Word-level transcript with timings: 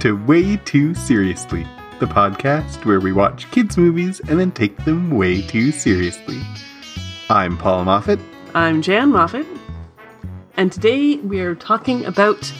To 0.00 0.12
Way 0.26 0.58
Too 0.58 0.94
Seriously, 0.94 1.66
the 2.00 2.06
podcast 2.06 2.84
where 2.84 3.00
we 3.00 3.12
watch 3.12 3.50
kids' 3.50 3.78
movies 3.78 4.20
and 4.28 4.38
then 4.38 4.52
take 4.52 4.76
them 4.84 5.10
way 5.10 5.40
too 5.40 5.72
seriously. 5.72 6.40
I'm 7.30 7.56
Paul 7.56 7.84
Moffat. 7.84 8.20
I'm 8.54 8.82
Jan 8.82 9.10
Moffat, 9.10 9.46
and 10.56 10.70
today 10.70 11.16
we 11.16 11.40
are 11.40 11.54
talking 11.54 12.04
about 12.04 12.52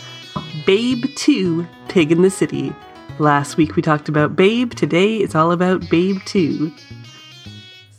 Babe 0.64 1.04
2 1.16 1.66
Pig 1.88 2.10
in 2.10 2.22
the 2.22 2.30
City. 2.30 2.74
Last 3.18 3.56
week 3.56 3.76
we 3.76 3.82
talked 3.82 4.08
about 4.08 4.34
Babe, 4.34 4.72
today 4.72 5.16
it's 5.18 5.34
all 5.34 5.52
about 5.52 5.88
Babe 5.90 6.18
2. 6.24 6.72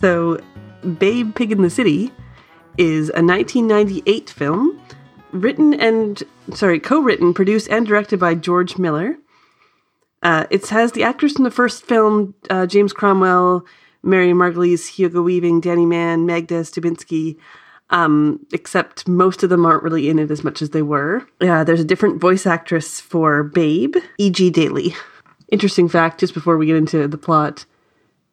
So, 0.02 0.40
Babe 0.98 1.36
Pig 1.36 1.52
in 1.52 1.62
the 1.62 1.70
City 1.70 2.12
is 2.78 3.10
a 3.10 3.22
1998 3.22 4.30
film 4.32 4.82
written 5.32 5.74
and, 5.76 6.24
sorry, 6.54 6.80
co 6.80 7.00
written, 7.00 7.34
produced, 7.34 7.70
and 7.70 7.86
directed 7.86 8.20
by 8.20 8.34
George 8.34 8.78
Miller. 8.80 9.18
Uh, 10.24 10.46
it 10.50 10.68
has 10.68 10.92
the 10.94 11.04
actors 11.04 11.34
from 11.34 11.44
the 11.44 11.52
first 11.52 11.84
film 11.86 12.34
uh, 12.50 12.66
James 12.66 12.94
Cromwell, 12.94 13.66
Miriam 14.04 14.38
Margolyes, 14.38 14.88
Hugo 14.88 15.22
Weaving, 15.22 15.62
Danny 15.62 15.86
Mann, 15.86 16.26
Magda 16.26 16.62
Szubanski, 16.62 17.38
um, 17.90 18.46
except 18.52 19.08
most 19.08 19.44
of 19.44 19.50
them 19.50 19.66
aren't 19.66 19.84
really 19.84 20.10
in 20.10 20.20
it 20.20 20.32
as 20.32 20.44
much 20.44 20.62
as 20.62 20.72
they 20.72 20.82
were. 20.82 21.26
Yeah, 21.42 21.64
there's 21.64 21.80
a 21.80 21.86
different 21.86 22.20
voice 22.20 22.46
actress 22.46 23.00
for 23.00 23.44
Babe, 23.44 23.96
E.G. 24.18 24.50
Daily. 24.50 24.96
Interesting 25.52 25.88
fact, 25.88 26.20
just 26.20 26.34
before 26.34 26.58
we 26.58 26.66
get 26.66 26.76
into 26.76 27.08
the 27.08 27.18
plot, 27.18 27.66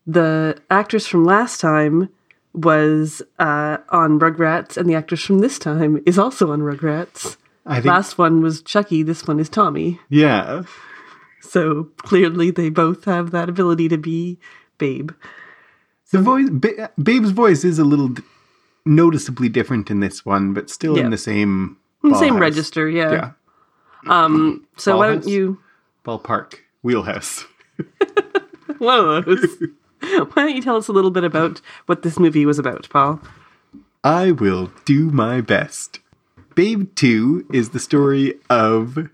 the 0.06 0.60
actress 0.70 1.06
from 1.06 1.24
last 1.24 1.60
time 1.60 2.08
was 2.52 3.22
uh, 3.38 3.78
on 3.90 4.18
Rugrats, 4.18 4.76
and 4.76 4.88
the 4.88 4.94
actress 4.94 5.22
from 5.24 5.38
this 5.40 5.58
time 5.58 6.02
is 6.06 6.18
also 6.18 6.50
on 6.52 6.60
Rugrats. 6.60 7.36
I 7.66 7.76
think, 7.76 7.86
Last 7.86 8.18
one 8.18 8.42
was 8.42 8.62
Chucky, 8.62 9.02
this 9.02 9.26
one 9.26 9.38
is 9.40 9.48
Tommy. 9.48 9.98
yeah, 10.08 10.62
So 11.48 11.84
clearly 11.98 12.50
they 12.50 12.68
both 12.70 13.04
have 13.04 13.30
that 13.30 13.48
ability 13.48 13.88
to 13.90 13.98
be 13.98 14.38
Babe. 14.78 15.10
the 16.10 16.18
voice, 16.20 16.48
ba- 16.50 16.90
Babe's 17.00 17.30
voice 17.30 17.64
is 17.64 17.78
a 17.78 17.84
little 17.84 18.08
d- 18.08 18.22
noticeably 18.84 19.48
different 19.48 19.90
in 19.90 20.00
this 20.00 20.24
one, 20.26 20.52
but 20.54 20.68
still 20.70 20.96
Yeah. 20.96 21.04
in 21.04 21.10
the 21.10 21.18
same 21.18 21.76
In 22.02 22.14
Same 22.14 22.34
ballhouse. 22.34 22.40
register, 22.40 22.88
yeah. 22.88 23.12
Yeah, 23.12 23.30
Um, 24.24 24.66
so 24.76 24.96
why 24.98 25.06
don't 25.08 25.26
you 25.26 25.58
ballpark, 26.04 26.54
wheelhouse. 26.82 27.46
one 28.78 28.98
of 29.00 29.24
those? 29.24 29.46
why 30.00 30.42
don't 30.42 30.54
you 30.54 30.60
tell 30.62 30.76
us 30.76 30.88
a 30.88 30.92
little 30.92 31.10
bit 31.10 31.24
about 31.24 31.60
what 31.86 32.02
this 32.02 32.18
movie 32.18 32.44
was 32.46 32.58
about, 32.58 32.88
Paul? 32.90 33.20
I 34.02 34.32
will 34.32 34.70
do 34.84 35.10
my 35.10 35.40
best. 35.40 36.00
Babe 36.54 36.88
2 36.94 37.46
is 37.52 37.70
the 37.70 37.78
story 37.80 38.34
of 38.50 39.08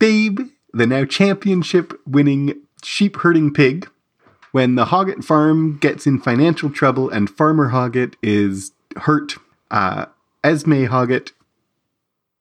Babe, 0.00 0.40
the 0.72 0.86
now 0.86 1.04
championship 1.04 1.92
winning 2.06 2.54
sheep 2.82 3.16
herding 3.16 3.52
pig. 3.52 3.88
When 4.52 4.74
the 4.74 4.86
Hoggett 4.86 5.24
farm 5.24 5.78
gets 5.78 6.06
in 6.06 6.20
financial 6.20 6.68
trouble 6.68 7.08
and 7.08 7.30
Farmer 7.30 7.70
Hoggett 7.70 8.14
is 8.22 8.72
hurt, 8.96 9.36
uh, 9.70 10.06
Esme 10.44 10.84
Hoggett, 10.84 11.32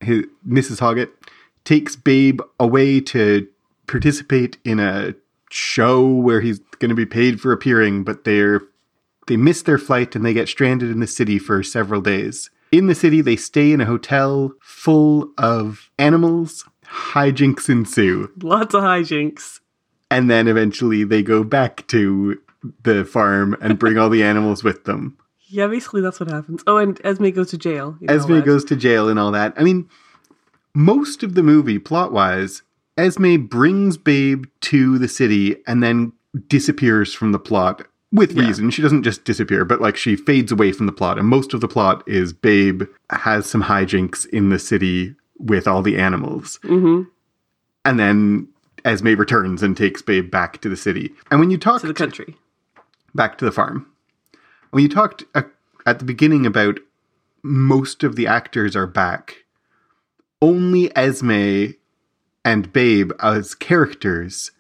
his, 0.02 0.26
Mrs. 0.46 0.80
Hoggett, 0.80 1.10
takes 1.64 1.96
Babe 1.96 2.42
away 2.60 3.00
to 3.00 3.48
participate 3.88 4.58
in 4.66 4.80
a 4.80 5.14
show 5.50 6.06
where 6.06 6.42
he's 6.42 6.60
going 6.80 6.90
to 6.90 6.96
be 6.96 7.06
paid 7.06 7.40
for 7.40 7.52
appearing, 7.52 8.04
but 8.04 8.24
they're 8.24 8.62
they 9.28 9.38
miss 9.38 9.62
their 9.62 9.78
flight 9.78 10.16
and 10.16 10.26
they 10.26 10.34
get 10.34 10.50
stranded 10.50 10.90
in 10.90 11.00
the 11.00 11.08
city 11.08 11.38
for 11.38 11.64
several 11.64 12.02
days. 12.02 12.50
In 12.72 12.88
the 12.88 12.96
city, 12.96 13.22
they 13.22 13.36
stay 13.36 13.72
in 13.72 13.80
a 13.80 13.86
hotel 13.86 14.54
full 14.62 15.30
of 15.38 15.90
animals. 16.00 16.66
Hijinks 16.92 17.70
ensue. 17.70 18.30
Lots 18.42 18.74
of 18.76 18.84
hijinks. 18.84 19.60
And 20.10 20.30
then 20.30 20.48
eventually 20.48 21.04
they 21.04 21.24
go 21.24 21.44
back 21.44 21.88
to 21.88 22.40
the 22.84 23.06
farm 23.06 23.56
and 23.62 23.80
bring 23.80 23.98
all 23.98 24.10
the 24.10 24.24
animals 24.32 24.64
with 24.64 24.84
them. 24.84 25.18
Yeah, 25.48 25.68
basically 25.68 26.02
that's 26.02 26.20
what 26.20 26.30
happens. 26.30 26.64
Oh, 26.68 26.78
and 26.78 27.00
Esme 27.04 27.30
goes 27.30 27.50
to 27.52 27.58
jail. 27.58 27.98
you 28.00 28.08
know 28.08 28.14
Esme 28.14 28.34
that. 28.36 28.46
goes 28.46 28.64
to 28.66 28.76
jail 28.76 29.10
and 29.10 29.20
all 29.20 29.32
that. 29.32 29.54
I 29.58 29.64
mean, 29.64 29.90
most 30.74 31.24
of 31.24 31.34
the 31.36 31.44
movie, 31.44 31.80
plot 31.80 32.12
wise, 32.12 32.62
Esme 32.98 33.38
brings 33.48 33.98
Babe 33.98 34.46
to 34.62 34.98
the 34.98 35.08
city 35.08 35.58
and 35.68 35.82
then 35.84 36.14
disappears 36.48 37.14
from 37.14 37.32
the 37.34 37.40
plot 37.40 37.86
with 38.14 38.34
Yeah. 38.34 38.46
reason. 38.48 38.70
She 38.70 38.82
doesn't 38.82 39.04
just 39.04 39.24
disappear, 39.26 39.66
but 39.66 39.82
like 39.82 39.98
she 39.98 40.16
fades 40.16 40.52
away 40.52 40.72
from 40.72 40.86
the 40.86 40.92
plot. 40.94 41.18
And 41.18 41.28
most 41.28 41.54
of 41.54 41.62
the 41.62 41.68
plot 41.68 42.04
is 42.08 42.32
Babe 42.34 42.84
has 43.10 43.46
some 43.46 43.64
hijinks 43.64 44.26
in 44.28 44.50
the 44.50 44.60
city 44.60 45.16
with 45.42 45.68
all 45.68 45.82
the 45.82 45.98
animals. 45.98 46.60
Mhm. 46.64 47.08
And 47.84 48.00
then 48.00 48.48
Esme 48.86 49.16
returns 49.16 49.64
and 49.64 49.76
takes 49.76 50.02
Babe 50.02 50.30
back 50.30 50.62
to 50.62 50.70
the 50.70 50.76
city. 50.78 51.14
And 51.30 51.40
when 51.40 51.52
you 51.52 51.58
talk 51.58 51.82
to 51.82 51.88
the 51.88 51.94
country. 51.94 52.38
back 53.14 53.38
to 53.38 53.46
the 53.46 53.52
farm. 53.52 53.86
When 54.70 54.84
you 54.84 54.90
talked 54.90 55.24
uh, 55.36 55.44
at 55.86 56.00
the 56.00 56.06
beginning 56.06 56.46
about 56.46 56.80
most 57.44 58.04
of 58.04 58.16
the 58.16 58.26
actors 58.28 58.76
are 58.76 58.88
back, 58.88 59.44
only 60.42 60.96
Esme 60.96 61.74
and 62.46 62.72
Babe 62.72 63.12
as 63.20 63.54
characters 63.54 64.52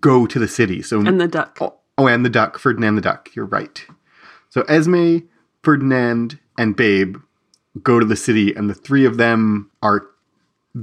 go 0.00 0.26
to 0.26 0.38
the 0.38 0.48
city. 0.48 0.80
So 0.82 1.00
And 1.00 1.20
the 1.20 1.26
duck. 1.28 1.58
oh, 1.60 1.74
oh, 1.96 2.06
and 2.06 2.24
the 2.24 2.30
duck, 2.30 2.58
Ferdinand 2.58 2.94
the 2.96 3.00
duck. 3.02 3.30
You're 3.34 3.46
right. 3.46 3.84
So 4.50 4.62
Esme, 4.62 5.18
Ferdinand, 5.62 6.38
and 6.56 6.76
Babe 6.76 7.16
go 7.82 7.98
to 8.00 8.06
the 8.06 8.16
city, 8.16 8.54
and 8.54 8.68
the 8.70 8.74
three 8.74 9.04
of 9.04 9.16
them 9.18 9.70
are 9.82 10.06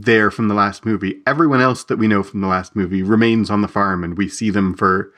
there 0.02 0.32
from 0.32 0.48
the 0.48 0.54
last 0.54 0.86
movie. 0.86 1.22
Everyone 1.26 1.62
else 1.62 1.84
that 1.86 1.98
we 1.98 2.08
know 2.08 2.24
from 2.24 2.42
the 2.42 2.48
last 2.48 2.76
movie 2.76 3.04
remains 3.04 3.50
on 3.50 3.62
the 3.62 3.68
farm, 3.68 4.04
and 4.04 4.18
we 4.18 4.28
see 4.28 4.50
them 4.50 4.74
for 4.74 5.14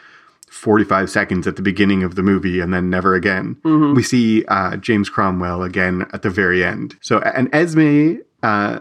45 0.50 1.10
seconds 1.10 1.48
at 1.48 1.56
the 1.56 1.62
beginning 1.62 2.04
of 2.04 2.16
the 2.16 2.24
movie 2.24 2.60
and 2.60 2.74
then 2.74 2.90
never 2.90 3.16
again. 3.16 3.58
We 3.96 4.04
see 4.04 4.46
uh, 4.46 4.78
James 4.78 5.10
Cromwell 5.10 5.62
again 5.64 6.08
at 6.14 6.22
the 6.22 6.30
very 6.30 6.64
end. 6.64 6.96
So, 7.02 7.20
and 7.20 7.54
Esme, 7.54 8.18
uh, 8.44 8.80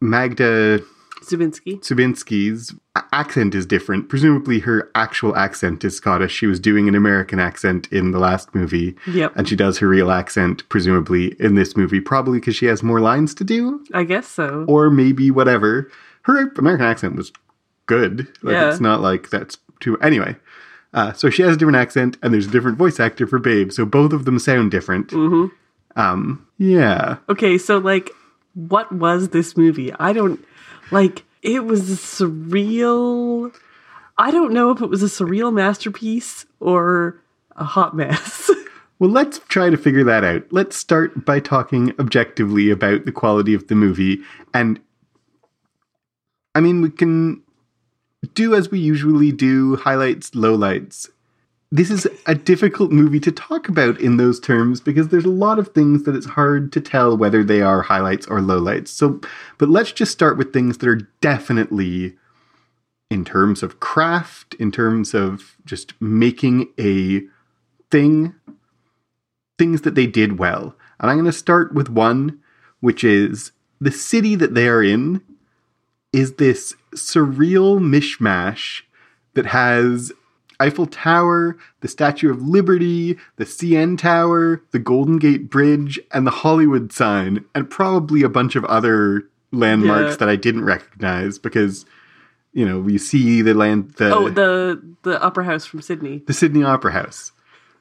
Magda 0.00 0.80
Szubanski. 1.22 1.80
Szubanski's 1.80 2.74
a- 2.96 3.02
accent 3.12 3.54
is 3.54 3.66
different. 3.66 4.08
Presumably, 4.08 4.60
her 4.60 4.90
actual 4.94 5.36
accent 5.36 5.84
is 5.84 5.96
Scottish. 5.96 6.32
She 6.32 6.46
was 6.46 6.58
doing 6.60 6.88
an 6.88 6.94
American 6.94 7.38
accent 7.38 7.88
in 7.92 8.10
the 8.12 8.18
last 8.18 8.54
movie. 8.54 8.96
Yep. 9.06 9.32
And 9.36 9.48
she 9.48 9.56
does 9.56 9.78
her 9.78 9.88
real 9.88 10.10
accent, 10.10 10.68
presumably, 10.68 11.36
in 11.40 11.54
this 11.54 11.76
movie, 11.76 12.00
probably 12.00 12.38
because 12.40 12.56
she 12.56 12.66
has 12.66 12.82
more 12.82 13.00
lines 13.00 13.34
to 13.36 13.44
do, 13.44 13.84
I 13.92 14.04
guess 14.04 14.26
so. 14.28 14.64
or 14.68 14.90
maybe 14.90 15.30
whatever. 15.30 15.90
Her 16.22 16.50
American 16.58 16.86
accent 16.86 17.16
was 17.16 17.32
good. 17.86 18.28
Like, 18.42 18.52
Yeah. 18.54 18.70
It's 18.70 18.80
not 18.80 19.00
like 19.00 19.30
that's 19.30 19.58
too. 19.80 19.98
Anyway. 20.00 20.36
Uh, 20.92 21.12
so 21.12 21.30
she 21.30 21.42
has 21.42 21.54
a 21.54 21.56
different 21.56 21.76
accent, 21.76 22.16
and 22.20 22.34
there's 22.34 22.48
a 22.48 22.50
different 22.50 22.76
voice 22.76 22.98
actor 22.98 23.24
for 23.24 23.38
Babe, 23.38 23.70
so 23.70 23.84
both 23.86 24.12
of 24.12 24.24
them 24.24 24.40
sound 24.40 24.72
different. 24.72 25.12
hmm 25.12 25.46
Um, 25.94 26.44
yeah. 26.58 27.18
Okay, 27.28 27.58
so 27.58 27.78
like, 27.78 28.10
what 28.54 28.90
was 28.90 29.28
this 29.28 29.56
movie? 29.56 29.92
I 30.00 30.12
don't 30.12 30.44
like. 30.90 31.24
It 31.42 31.64
was 31.64 31.90
a 31.90 31.96
surreal. 31.96 33.54
I 34.18 34.30
don't 34.30 34.52
know 34.52 34.70
if 34.72 34.82
it 34.82 34.90
was 34.90 35.02
a 35.02 35.06
surreal 35.06 35.50
masterpiece 35.50 36.44
or 36.60 37.18
a 37.56 37.64
hot 37.64 37.96
mess. 37.96 38.50
Well, 39.00 39.08
let's 39.08 39.38
try 39.48 39.70
to 39.70 39.78
figure 39.78 40.04
that 40.04 40.24
out. 40.24 40.42
Let's 40.50 40.76
start 40.76 41.24
by 41.24 41.40
talking 41.40 41.94
objectively 41.98 42.68
about 42.68 43.06
the 43.06 43.12
quality 43.12 43.54
of 43.54 43.66
the 43.68 43.74
movie. 43.74 44.18
And 44.52 44.78
I 46.54 46.60
mean, 46.60 46.82
we 46.82 46.90
can 46.90 47.42
do 48.34 48.54
as 48.54 48.70
we 48.70 48.78
usually 48.78 49.32
do 49.32 49.76
highlights, 49.76 50.32
lowlights. 50.32 51.08
This 51.72 51.90
is 51.90 52.08
a 52.26 52.34
difficult 52.34 52.90
movie 52.90 53.20
to 53.20 53.30
talk 53.30 53.68
about 53.68 54.00
in 54.00 54.16
those 54.16 54.40
terms 54.40 54.80
because 54.80 55.08
there's 55.08 55.24
a 55.24 55.28
lot 55.28 55.60
of 55.60 55.68
things 55.68 56.02
that 56.02 56.16
it's 56.16 56.26
hard 56.26 56.72
to 56.72 56.80
tell 56.80 57.16
whether 57.16 57.44
they 57.44 57.62
are 57.62 57.82
highlights 57.82 58.26
or 58.26 58.40
lowlights. 58.40 58.88
So, 58.88 59.20
but 59.56 59.68
let's 59.68 59.92
just 59.92 60.10
start 60.10 60.36
with 60.36 60.52
things 60.52 60.78
that 60.78 60.88
are 60.88 61.08
definitely 61.20 62.16
in 63.08 63.24
terms 63.24 63.62
of 63.62 63.78
craft, 63.78 64.54
in 64.54 64.72
terms 64.72 65.14
of 65.14 65.56
just 65.64 66.00
making 66.00 66.68
a 66.78 67.22
thing 67.90 68.34
things 69.58 69.82
that 69.82 69.94
they 69.94 70.06
did 70.06 70.38
well. 70.38 70.74
And 70.98 71.10
I'm 71.10 71.18
going 71.18 71.26
to 71.26 71.32
start 71.32 71.74
with 71.74 71.90
one, 71.90 72.40
which 72.80 73.04
is 73.04 73.52
the 73.78 73.92
city 73.92 74.34
that 74.34 74.54
they 74.54 74.66
are 74.68 74.82
in 74.82 75.22
is 76.12 76.34
this 76.34 76.74
surreal 76.94 77.78
mishmash 77.78 78.82
that 79.34 79.46
has 79.46 80.12
Eiffel 80.60 80.86
Tower, 80.86 81.56
the 81.80 81.88
Statue 81.88 82.30
of 82.30 82.42
Liberty, 82.42 83.16
the 83.36 83.44
CN 83.44 83.96
Tower, 83.98 84.62
the 84.72 84.78
Golden 84.78 85.18
Gate 85.18 85.48
Bridge, 85.50 85.98
and 86.12 86.26
the 86.26 86.30
Hollywood 86.30 86.92
sign, 86.92 87.44
and 87.54 87.68
probably 87.70 88.22
a 88.22 88.28
bunch 88.28 88.54
of 88.56 88.64
other 88.66 89.24
landmarks 89.52 90.10
Yeah. 90.12 90.16
that 90.16 90.28
I 90.28 90.36
didn't 90.36 90.64
recognize 90.64 91.38
because, 91.38 91.86
you 92.52 92.64
know, 92.66 92.78
we 92.78 92.98
see 92.98 93.42
the 93.42 93.54
land, 93.54 93.92
the, 93.96 94.14
oh, 94.14 94.28
the 94.28 94.80
the 95.02 95.22
Upper 95.22 95.42
House 95.44 95.64
from 95.64 95.80
Sydney. 95.82 96.22
the 96.26 96.32
Sydney 96.34 96.62
Opera 96.62 96.92
House. 96.92 97.32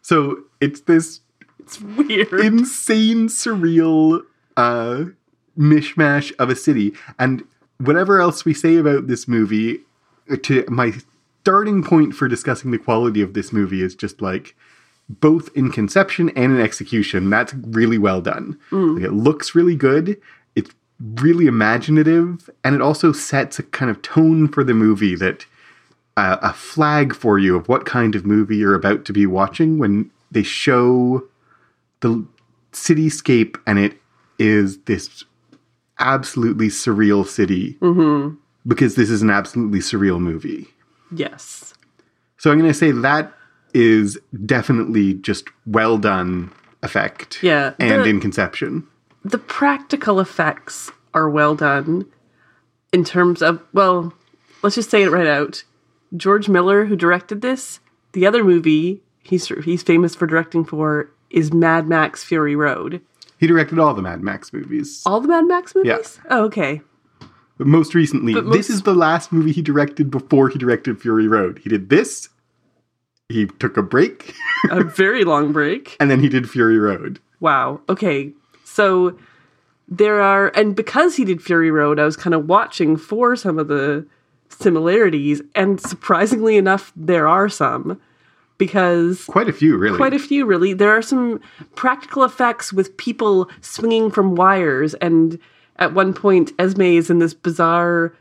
So 0.01 0.37
it's 0.61 0.81
this 0.81 1.19
It's 1.59 1.79
weird. 1.81 2.31
insane, 2.39 3.27
surreal 3.27 4.21
uh, 4.57 5.03
mishmash 5.57 6.31
of 6.39 6.49
a 6.49 6.55
city. 6.55 6.93
And 7.19 7.43
whatever 7.77 8.19
else 8.21 8.45
we 8.45 8.53
say 8.53 8.77
about 8.77 9.07
this 9.07 9.27
movie, 9.27 9.81
to 10.43 10.63
my 10.69 10.93
starting 11.49 11.83
point 11.83 12.13
for 12.13 12.27
discussing 12.27 12.69
the 12.69 12.77
quality 12.77 13.23
of 13.23 13.33
this 13.33 13.51
movie 13.51 13.81
is 13.81 13.95
just 13.95 14.21
like 14.21 14.55
both 15.09 15.49
in 15.55 15.71
conception 15.71 16.29
and 16.35 16.53
in 16.53 16.61
execution. 16.61 17.27
That's 17.31 17.55
really 17.55 17.97
well 17.97 18.21
done. 18.21 18.55
Like, 18.71 19.05
it 19.05 19.13
looks 19.13 19.55
really 19.55 19.75
good. 19.75 20.21
It's 20.55 20.69
really 21.15 21.47
imaginative, 21.47 22.51
and 22.63 22.75
it 22.75 22.81
also 22.81 23.11
sets 23.11 23.57
a 23.57 23.63
kind 23.63 23.89
of 23.89 23.99
tone 24.03 24.47
for 24.47 24.63
the 24.63 24.75
movie 24.75 25.15
that 25.15 25.47
uh, 26.17 26.37
a 26.43 26.53
flag 26.53 27.15
for 27.15 27.39
you 27.39 27.55
of 27.55 27.67
what 27.67 27.83
kind 27.87 28.13
of 28.13 28.27
movie 28.27 28.57
you're 28.57 28.75
about 28.75 29.05
to 29.05 29.13
be 29.13 29.25
watching 29.25 29.79
when 29.79 30.11
they 30.29 30.43
show 30.43 31.23
the 32.01 32.23
cityscape 32.73 33.57
and 33.65 33.79
it 33.79 33.97
is 34.37 34.77
this 34.81 35.23
absolutely 35.97 36.67
surreal 36.67 37.25
city 37.25 37.75
because 38.67 38.93
this 38.93 39.09
is 39.09 39.23
an 39.23 39.31
absolutely 39.31 39.79
surreal 39.79 40.19
movie. 40.19 40.67
Yes. 41.11 41.73
So 42.37 42.51
I'm 42.51 42.57
going 42.59 42.69
to 42.71 42.77
say 42.77 42.91
that 42.91 43.33
is 43.73 44.17
definitely 44.45 45.15
just 45.15 45.45
well 45.65 45.97
done 45.97 46.51
effect. 46.81 47.43
Yeah, 47.43 47.73
And 47.79 48.03
the- 48.03 48.09
in 48.09 48.19
conception. 48.21 48.87
the 49.25 49.37
practical 49.37 50.19
effects 50.19 50.91
are 51.13 51.29
well 51.29 51.55
done 51.55 52.05
in 52.93 53.03
terms 53.03 53.41
of 53.41 53.61
well 53.73 54.13
let's 54.63 54.75
just 54.75 54.89
say 54.89 55.03
it 55.03 55.09
right 55.11 55.27
out 55.27 55.63
george 56.15 56.47
miller 56.47 56.85
who 56.85 56.95
directed 56.95 57.41
this 57.41 57.79
the 58.13 58.25
other 58.25 58.43
movie 58.43 59.01
he's 59.23 59.47
he's 59.65 59.83
famous 59.83 60.15
for 60.15 60.25
directing 60.25 60.63
for 60.63 61.11
is 61.31 61.51
mad 61.53 61.87
max 61.87 62.23
fury 62.23 62.55
road 62.55 63.01
He 63.39 63.45
directed 63.47 63.77
all 63.79 63.93
the 63.93 64.01
Mad 64.01 64.21
Max 64.23 64.53
movies. 64.53 65.03
all 65.05 65.19
the 65.19 65.27
mad 65.27 65.45
max 65.47 65.75
movies 65.75 66.19
oh 66.29 66.45
okay 66.45 66.81
most 67.59 67.93
recently, 67.93 68.33
But 68.33 68.51
this 68.51 68.69
is 68.69 68.83
the 68.83 68.93
last 68.95 69.31
movie 69.31 69.51
he 69.51 69.61
directed 69.61 70.09
before 70.09 70.49
he 70.49 70.57
directed 70.57 70.99
Fury 71.01 71.27
Road. 71.27 71.59
He 71.63 71.69
did 71.69 71.89
this, 71.89 72.29
he 73.27 73.45
took 73.45 73.77
a 73.77 73.83
break, 73.83 74.33
a 74.71 74.83
very 74.83 75.23
long 75.23 75.51
break 75.51 75.95
and 75.99 76.09
then 76.09 76.19
he 76.19 76.29
did 76.29 76.49
Fury 76.49 76.79
Road. 76.79 77.19
wow 77.39 77.79
okay 77.87 78.31
so 78.63 79.17
there 79.87 80.21
are 80.21 80.49
and 80.55 80.75
because 80.75 81.15
he 81.15 81.25
did 81.25 81.41
fury 81.41 81.71
road 81.71 81.99
i 81.99 82.05
was 82.05 82.15
kind 82.17 82.33
of 82.35 82.47
watching 82.47 82.95
for 82.97 83.35
some 83.35 83.57
of 83.57 83.67
the 83.67 84.05
similarities 84.49 85.41
and 85.55 85.79
surprisingly 85.81 86.57
enough 86.57 86.91
there 86.95 87.27
are 87.27 87.49
some 87.49 87.99
because 88.57 89.23
Quite 89.25 89.47
a 89.47 89.53
few, 89.53 89.77
really. 89.77 89.95
quite 89.97 90.13
a 90.13 90.19
few 90.19 90.45
really 90.45 90.73
there 90.73 90.91
are 90.91 91.01
some 91.01 91.39
practical 91.75 92.23
effects 92.23 92.73
with 92.73 92.95
people 92.97 93.49
swinging 93.61 94.11
from 94.11 94.35
wires 94.35 94.93
and 94.95 95.39
at 95.79 95.93
one 95.93 96.13
point 96.13 96.51
esme 96.59 96.81
is 96.81 97.09
in 97.09 97.19
this 97.19 97.33
bizarre 97.33 98.13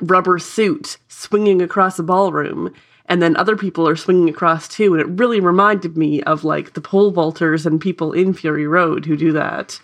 rubber 0.00 0.38
suit 0.38 0.98
swinging 1.08 1.60
across 1.60 1.98
a 1.98 2.02
ballroom 2.02 2.72
and 3.06 3.20
then 3.20 3.36
other 3.36 3.56
people 3.56 3.88
are 3.88 3.96
swinging 3.96 4.28
across 4.28 4.68
too 4.68 4.94
and 4.94 5.00
it 5.00 5.20
really 5.20 5.40
reminded 5.40 5.96
me 5.96 6.22
of 6.22 6.44
like 6.44 6.74
the 6.74 6.80
pole 6.80 7.12
vaulters 7.12 7.66
and 7.66 7.80
people 7.80 8.12
in 8.12 8.32
fury 8.32 8.66
road 8.66 9.04
who 9.04 9.16
do 9.16 9.32
that 9.32 9.80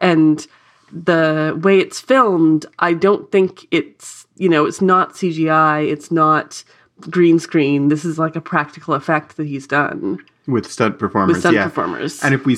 and 0.00 0.46
the 0.92 1.58
way 1.62 1.78
it's 1.78 2.00
filmed 2.00 2.66
i 2.78 2.92
don't 2.92 3.30
think 3.30 3.66
it's 3.70 4.26
you 4.36 4.48
know 4.48 4.64
it's 4.66 4.80
not 4.80 5.14
cgi 5.14 5.90
it's 5.90 6.10
not 6.10 6.64
green 7.08 7.38
screen 7.38 7.88
this 7.88 8.04
is 8.04 8.18
like 8.18 8.36
a 8.36 8.40
practical 8.40 8.94
effect 8.94 9.36
that 9.36 9.46
he's 9.46 9.66
done 9.66 10.18
with 10.46 10.70
stunt 10.70 10.98
performers. 10.98 11.34
with 11.34 11.40
stunt 11.40 11.54
yeah. 11.54 11.64
performers 11.64 12.22
And 12.22 12.34
if 12.34 12.44
we 12.44 12.56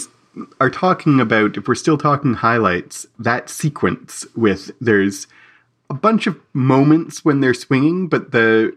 are 0.61 0.71
talking 0.71 1.21
about, 1.21 1.57
if 1.57 1.69
we're 1.69 1.75
still 1.75 1.99
talking 1.99 2.35
highlights, 2.35 3.07
that 3.19 3.51
sequence 3.51 4.27
with 4.35 4.71
there's 4.81 5.27
a 5.91 5.95
bunch 5.95 6.27
of 6.27 6.41
moments 6.53 7.25
when 7.25 7.41
they're 7.41 7.55
swinging, 7.55 8.09
but 8.09 8.33
the 8.33 8.77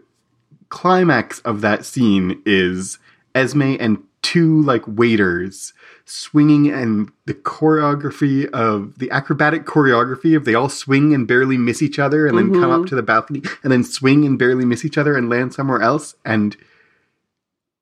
climax 0.68 1.40
of 1.40 1.60
that 1.62 1.84
scene 1.84 2.42
is 2.44 2.98
Esme 3.34 3.76
and 3.80 4.02
two 4.22 4.60
like 4.62 4.82
waiters 4.86 5.72
swinging 6.04 6.68
and 6.68 7.12
the 7.26 7.34
choreography 7.34 8.48
of 8.50 8.98
the 8.98 9.10
acrobatic 9.10 9.64
choreography 9.64 10.36
of 10.36 10.44
they 10.44 10.54
all 10.54 10.68
swing 10.68 11.14
and 11.14 11.28
barely 11.28 11.56
miss 11.56 11.80
each 11.80 11.98
other 11.98 12.26
and 12.26 12.36
then 12.36 12.52
come 12.52 12.70
up 12.70 12.80
mm-hmm. 12.80 12.86
to 12.86 12.94
the 12.96 13.02
balcony 13.02 13.40
and 13.62 13.70
then 13.70 13.84
swing 13.84 14.24
and 14.24 14.38
barely 14.38 14.64
miss 14.64 14.84
each 14.84 14.98
other 14.98 15.16
and 15.16 15.30
land 15.30 15.54
somewhere 15.54 15.80
else. 15.80 16.16
And 16.24 16.56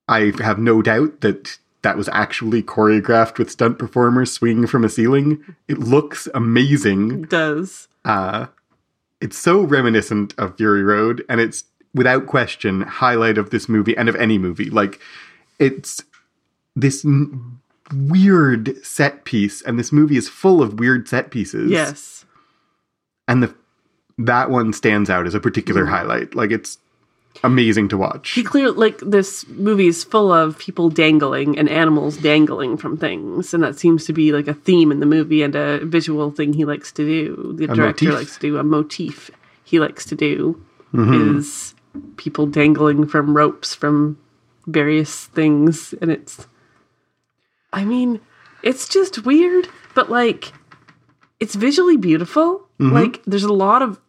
I 0.06 0.32
have 0.38 0.58
no 0.58 0.82
doubt 0.82 1.22
that 1.22 1.58
that 1.84 1.96
was 1.96 2.08
actually 2.12 2.62
choreographed 2.62 3.38
with 3.38 3.50
stunt 3.50 3.78
performers 3.78 4.32
swinging 4.32 4.66
from 4.66 4.84
a 4.84 4.88
ceiling. 4.88 5.42
It 5.68 5.78
looks 5.78 6.26
amazing. 6.34 7.22
It 7.24 7.30
does 7.30 7.86
Uh, 8.04 8.46
it's 9.20 9.38
so 9.38 9.62
reminiscent 9.62 10.34
of 10.36 10.56
Fury 10.56 10.82
Road, 10.82 11.24
and 11.28 11.40
it's 11.40 11.64
without 11.94 12.26
question 12.26 12.82
highlight 12.82 13.38
of 13.38 13.50
this 13.50 13.68
movie 13.68 13.96
and 13.96 14.08
of 14.08 14.16
any 14.16 14.36
movie. 14.36 14.68
Like 14.68 15.00
it's 15.60 16.02
this 16.74 17.04
n- 17.04 17.58
weird 17.92 18.76
set 18.84 19.24
piece, 19.24 19.62
and 19.62 19.78
this 19.78 19.92
movie 19.92 20.16
is 20.16 20.28
full 20.28 20.60
of 20.62 20.80
weird 20.80 21.08
set 21.08 21.30
pieces. 21.30 21.70
yes 21.70 22.24
and 23.28 23.42
the 23.42 23.54
that 24.18 24.50
one 24.50 24.72
stands 24.72 25.08
out 25.10 25.26
as 25.26 25.34
a 25.34 25.40
particular 25.40 25.86
highlight. 25.86 26.34
Like 26.34 26.50
it's 26.50 26.78
amazing 27.42 27.88
to 27.88 27.96
watch. 27.96 28.30
he 28.30 28.42
clear 28.42 28.70
like 28.70 28.98
this 29.00 29.46
movie 29.48 29.86
is 29.88 30.04
full 30.04 30.32
of 30.32 30.56
people 30.58 30.88
dangling 30.88 31.58
and 31.58 31.68
animals 31.68 32.16
dangling 32.18 32.76
from 32.76 32.96
things 32.96 33.52
and 33.52 33.62
that 33.62 33.78
seems 33.78 34.04
to 34.04 34.12
be 34.12 34.32
like 34.32 34.46
a 34.48 34.54
theme 34.54 34.92
in 34.92 35.00
the 35.00 35.06
movie 35.06 35.42
and 35.42 35.54
a 35.56 35.84
visual 35.84 36.30
thing 36.30 36.52
he 36.52 36.64
likes 36.64 36.92
to 36.92 37.04
do 37.04 37.52
the 37.56 37.66
director 37.66 38.06
motif. 38.06 38.14
likes 38.18 38.34
to 38.34 38.40
do 38.40 38.56
a 38.58 38.62
motif 38.62 39.30
he 39.64 39.80
likes 39.80 40.04
to 40.04 40.14
do 40.14 40.62
Mm-hmm. 40.94 41.38
is 41.38 41.74
people 42.16 42.46
dangling 42.46 43.06
from 43.08 43.36
ropes 43.36 43.74
from 43.74 44.16
various 44.66 45.26
things 45.26 45.92
and 46.00 46.10
it's 46.10 46.46
i 47.72 47.84
mean 47.84 48.20
it's 48.62 48.88
just 48.88 49.24
weird 49.26 49.68
but 49.96 50.08
like 50.08 50.52
it's 51.40 51.54
visually 51.56 51.96
beautiful 51.96 52.60
Mm-hmm. 52.80 52.92
like 52.92 53.22
there's 53.24 53.44
a 53.44 53.52
lot 53.52 53.82
of 53.82 54.00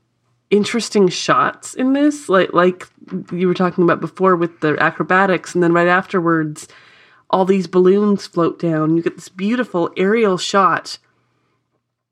interesting 0.49 1.07
shots 1.07 1.73
in 1.73 1.93
this 1.93 2.29
like 2.29 2.53
like 2.53 2.87
you 3.31 3.47
were 3.47 3.53
talking 3.53 3.83
about 3.83 3.99
before 3.99 4.35
with 4.35 4.59
the 4.59 4.75
acrobatics 4.79 5.53
and 5.55 5.63
then 5.63 5.73
right 5.73 5.87
afterwards 5.87 6.67
all 7.31 7.45
these 7.45 7.67
balloons 7.67 8.27
float 8.27 8.59
down 8.59 8.95
you 8.95 9.01
get 9.01 9.15
this 9.15 9.29
beautiful 9.29 9.91
aerial 9.97 10.37
shot 10.37 10.99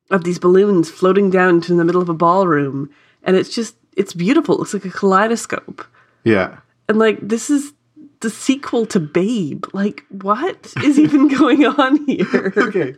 of 0.10 0.24
these 0.24 0.39
balloons 0.39 0.89
floating 0.89 1.29
down 1.29 1.62
to 1.62 1.75
the 1.75 1.86
middle 1.86 2.01
of 2.01 2.10
a 2.10 2.13
ballroom 2.13 2.89
and 3.24 3.36
it's 3.36 3.53
just 3.53 3.75
it's 3.96 4.13
beautiful 4.13 4.55
it 4.55 4.60
looks 4.60 4.74
like 4.74 4.86
a 4.86 4.89
kaleidoscope 4.89 5.86
yeah. 6.24 6.58
and 6.89 6.98
like 6.98 7.19
this 7.22 7.50
is 7.50 7.74
the 8.22 8.29
sequel 8.29 8.86
to 8.86 9.00
babe 9.00 9.65
like 9.74 10.03
what 10.10 10.74
is 10.84 10.98
even 10.98 11.27
going 11.38 11.65
on 11.65 12.03
here 12.05 12.53
Okay. 12.58 12.96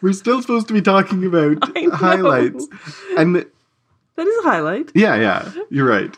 We're 0.00 0.14
still 0.14 0.40
supposed 0.40 0.66
to 0.68 0.74
be 0.74 0.82
talking 0.82 1.24
about 1.24 1.58
highlights. 1.92 2.66
And 3.16 3.36
the- 3.36 3.48
that 4.16 4.26
is 4.26 4.44
a 4.44 4.48
highlight 4.48 4.90
yeah, 4.94 5.16
yeah, 5.16 5.52
you're 5.70 5.88
right. 5.88 6.16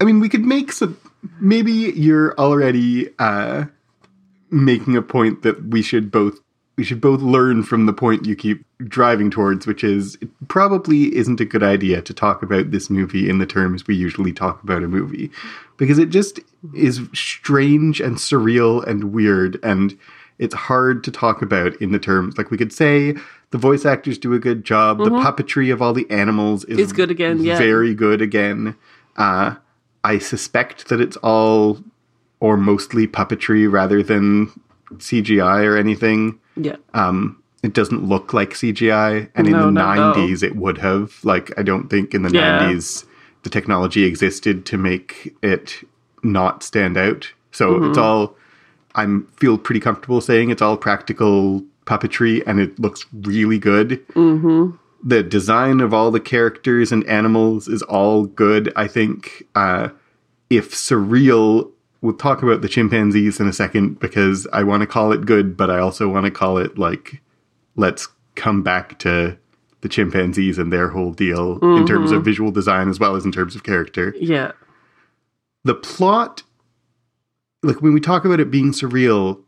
I 0.00 0.04
mean, 0.04 0.20
we 0.20 0.28
could 0.28 0.44
make 0.44 0.72
some 0.72 0.98
maybe 1.40 1.72
you're 1.72 2.34
already 2.38 3.08
uh 3.18 3.64
making 4.50 4.96
a 4.96 5.02
point 5.02 5.42
that 5.42 5.66
we 5.66 5.82
should 5.82 6.10
both 6.10 6.38
we 6.76 6.84
should 6.84 7.00
both 7.00 7.22
learn 7.22 7.62
from 7.62 7.86
the 7.86 7.92
point 7.92 8.26
you 8.26 8.36
keep 8.36 8.64
driving 8.84 9.30
towards, 9.30 9.66
which 9.66 9.82
is 9.82 10.16
it 10.20 10.28
probably 10.48 11.14
isn't 11.16 11.40
a 11.40 11.44
good 11.46 11.62
idea 11.62 12.02
to 12.02 12.12
talk 12.12 12.42
about 12.42 12.70
this 12.70 12.90
movie 12.90 13.30
in 13.30 13.38
the 13.38 13.46
terms 13.46 13.86
we 13.86 13.96
usually 13.96 14.32
talk 14.32 14.62
about 14.62 14.82
a 14.82 14.88
movie. 14.88 15.30
Because 15.78 15.98
it 15.98 16.10
just 16.10 16.40
is 16.74 17.00
strange 17.14 18.00
and 18.00 18.16
surreal 18.16 18.86
and 18.86 19.12
weird 19.12 19.58
and 19.62 19.98
it's 20.38 20.54
hard 20.54 21.02
to 21.04 21.10
talk 21.10 21.40
about 21.40 21.74
in 21.76 21.92
the 21.92 21.98
terms 21.98 22.36
like 22.36 22.50
we 22.50 22.58
could 22.58 22.72
say 22.72 23.14
the 23.50 23.58
voice 23.58 23.84
actors 23.86 24.18
do 24.18 24.32
a 24.34 24.38
good 24.38 24.64
job, 24.64 24.98
the 24.98 25.10
puppetry 25.10 25.72
of 25.72 25.80
all 25.80 25.92
the 25.92 26.08
animals 26.10 26.64
is 26.64 26.78
It's 26.78 26.92
good 26.92 27.10
again, 27.10 27.42
yeah. 27.42 27.58
very 27.58 27.94
good 27.94 28.20
again. 28.22 28.76
Uh 29.16 29.54
I 30.04 30.18
suspect 30.18 30.88
that 30.88 31.00
it's 31.00 31.16
all 31.18 31.80
or 32.40 32.56
mostly 32.56 33.06
puppetry 33.08 33.70
rather 33.70 34.02
than 34.02 34.50
CGI 34.98 35.64
or 35.64 35.76
anything. 35.76 36.38
yeah 36.56 36.76
Um, 36.94 37.42
it 37.62 37.72
doesn't 37.72 38.04
look 38.04 38.32
like 38.32 38.50
CGI, 38.54 39.28
and 39.34 39.46
in 39.48 39.52
the 39.54 39.70
not 39.70 39.98
at 39.98 40.16
'90s 40.16 40.42
it 40.44 40.54
would 40.54 40.78
have. 40.78 41.14
Like, 41.24 41.50
I 41.58 41.62
don't 41.64 41.88
think 41.88 42.14
in 42.14 42.22
the 42.22 42.30
Yeah. 42.30 42.60
'90s 42.60 43.04
the 43.42 43.50
technology 43.50 44.04
existed 44.04 44.64
to 44.66 44.76
make 44.78 45.34
it 45.42 45.82
not 46.22 46.62
stand 46.62 46.96
out. 46.96 47.32
So 47.50 47.64
Mm-hmm. 47.74 47.88
it's 47.90 47.98
all. 47.98 48.36
I 48.94 49.04
feel 49.36 49.58
pretty 49.58 49.80
comfortable 49.80 50.20
saying 50.20 50.50
it's 50.50 50.62
all 50.62 50.76
practical 50.76 51.64
puppetry, 51.86 52.42
and 52.46 52.60
it 52.60 52.78
looks 52.78 53.06
really 53.12 53.58
good. 53.58 54.06
mm-hmm 54.08 54.76
The 55.04 55.22
design 55.22 55.80
of 55.80 55.94
all 55.94 56.10
the 56.10 56.20
characters 56.20 56.92
and 56.92 57.06
animals 57.06 57.68
is 57.68 57.82
all 57.82 58.26
good. 58.26 58.72
I 58.76 58.88
think 58.88 59.44
uh, 59.54 59.90
if 60.50 60.72
surreal, 60.74 61.70
we'll 62.00 62.14
talk 62.14 62.42
about 62.42 62.60
the 62.60 62.68
chimpanzees 62.68 63.40
in 63.40 63.46
a 63.46 63.52
second 63.52 64.00
because 64.00 64.46
I 64.52 64.64
want 64.64 64.80
to 64.82 64.86
call 64.86 65.12
it 65.12 65.24
good, 65.24 65.56
but 65.56 65.70
I 65.70 65.78
also 65.78 66.08
want 66.08 66.24
to 66.24 66.30
call 66.30 66.58
it 66.58 66.76
like 66.76 67.22
let's 67.76 68.08
come 68.34 68.62
back 68.62 68.98
to 69.00 69.38
the 69.82 69.88
chimpanzees 69.88 70.58
and 70.58 70.72
their 70.72 70.88
whole 70.88 71.12
deal 71.12 71.58
in 71.62 71.86
terms 71.86 72.10
of 72.10 72.24
visual 72.24 72.50
design 72.50 72.88
as 72.88 72.98
well 72.98 73.14
as 73.14 73.24
in 73.24 73.30
terms 73.30 73.54
of 73.54 73.62
character. 73.62 74.14
Yeah. 74.18 74.52
The 75.64 75.74
plot, 75.74 76.42
like 77.62 77.80
when 77.82 77.92
we 77.92 78.00
talk 78.00 78.24
about 78.24 78.40
it 78.40 78.50
being 78.50 78.72
surreal, 78.72 79.42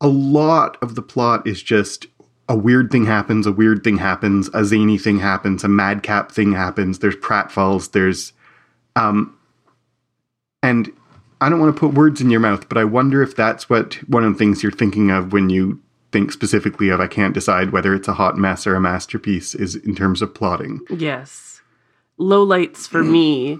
a 0.00 0.08
lot 0.08 0.76
of 0.82 0.94
the 0.94 1.02
plot 1.02 1.46
is 1.46 1.62
just 1.62 2.06
a 2.48 2.56
weird 2.56 2.90
thing 2.90 3.04
happens, 3.04 3.46
a 3.46 3.52
weird 3.52 3.84
thing 3.84 3.98
happens, 3.98 4.48
a 4.54 4.64
zany 4.64 4.96
thing 4.96 5.18
happens, 5.18 5.64
a 5.64 5.68
madcap 5.68 6.32
thing 6.32 6.52
happens. 6.52 6.98
There's 6.98 7.16
pratfalls. 7.16 7.92
There's, 7.92 8.32
um, 8.96 9.36
and 10.62 10.90
I 11.40 11.48
don't 11.48 11.60
want 11.60 11.74
to 11.74 11.78
put 11.78 11.94
words 11.94 12.20
in 12.20 12.30
your 12.30 12.40
mouth, 12.40 12.68
but 12.68 12.78
I 12.78 12.84
wonder 12.84 13.22
if 13.22 13.36
that's 13.36 13.68
what 13.68 13.94
one 14.08 14.24
of 14.24 14.32
the 14.32 14.38
things 14.38 14.62
you're 14.62 14.72
thinking 14.72 15.10
of 15.10 15.32
when 15.32 15.50
you 15.50 15.80
think 16.10 16.32
specifically 16.32 16.88
of 16.88 17.00
I 17.00 17.06
can't 17.06 17.34
decide 17.34 17.70
whether 17.70 17.94
it's 17.94 18.08
a 18.08 18.14
hot 18.14 18.38
mess 18.38 18.66
or 18.66 18.74
a 18.74 18.80
masterpiece 18.80 19.54
is 19.54 19.76
in 19.76 19.94
terms 19.94 20.22
of 20.22 20.34
plotting. 20.34 20.80
Yes. 20.88 21.60
Lowlights 22.18 22.88
for 22.88 23.04
me 23.04 23.58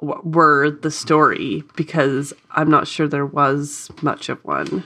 were 0.00 0.70
the 0.70 0.90
story 0.90 1.64
because 1.76 2.32
I'm 2.50 2.70
not 2.70 2.86
sure 2.86 3.08
there 3.08 3.26
was 3.26 3.90
much 4.02 4.28
of 4.28 4.44
one. 4.44 4.84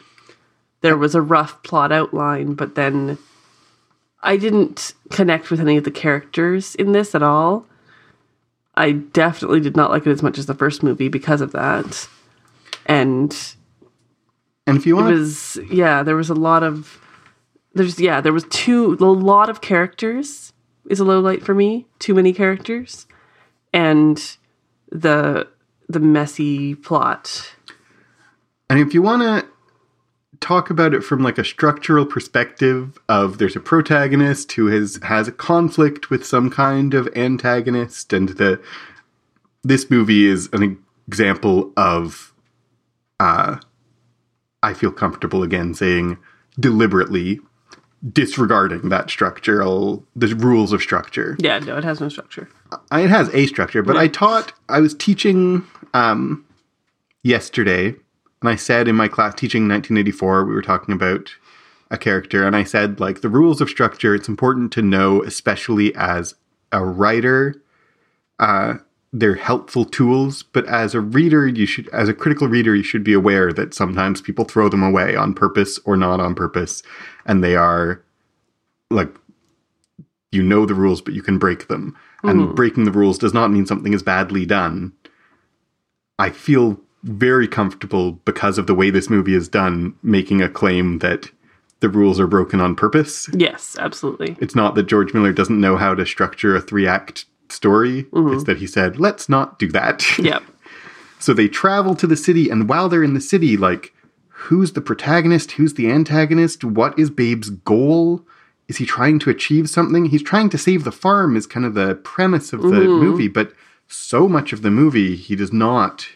There 0.85 0.99
was 0.99 1.15
a 1.15 1.23
rough 1.23 1.63
plot 1.63 1.93
outline, 1.93 2.53
but 2.53 2.75
then 2.75 3.17
I 4.23 4.37
didn't 4.37 4.93
connect 5.09 5.51
with 5.51 5.59
any 5.59 5.79
of 5.79 5.85
the 5.85 5.91
characters 5.91 6.75
in 6.75 6.93
this 6.93 7.15
at 7.15 7.23
all. 7.23 7.65
I 8.75 8.93
definitely 8.93 9.61
did 9.61 9.79
not 9.79 9.91
like 9.91 10.07
it 10.07 10.11
as 10.11 10.23
much 10.23 10.37
as 10.37 10.45
the 10.45 10.53
first 10.53 10.83
movie 10.83 11.09
because 11.09 11.41
of 11.41 11.53
that. 11.53 12.07
And 12.85 13.35
And 14.67 14.77
if 14.77 14.85
you 14.85 14.95
want 14.97 15.09
to 15.09 15.15
was 15.15 15.59
yeah 15.71 16.03
there 16.03 16.17
was 16.17 16.29
a 16.29 16.35
lot 16.35 16.63
of 16.63 17.01
there's 17.73 17.99
yeah 17.99 18.21
there 18.21 18.35
was 18.35 18.45
too 18.51 18.99
a 19.01 19.05
lot 19.07 19.49
of 19.49 19.63
characters 19.63 20.53
is 20.91 21.01
a 21.01 21.05
low 21.05 21.19
light 21.19 21.43
for 21.43 21.55
me 21.55 21.87
too 21.99 22.13
many 22.13 22.35
characters 22.35 23.07
and 23.73 24.37
the 24.91 25.49
the 25.89 26.01
messy 26.01 26.75
plot 26.75 27.55
And 28.69 28.79
if 28.81 28.93
you 28.93 29.01
want 29.01 29.23
to 29.23 29.54
talk 30.45 30.69
about 30.71 30.93
it 30.95 31.01
from 31.03 31.23
like 31.23 31.39
a 31.39 31.45
structural 31.45 32.05
perspective 32.05 32.99
of 33.09 33.39
there's 33.39 33.57
a 33.57 33.61
protagonist 33.61 34.53
who 34.53 34.67
has 34.67 34.99
has 35.03 35.27
a 35.27 35.33
conflict 35.33 36.11
with 36.11 36.25
some 36.27 36.51
kind 36.51 36.93
of 36.95 37.09
antagonist 37.17 38.13
and 38.13 38.29
the 38.41 38.61
this 39.63 39.89
movie 39.91 40.27
is 40.27 40.49
an 40.53 40.79
example 41.09 41.73
of 41.77 42.33
uh 43.21 43.57
I 44.63 44.75
feel 44.75 44.93
comfortable 44.93 45.43
again 45.43 45.73
saying 45.75 46.19
deliberately 46.61 47.41
disregarding 48.13 48.91
that 48.91 49.09
structural 49.11 50.05
the 50.15 50.35
rules 50.37 50.73
of 50.75 50.83
structure. 50.83 51.37
yeah 51.39 51.59
no 51.59 51.79
it 51.79 51.85
has 51.85 52.01
no 52.01 52.09
structure 52.11 52.49
I- 52.91 53.01
it 53.03 53.11
has 53.11 53.29
a 53.35 53.47
structure, 53.47 53.83
but 53.83 53.97
I 53.97 54.09
taught, 54.09 54.53
I 54.69 54.81
was 54.81 54.95
teaching 54.95 55.65
um, 55.95 56.45
yesterday, 57.23 57.95
and 58.45 58.53
I 58.53 58.57
said 58.57 58.89
in 58.89 58.95
my 58.95 59.09
class 59.09 59.35
teaching 59.35 59.63
1984, 59.63 60.45
we 60.45 60.53
were 60.53 60.61
talking 60.61 60.95
about 60.95 61.35
a 61.91 61.97
character, 61.97 62.47
and 62.47 62.55
I 62.55 62.63
said, 62.63 63.01
like, 63.01 63.23
the 63.23 63.31
rules 63.31 63.63
of 63.63 63.71
structure, 63.71 64.15
it's 64.15 64.29
important 64.29 64.71
to 64.73 64.83
know, 64.83 65.23
especially 65.23 65.95
as 65.95 66.35
a 66.71 66.85
writer, 66.85 67.55
uh, 68.39 68.75
they're 69.15 69.37
helpful 69.37 69.87
tools, 69.87 70.43
but 70.43 70.67
as 70.67 70.95
a 70.95 71.01
reader, 71.01 71.49
you 71.49 71.65
should, 71.65 71.89
as 71.89 72.07
a 72.07 72.13
critical 72.13 72.47
reader, 72.47 72.75
you 72.75 72.83
should 72.83 73.03
be 73.03 73.15
aware 73.15 73.51
that 73.51 73.73
sometimes 73.73 74.21
people 74.21 74.45
throw 74.45 74.69
them 74.69 74.83
away 74.83 75.17
on 75.17 75.33
purpose 75.33 75.81
or 75.87 75.97
not 75.97 76.21
on 76.21 76.35
purpose, 76.35 76.83
and 77.25 77.43
they 77.43 77.57
are 77.57 78.05
like 78.91 79.09
you 80.33 80.43
know 80.43 80.67
the 80.67 80.75
rules, 80.75 81.01
but 81.01 81.15
you 81.15 81.23
can 81.23 81.39
break 81.39 81.69
them. 81.69 81.97
And 82.25 82.55
breaking 82.55 82.85
the 82.85 82.93
rules 82.93 83.17
does 83.17 83.33
not 83.33 83.51
mean 83.51 83.65
something 83.65 83.95
is 83.95 84.03
badly 84.03 84.45
done. 84.45 84.93
I 86.19 86.29
feel 86.29 86.84
very 87.05 87.47
comfortable 87.47 88.13
because 88.13 88.59
of 88.59 88.67
the 88.67 88.75
way 88.75 88.91
this 88.91 89.11
movie 89.11 89.35
is 89.35 89.49
done, 89.49 89.95
making 90.03 90.43
a 90.43 90.49
claim 90.49 90.99
that 90.99 91.31
the 91.81 91.89
rules 91.89 92.19
are 92.19 92.27
broken 92.27 92.61
on 92.61 92.75
purpose. 92.75 93.29
yes 93.35 93.77
absolutely 93.79 94.37
It's 94.41 94.55
not 94.55 94.75
that 94.75 94.87
George 94.87 95.13
Miller 95.13 95.33
doesn't 95.33 95.61
know 95.61 95.77
how 95.77 95.95
to 95.95 96.07
structure 96.07 96.57
a 96.57 96.61
three 96.61 96.87
act 96.87 97.27
story, 97.51 98.05
mm-hmm. 98.05 98.33
it's 98.33 98.45
that 98.45 98.57
he 98.57 98.67
said, 98.67 98.99
let's 98.99 99.29
not 99.29 99.59
do 99.59 99.69
that. 99.73 100.19
yep 100.19 100.43
So 101.19 101.35
they 101.35 101.49
travel 101.49 101.95
to 101.97 102.07
the 102.07 102.17
city, 102.17 102.49
and 102.49 102.69
while 102.69 102.89
they're 102.89 103.05
in 103.05 103.15
the 103.15 103.21
city, 103.21 103.57
like, 103.57 103.93
who's 104.29 104.73
the 104.73 104.81
protagonist? 104.81 105.53
Who's 105.53 105.75
the 105.75 105.91
antagonist? 105.91 106.65
What 106.65 106.99
is 106.99 107.11
Babe's 107.11 107.51
goal? 107.51 108.27
Is 108.67 108.79
he 108.79 108.87
trying 108.87 109.19
to 109.21 109.31
achieve 109.31 109.69
something? 109.69 110.07
He's 110.07 110.23
trying 110.23 110.49
to 110.51 110.59
save 110.59 110.85
the 110.85 110.93
farm, 110.93 111.37
is 111.37 111.47
kind 111.47 111.67
of 111.67 111.75
the 111.75 111.97
premise 111.97 112.53
of 112.53 112.63
the 112.63 112.69
mm-hmm. 112.69 113.05
movie, 113.05 113.29
but 113.29 113.53
so 113.89 114.27
much 114.27 114.53
of 114.53 114.63
the 114.63 114.71
movie, 114.71 115.17
he 115.17 115.37
does 115.37 115.53
not 115.53 116.09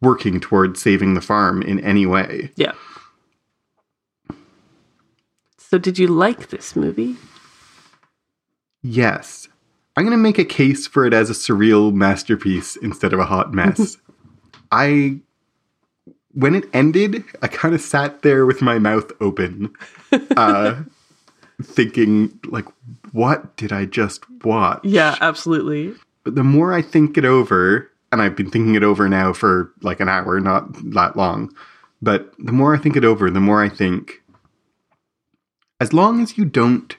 working 0.00 0.38
towards 0.40 0.80
saving 0.80 1.14
the 1.14 1.20
farm 1.20 1.62
in 1.62 1.80
any 1.80 2.06
way. 2.06 2.50
yeah 2.56 2.72
so 5.58 5.76
did 5.78 5.98
you 5.98 6.06
like 6.08 6.48
this 6.48 6.74
movie 6.76 7.16
Yes. 8.82 9.48
I'm 9.96 10.04
going 10.04 10.16
to 10.16 10.22
make 10.22 10.38
a 10.38 10.44
case 10.44 10.86
for 10.86 11.04
it 11.04 11.12
as 11.12 11.28
a 11.28 11.32
surreal 11.32 11.92
masterpiece 11.92 12.76
instead 12.76 13.12
of 13.12 13.18
a 13.18 13.24
hot 13.24 13.52
mess. 13.52 13.96
I 14.70 15.18
when 16.32 16.54
it 16.54 16.66
ended, 16.72 17.24
I 17.42 17.48
kind 17.48 17.74
of 17.74 17.80
sat 17.80 18.22
there 18.22 18.46
with 18.46 18.62
my 18.62 18.78
mouth 18.78 19.10
open, 19.20 19.72
uh, 20.36 20.76
thinking, 21.60 22.38
like, 22.46 22.66
what 23.10 23.56
did 23.56 23.72
I 23.72 23.84
just 23.86 24.22
watch? 24.44 24.80
yeah 24.84 25.16
absolutely 25.20 25.94
But 26.22 26.36
the 26.36 26.44
more 26.44 26.72
I 26.72 26.80
think 26.82 27.18
it 27.18 27.24
over, 27.24 27.90
and 28.10 28.22
I've 28.22 28.36
been 28.36 28.50
thinking 28.50 28.74
it 28.74 28.82
over 28.82 29.08
now 29.08 29.32
for 29.32 29.72
like 29.82 30.00
an 30.00 30.08
hour, 30.08 30.40
not 30.40 30.68
that 30.92 31.16
long, 31.16 31.54
but 32.00 32.32
the 32.38 32.52
more 32.52 32.74
I 32.74 32.78
think 32.78 32.96
it 32.96 33.04
over, 33.04 33.30
the 33.30 33.40
more 33.40 33.62
I 33.62 33.68
think, 33.68 34.22
as 35.80 35.92
long 35.92 36.20
as 36.20 36.38
you 36.38 36.44
don't 36.44 36.96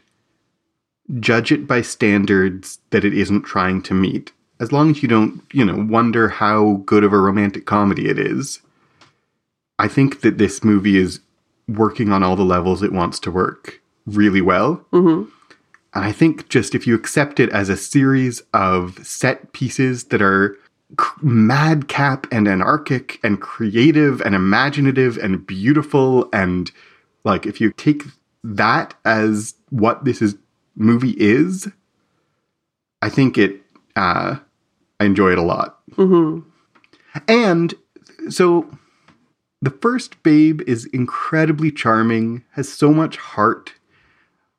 judge 1.20 1.52
it 1.52 1.66
by 1.66 1.82
standards 1.82 2.80
that 2.92 3.04
it 3.04 3.14
isn't 3.14 3.42
trying 3.42 3.82
to 3.84 3.94
meet, 3.94 4.32
as 4.60 4.72
long 4.72 4.92
as 4.92 5.02
you 5.02 5.10
don't, 5.10 5.42
you 5.52 5.66
know, 5.66 5.86
wonder 5.90 6.30
how 6.30 6.82
good 6.86 7.04
of 7.04 7.14
a 7.14 7.18
romantic 7.18 7.66
comedy 7.66 8.08
it 8.08 8.20
is, 8.20 8.60
I 9.80 9.88
think 9.88 10.22
that 10.22 10.38
this 10.38 10.64
movie 10.64 10.98
is 10.98 11.22
working 11.68 12.12
on 12.12 12.24
all 12.24 12.36
the 12.36 12.44
levels 12.44 12.84
it 12.84 12.92
wants 12.92 13.20
to 13.22 13.32
work 13.32 13.82
really 14.06 14.42
well. 14.42 14.86
hmm 14.92 15.24
And 15.94 16.06
I 16.06 16.12
think 16.12 16.50
just 16.50 16.76
if 16.76 16.86
you 16.86 16.94
accept 16.94 17.40
it 17.40 17.50
as 17.50 17.70
a 17.70 17.78
series 17.78 18.42
of 18.54 19.06
set 19.06 19.54
pieces 19.54 20.06
that 20.06 20.22
are 20.22 20.58
madcap 21.22 22.28
and 22.32 22.48
anarchic 22.48 23.20
and 23.24 23.40
creative 23.42 24.22
and 24.22 24.36
imaginative 24.36 25.18
and 25.18 25.46
beautiful, 25.46 26.30
and 26.34 26.72
like 27.24 27.46
if 27.46 27.62
you 27.62 27.72
take 27.74 28.04
that 28.44 28.96
as 29.06 29.56
what 29.70 30.06
this 30.06 30.22
is 30.22 30.36
movie 30.76 31.16
is, 31.18 31.70
I 33.02 33.10
think 33.10 33.38
it. 33.38 33.62
Uh, 33.96 34.38
I 35.00 35.06
enjoy 35.06 35.32
it 35.32 35.38
a 35.38 35.44
lot. 35.44 35.80
hmm 35.96 36.40
And 37.28 37.74
so 38.30 38.70
the 39.62 39.70
first 39.70 40.22
babe 40.24 40.62
is 40.68 40.86
incredibly 40.88 41.72
charming, 41.72 42.44
has 42.52 42.72
so 42.72 42.94
much 42.94 43.18
heart, 43.18 43.74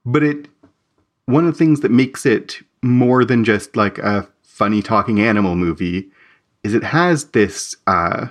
but 0.04 0.22
it 0.22 0.48
one 1.26 1.46
of 1.46 1.52
the 1.52 1.58
things 1.58 1.80
that 1.80 1.90
makes 1.90 2.26
it 2.26 2.60
more 2.82 3.24
than 3.24 3.44
just 3.44 3.76
like 3.76 3.98
a 3.98 4.28
funny 4.42 4.82
talking 4.82 5.20
animal 5.20 5.54
movie 5.54 6.10
is 6.62 6.74
it 6.74 6.84
has 6.84 7.26
this 7.26 7.76
uh, 7.86 8.28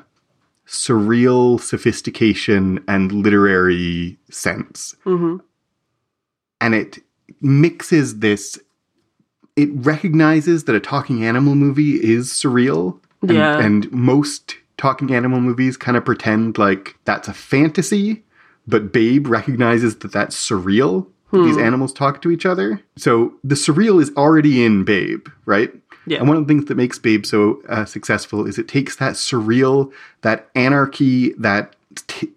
surreal 0.67 1.59
sophistication 1.59 2.83
and 2.87 3.11
literary 3.11 4.17
sense. 4.29 4.95
hmm 5.03 5.37
And 6.61 6.75
it 6.75 6.99
mixes 7.41 8.19
this 8.19 8.59
it 9.55 9.69
recognizes 9.73 10.63
that 10.65 10.75
a 10.75 10.79
talking 10.79 11.25
animal 11.25 11.53
movie 11.53 11.95
is 12.01 12.29
surreal. 12.29 12.99
And, 13.21 13.31
Yeah. 13.31 13.59
and 13.61 13.91
most 13.91 14.55
talking 14.77 15.13
animal 15.13 15.41
movies 15.41 15.75
kind 15.75 15.97
of 15.97 16.05
pretend 16.05 16.57
like 16.57 16.95
that's 17.03 17.27
a 17.27 17.33
fantasy, 17.33 18.23
but 18.67 18.93
Babe 18.93 19.27
recognizes 19.27 19.97
that 19.97 20.13
that's 20.13 20.37
surreal. 20.37 21.07
that 21.31 21.43
These 21.43 21.57
animals 21.57 21.91
talk 21.91 22.21
to 22.21 22.31
each 22.31 22.45
other. 22.45 22.81
So 22.95 23.33
the 23.43 23.55
surreal 23.55 24.01
is 24.01 24.11
already 24.15 24.63
in 24.63 24.85
Babe, 24.85 25.27
right? 25.45 25.73
Yeah. 26.09 26.17
And 26.17 26.27
one 26.27 26.37
of 26.37 26.47
the 26.47 26.51
things 26.51 26.65
that 26.65 26.75
makes 26.75 26.97
Babe 26.97 27.23
so 27.23 27.61
uh, 27.69 27.85
successful 27.85 28.47
is 28.47 28.57
it 28.57 28.67
takes 28.67 28.95
that 28.95 29.13
surreal, 29.13 29.91
that 30.21 30.49
anarchy, 30.55 31.33
that 31.33 31.75
t- 32.07 32.31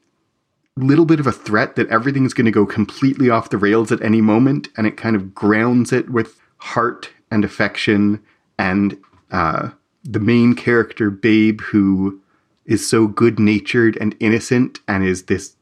little 0.76 1.06
bit 1.06 1.18
of 1.18 1.26
a 1.26 1.32
threat 1.32 1.74
that 1.76 1.88
everything's 1.88 2.34
going 2.34 2.44
to 2.44 2.50
go 2.50 2.66
completely 2.66 3.30
off 3.30 3.48
the 3.48 3.56
rails 3.56 3.90
at 3.90 4.02
any 4.02 4.20
moment, 4.20 4.68
and 4.76 4.86
it 4.86 4.98
kind 4.98 5.16
of 5.16 5.34
grounds 5.34 5.90
it 5.90 6.10
with 6.10 6.38
heart 6.58 7.08
and 7.30 7.46
affection 7.46 8.22
and 8.58 8.98
uh, 9.30 9.70
the 10.04 10.20
main 10.20 10.54
character, 10.54 11.08
Babe, 11.08 11.62
who 11.62 12.20
is 12.66 12.86
so 12.86 13.06
good 13.06 13.38
natured 13.38 13.96
and 14.02 14.14
innocent 14.20 14.80
and 14.86 15.02
is 15.02 15.24
this 15.24 15.56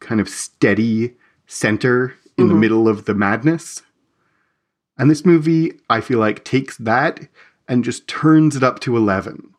kind 0.00 0.20
of 0.20 0.28
steady 0.28 1.14
center 1.46 2.14
in 2.36 2.48
the 2.48 2.54
middle 2.54 2.88
of 2.88 3.06
the 3.06 3.14
madness. 3.14 3.80
And 4.98 5.10
this 5.10 5.24
movie, 5.24 5.72
I 5.88 6.02
feel 6.02 6.18
like, 6.18 6.44
takes 6.44 6.76
that 6.76 7.26
and 7.68 7.84
just 7.84 8.06
turns 8.08 8.56
it 8.56 8.62
up 8.62 8.80
to 8.80 8.96
11. 8.96 9.50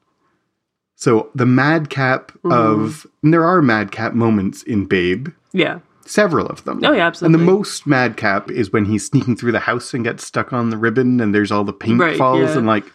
So 0.96 1.30
the 1.36 1.46
madcap 1.46 2.32
of, 2.46 3.06
and 3.24 3.34
there 3.34 3.44
are 3.46 3.62
madcap 3.62 4.14
moments 4.14 4.64
in 4.64 4.86
Babe, 4.86 5.30
Yeah. 5.52 5.80
several 6.06 6.48
of 6.48 6.64
them. 6.64 6.80
Oh, 6.86 6.94
yeah, 6.94 7.08
absolutely. 7.08 7.40
And 7.40 7.48
the 7.48 7.52
most 7.52 7.86
madcap 7.86 8.50
is 8.50 8.72
when 8.72 8.86
he's 8.86 9.06
sneaking 9.08 9.36
through 9.36 9.52
the 9.52 9.60
house 9.60 9.94
and 9.94 10.04
gets 10.04 10.26
stuck 10.26 10.54
on 10.54 10.70
the 10.70 10.78
ribbon 10.78 11.20
and 11.20 11.34
there's 11.36 11.52
all 11.52 11.64
the 11.66 11.74
paint 11.74 12.00
Right, 12.00 12.18
falls. 12.18 12.40
yeah. 12.52 12.58
And 12.60 12.68
like, 12.68 12.86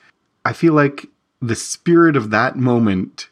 I 0.44 0.52
feel 0.54 0.72
like 0.72 1.06
the 1.42 1.54
spirit 1.56 2.16
of 2.16 2.30
that 2.30 2.56
moment 2.56 3.28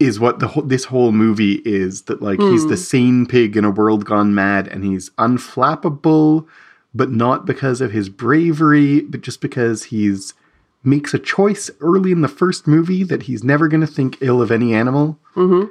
is 0.00 0.18
what 0.18 0.38
the 0.38 0.48
whole, 0.48 0.62
this 0.62 0.84
whole 0.86 1.12
movie 1.12 1.62
is 1.64 2.02
that 2.02 2.20
like 2.20 2.40
he's 2.40 2.62
Hmm. 2.64 2.68
the 2.70 2.76
sane 2.76 3.26
pig 3.26 3.56
in 3.56 3.64
a 3.64 3.70
world 3.70 4.04
gone 4.04 4.34
mad 4.34 4.66
and 4.68 4.84
he's 4.84 5.10
unflappable 5.10 6.46
but 6.94 7.10
not 7.10 7.46
because 7.46 7.80
of 7.80 7.92
his 7.92 8.08
bravery 8.08 9.00
but 9.02 9.20
just 9.20 9.40
because 9.40 9.84
he's 9.84 10.34
makes 10.84 11.14
a 11.14 11.18
choice 11.18 11.70
early 11.80 12.12
in 12.12 12.20
the 12.20 12.28
first 12.28 12.66
movie 12.66 13.02
that 13.04 13.22
he's 13.24 13.42
never 13.42 13.68
going 13.68 13.80
to 13.80 13.86
think 13.86 14.18
ill 14.20 14.40
of 14.42 14.50
any 14.50 14.74
animal 14.74 15.18
Mhm. 15.34 15.70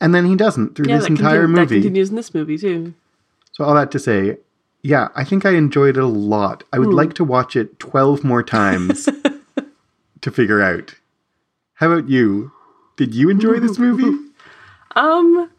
and 0.00 0.14
then 0.14 0.24
he 0.26 0.34
doesn't 0.36 0.74
through 0.74 0.86
Yeah, 0.88 0.96
this 0.96 1.04
that, 1.04 1.10
entire 1.10 1.46
continu- 1.46 1.54
that 1.56 1.60
movie 1.60 1.80
continues 1.82 2.10
in 2.10 2.16
this 2.16 2.34
movie 2.34 2.58
too. 2.58 2.94
so 3.52 3.64
all 3.64 3.74
that 3.74 3.90
to 3.92 3.98
say 3.98 4.38
yeah 4.82 5.08
i 5.14 5.24
think 5.24 5.44
i 5.44 5.50
enjoyed 5.50 5.96
it 5.96 6.02
a 6.02 6.06
lot 6.06 6.64
i 6.72 6.78
would 6.78 6.88
Hmm. 6.88 6.94
like 6.94 7.12
to 7.14 7.24
watch 7.24 7.54
it 7.56 7.78
12 7.78 8.24
more 8.24 8.42
times 8.42 9.08
to 10.22 10.30
figure 10.30 10.60
out 10.62 10.94
how 11.74 11.90
about 11.92 12.08
you 12.08 12.52
did 12.96 13.14
you 13.14 13.28
enjoy 13.30 13.58
this 13.60 13.78
movie 13.86 14.16
Um, 14.96 15.50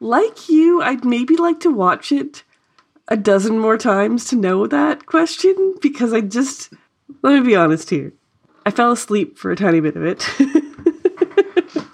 like 0.00 0.48
you, 0.48 0.82
I'd 0.82 1.04
maybe 1.04 1.36
like 1.36 1.60
to 1.60 1.70
watch 1.70 2.10
it 2.12 2.42
a 3.08 3.16
dozen 3.16 3.58
more 3.58 3.78
times 3.78 4.24
to 4.26 4.36
know 4.36 4.66
that 4.66 5.06
question 5.06 5.74
because 5.80 6.12
I 6.12 6.20
just 6.22 6.72
let 7.22 7.34
me 7.34 7.40
be 7.40 7.56
honest 7.56 7.90
here. 7.90 8.12
I 8.66 8.70
fell 8.70 8.92
asleep 8.92 9.38
for 9.38 9.50
a 9.50 9.56
tiny 9.56 9.80
bit 9.80 9.96
of 9.96 10.04
it. 10.04 10.28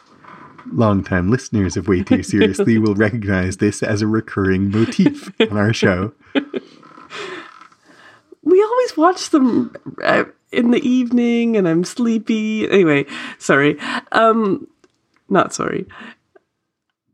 Longtime 0.72 1.30
listeners 1.30 1.76
of 1.76 1.86
Way 1.86 2.02
Too 2.02 2.22
Seriously 2.24 2.78
will 2.78 2.94
recognize 2.94 3.58
this 3.58 3.82
as 3.82 4.02
a 4.02 4.06
recurring 4.06 4.70
motif 4.70 5.30
on 5.40 5.56
our 5.56 5.72
show. 5.72 6.12
we 8.42 8.62
always 8.62 8.96
watch 8.96 9.30
them 9.30 9.74
uh, 10.02 10.24
in 10.50 10.72
the 10.72 10.80
evening 10.86 11.56
and 11.56 11.68
I'm 11.68 11.84
sleepy. 11.84 12.68
Anyway, 12.68 13.06
sorry. 13.38 13.78
Um 14.10 14.66
not 15.28 15.54
sorry. 15.54 15.86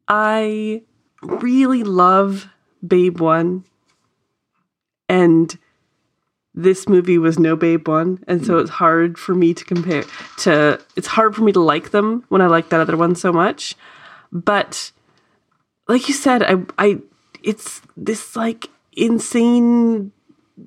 I 0.09 0.83
really 1.23 1.85
love 1.85 2.49
Babe 2.87 3.21
1 3.21 3.65
and 5.09 5.59
this 6.55 6.89
movie 6.89 7.19
was 7.19 7.39
no 7.39 7.55
Babe 7.57 7.87
1 7.87 8.25
and 8.27 8.45
so 8.45 8.59
it's 8.59 8.71
hard 8.71 9.19
for 9.19 9.35
me 9.35 9.55
to 9.55 9.65
compare 9.65 10.05
to 10.39 10.81
it's 10.97 11.07
hard 11.07 11.35
for 11.35 11.43
me 11.43 11.53
to 11.53 11.61
like 11.61 11.91
them 11.91 12.25
when 12.29 12.43
I 12.43 12.47
like 12.47 12.71
that 12.71 12.81
other 12.81 12.97
one 12.97 13.15
so 13.15 13.33
much. 13.33 13.77
But 14.33 14.91
like 15.89 16.09
you 16.09 16.15
said, 16.15 16.43
I 16.43 16.65
I 16.79 16.99
it's 17.43 17.83
this 17.97 18.37
like 18.37 18.69
insane 18.93 20.13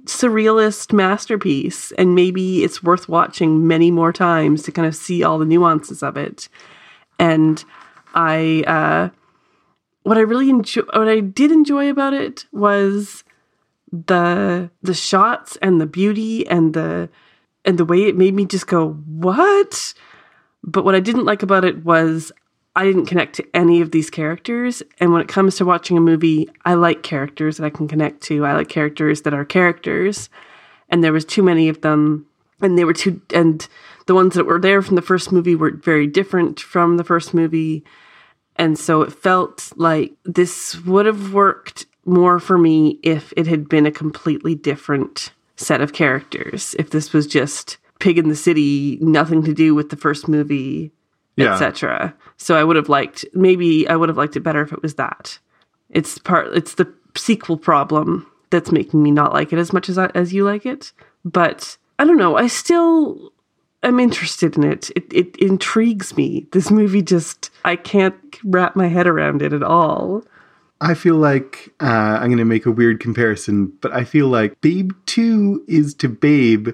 surrealist 0.05 0.91
masterpiece 0.91 1.91
and 1.93 2.15
maybe 2.15 2.63
it's 2.63 2.81
worth 2.81 3.07
watching 3.07 3.67
many 3.67 3.91
more 3.91 4.11
times 4.11 4.63
to 4.63 4.71
kind 4.71 4.87
of 4.87 4.95
see 4.95 5.23
all 5.23 5.37
the 5.37 5.45
nuances 5.45 6.01
of 6.01 6.17
it 6.17 6.49
and 7.19 7.63
i 8.15 8.63
uh 8.65 9.09
what 10.01 10.17
i 10.17 10.21
really 10.21 10.49
enjoy 10.49 10.81
what 10.93 11.07
i 11.07 11.19
did 11.19 11.51
enjoy 11.51 11.91
about 11.91 12.11
it 12.11 12.45
was 12.51 13.23
the 13.93 14.69
the 14.81 14.93
shots 14.93 15.55
and 15.61 15.79
the 15.79 15.85
beauty 15.85 16.45
and 16.47 16.73
the 16.73 17.09
and 17.63 17.77
the 17.77 17.85
way 17.85 18.03
it 18.03 18.17
made 18.17 18.33
me 18.33 18.43
just 18.43 18.65
go 18.65 18.93
what 18.93 19.93
but 20.63 20.83
what 20.83 20.95
i 20.95 20.99
didn't 20.99 21.25
like 21.25 21.43
about 21.43 21.63
it 21.63 21.85
was 21.85 22.31
I 22.75 22.85
didn't 22.85 23.05
connect 23.05 23.35
to 23.35 23.45
any 23.53 23.81
of 23.81 23.91
these 23.91 24.09
characters. 24.09 24.81
And 24.99 25.11
when 25.11 25.21
it 25.21 25.27
comes 25.27 25.57
to 25.57 25.65
watching 25.65 25.97
a 25.97 26.01
movie, 26.01 26.49
I 26.65 26.73
like 26.73 27.03
characters 27.03 27.57
that 27.57 27.65
I 27.65 27.69
can 27.69 27.87
connect 27.87 28.21
to. 28.23 28.45
I 28.45 28.53
like 28.53 28.69
characters 28.69 29.21
that 29.21 29.33
are 29.33 29.45
characters. 29.45 30.29
And 30.89 31.03
there 31.03 31.13
was 31.13 31.25
too 31.25 31.43
many 31.43 31.69
of 31.69 31.81
them. 31.81 32.25
And 32.61 32.77
they 32.77 32.83
were 32.83 32.93
too 32.93 33.21
and 33.33 33.67
the 34.07 34.15
ones 34.15 34.33
that 34.35 34.45
were 34.45 34.59
there 34.59 34.81
from 34.81 34.95
the 34.95 35.01
first 35.01 35.31
movie 35.31 35.55
were 35.55 35.71
very 35.71 36.07
different 36.07 36.59
from 36.59 36.97
the 36.97 37.03
first 37.03 37.33
movie. 37.33 37.83
And 38.55 38.77
so 38.77 39.01
it 39.01 39.13
felt 39.13 39.71
like 39.75 40.13
this 40.25 40.79
would 40.83 41.05
have 41.05 41.33
worked 41.33 41.85
more 42.05 42.39
for 42.39 42.57
me 42.57 42.99
if 43.03 43.33
it 43.37 43.47
had 43.47 43.69
been 43.69 43.85
a 43.85 43.91
completely 43.91 44.55
different 44.55 45.31
set 45.55 45.81
of 45.81 45.93
characters. 45.93 46.75
If 46.79 46.89
this 46.89 47.13
was 47.13 47.27
just 47.27 47.77
Pig 47.99 48.17
in 48.17 48.27
the 48.29 48.35
City, 48.35 48.97
nothing 49.01 49.43
to 49.43 49.53
do 49.53 49.73
with 49.75 49.89
the 49.89 49.95
first 49.95 50.27
movie, 50.27 50.91
Yeah. 51.35 51.53
etc. 51.53 52.13
So 52.37 52.55
I 52.55 52.63
would 52.63 52.75
have 52.75 52.89
liked 52.89 53.25
maybe 53.33 53.87
I 53.87 53.95
would 53.95 54.09
have 54.09 54.17
liked 54.17 54.35
it 54.35 54.41
better 54.41 54.61
if 54.61 54.73
it 54.73 54.81
was 54.81 54.95
that. 54.95 55.39
It's 55.89 56.17
part 56.17 56.47
it's 56.55 56.75
the 56.75 56.91
sequel 57.15 57.57
problem 57.57 58.27
that's 58.49 58.71
making 58.71 59.01
me 59.01 59.11
not 59.11 59.33
like 59.33 59.53
it 59.53 59.59
as 59.59 59.71
much 59.73 59.89
as 59.89 59.97
I, 59.97 60.07
as 60.15 60.33
you 60.33 60.43
like 60.43 60.65
it. 60.65 60.91
But 61.23 61.77
I 61.99 62.05
don't 62.05 62.17
know. 62.17 62.35
I 62.37 62.47
still 62.47 63.31
am 63.83 63.99
interested 63.99 64.57
in 64.57 64.63
it. 64.63 64.89
It 64.95 65.05
it 65.13 65.35
intrigues 65.37 66.17
me. 66.17 66.47
This 66.51 66.69
movie 66.69 67.01
just 67.01 67.49
I 67.63 67.75
can't 67.75 68.15
wrap 68.43 68.75
my 68.75 68.87
head 68.87 69.07
around 69.07 69.41
it 69.41 69.53
at 69.53 69.63
all. 69.63 70.23
I 70.83 70.95
feel 70.95 71.15
like 71.15 71.73
uh, 71.79 71.85
I'm 71.85 72.27
going 72.27 72.39
to 72.39 72.45
make 72.45 72.65
a 72.65 72.71
weird 72.71 72.99
comparison, 72.99 73.71
but 73.79 73.93
I 73.93 74.03
feel 74.03 74.27
like 74.27 74.59
Babe 74.59 74.91
2 75.05 75.63
is 75.65 75.93
to 75.95 76.09
Babe 76.09 76.71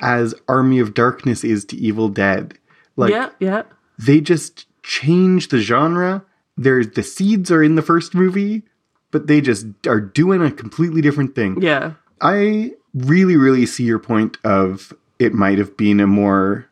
as 0.00 0.36
Army 0.46 0.78
of 0.78 0.94
Darkness 0.94 1.42
is 1.42 1.64
to 1.66 1.76
Evil 1.76 2.08
Dead. 2.08 2.56
Like, 2.94 3.10
yeah, 3.10 3.30
yeah. 3.40 3.62
they 3.98 4.20
just 4.20 4.66
change 4.84 5.48
the 5.48 5.58
genre. 5.58 6.24
There's 6.56 6.90
the 6.90 7.02
seeds 7.02 7.50
are 7.50 7.60
in 7.60 7.74
the 7.74 7.82
first 7.82 8.14
movie, 8.14 8.62
but 9.10 9.26
they 9.26 9.40
just 9.40 9.66
are 9.84 10.00
doing 10.00 10.42
a 10.42 10.52
completely 10.52 11.00
different 11.00 11.34
thing. 11.34 11.60
Yeah. 11.60 11.94
I 12.20 12.74
really, 12.94 13.36
really 13.36 13.66
see 13.66 13.82
your 13.82 13.98
point 13.98 14.38
of 14.44 14.92
it 15.18 15.34
might 15.34 15.58
have 15.58 15.76
been 15.76 15.98
a 15.98 16.06
more. 16.06 16.68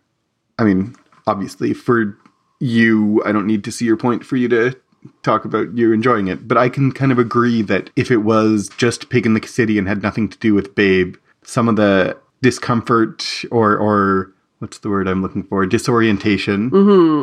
I 0.60 0.62
mean, 0.62 0.94
obviously, 1.26 1.74
for 1.74 2.16
you, 2.60 3.20
I 3.24 3.32
don't 3.32 3.48
need 3.48 3.64
to 3.64 3.72
see 3.72 3.84
your 3.84 3.96
point 3.96 4.24
for 4.24 4.36
you 4.36 4.48
to 4.50 4.76
talk 5.22 5.44
about 5.44 5.76
you 5.76 5.92
enjoying 5.92 6.28
it, 6.28 6.46
but 6.48 6.56
I 6.56 6.68
can 6.68 6.92
kind 6.92 7.12
of 7.12 7.18
agree 7.18 7.62
that 7.62 7.90
if 7.96 8.10
it 8.10 8.18
was 8.18 8.68
just 8.76 9.08
Pig 9.10 9.26
in 9.26 9.34
the 9.34 9.46
City 9.46 9.78
and 9.78 9.88
had 9.88 10.02
nothing 10.02 10.28
to 10.28 10.38
do 10.38 10.54
with 10.54 10.74
Babe, 10.74 11.16
some 11.42 11.68
of 11.68 11.76
the 11.76 12.16
discomfort 12.42 13.44
or 13.50 13.76
or 13.76 14.32
what's 14.58 14.78
the 14.78 14.88
word 14.88 15.06
I'm 15.08 15.22
looking 15.22 15.44
for 15.44 15.64
disorientation. 15.66 16.70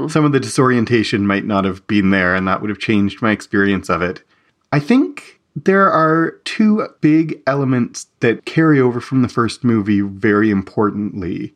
Some 0.09 0.25
of 0.25 0.31
the 0.31 0.39
disorientation 0.39 1.27
might 1.27 1.45
not 1.45 1.65
have 1.65 1.85
been 1.87 2.11
there, 2.11 2.33
and 2.35 2.47
that 2.47 2.61
would 2.61 2.69
have 2.69 2.79
changed 2.79 3.21
my 3.21 3.31
experience 3.31 3.89
of 3.89 4.01
it. 4.01 4.23
I 4.71 4.79
think 4.79 5.39
there 5.55 5.89
are 5.91 6.31
two 6.43 6.87
big 7.01 7.41
elements 7.47 8.07
that 8.19 8.45
carry 8.45 8.79
over 8.79 8.99
from 8.99 9.21
the 9.21 9.29
first 9.29 9.63
movie 9.63 10.01
very 10.01 10.49
importantly. 10.49 11.53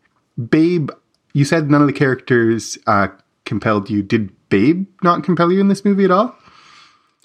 Babe, 0.49 0.89
you 1.33 1.43
said 1.45 1.69
none 1.69 1.81
of 1.81 1.87
the 1.87 1.93
characters 1.93 2.77
uh, 2.87 3.09
compelled 3.45 3.89
you. 3.89 4.01
Did 4.01 4.31
Babe 4.49 4.87
not 5.03 5.23
compel 5.23 5.51
you 5.51 5.59
in 5.59 5.67
this 5.67 5.85
movie 5.85 6.05
at 6.05 6.11
all? 6.11 6.35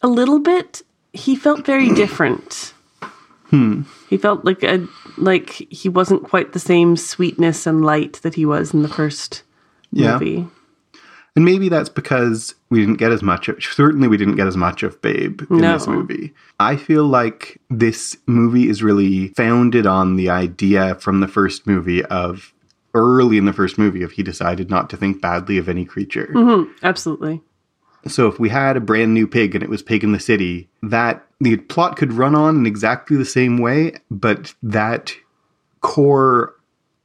A 0.02 0.08
little 0.08 0.38
bit. 0.38 0.82
He 1.12 1.34
felt 1.36 1.64
very 1.64 1.88
different. 1.94 2.72
Hmm. 3.50 3.82
He 4.08 4.16
felt 4.16 4.44
like 4.44 4.62
a 4.62 4.86
like 5.16 5.50
he 5.50 5.88
wasn't 5.88 6.24
quite 6.24 6.52
the 6.52 6.58
same 6.58 6.96
sweetness 6.96 7.66
and 7.66 7.84
light 7.84 8.14
that 8.22 8.34
he 8.34 8.44
was 8.46 8.74
in 8.74 8.82
the 8.82 8.88
first 8.88 9.42
Yeah. 9.92 10.14
movie. 10.14 10.46
And 11.36 11.44
maybe 11.44 11.68
that's 11.68 11.88
because 11.88 12.54
we 12.70 12.78
didn't 12.78 12.98
get 12.98 13.10
as 13.10 13.20
much 13.22 13.48
of, 13.48 13.60
certainly 13.60 14.06
we 14.06 14.16
didn't 14.16 14.36
get 14.36 14.46
as 14.46 14.56
much 14.56 14.84
of 14.84 15.00
Babe 15.02 15.42
in 15.50 15.56
No. 15.58 15.72
this 15.72 15.88
movie. 15.88 16.32
I 16.60 16.76
feel 16.76 17.06
like 17.06 17.60
this 17.70 18.16
movie 18.28 18.68
is 18.68 18.84
really 18.84 19.28
founded 19.28 19.84
on 19.84 20.14
the 20.14 20.30
idea 20.30 20.94
from 20.96 21.18
the 21.18 21.26
first 21.26 21.66
movie 21.66 22.04
of 22.04 22.53
early 22.94 23.36
in 23.36 23.44
the 23.44 23.52
first 23.52 23.76
movie 23.76 24.02
of 24.02 24.12
he 24.12 24.22
decided 24.22 24.70
not 24.70 24.88
to 24.90 24.96
think 24.96 25.20
badly 25.20 25.58
of 25.58 25.68
any 25.68 25.84
creature. 25.84 26.30
hmm 26.32 26.64
Absolutely. 26.82 27.42
So 28.06 28.28
if 28.28 28.38
we 28.38 28.50
had 28.50 28.76
a 28.76 28.80
brand 28.80 29.14
new 29.14 29.26
pig 29.26 29.54
and 29.54 29.64
it 29.64 29.70
was 29.70 29.82
Pig 29.82 30.04
in 30.04 30.12
the 30.12 30.20
City, 30.20 30.68
that 30.82 31.26
the 31.40 31.56
plot 31.56 31.96
could 31.96 32.12
run 32.12 32.34
on 32.34 32.56
in 32.56 32.66
exactly 32.66 33.16
the 33.16 33.24
same 33.24 33.56
way, 33.58 33.94
but 34.10 34.54
that 34.62 35.14
core 35.80 36.54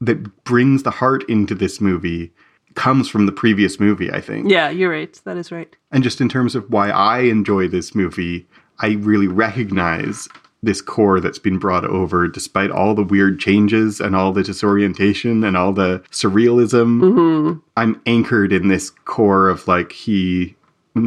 that 0.00 0.44
brings 0.44 0.82
the 0.82 0.90
heart 0.90 1.28
into 1.28 1.54
this 1.54 1.80
movie 1.80 2.32
comes 2.74 3.08
from 3.08 3.26
the 3.26 3.32
previous 3.32 3.80
movie, 3.80 4.10
I 4.12 4.20
think. 4.20 4.50
Yeah, 4.50 4.70
you're 4.70 4.90
right. 4.90 5.18
That 5.24 5.36
is 5.36 5.50
right. 5.50 5.74
And 5.90 6.02
just 6.02 6.20
in 6.20 6.28
terms 6.28 6.54
of 6.54 6.70
why 6.70 6.90
I 6.90 7.20
enjoy 7.20 7.68
this 7.68 7.94
movie, 7.94 8.46
I 8.78 8.92
really 8.92 9.26
recognize 9.26 10.28
this 10.62 10.82
core 10.82 11.20
that's 11.20 11.38
been 11.38 11.58
brought 11.58 11.84
over 11.84 12.28
despite 12.28 12.70
all 12.70 12.94
the 12.94 13.02
weird 13.02 13.40
changes 13.40 14.00
and 14.00 14.14
all 14.14 14.32
the 14.32 14.42
disorientation 14.42 15.42
and 15.42 15.56
all 15.56 15.72
the 15.72 16.02
surrealism. 16.10 17.00
Mm-hmm. 17.00 17.58
I'm 17.76 18.00
anchored 18.06 18.52
in 18.52 18.68
this 18.68 18.90
core 18.90 19.48
of 19.48 19.66
like 19.66 19.92
he 19.92 20.54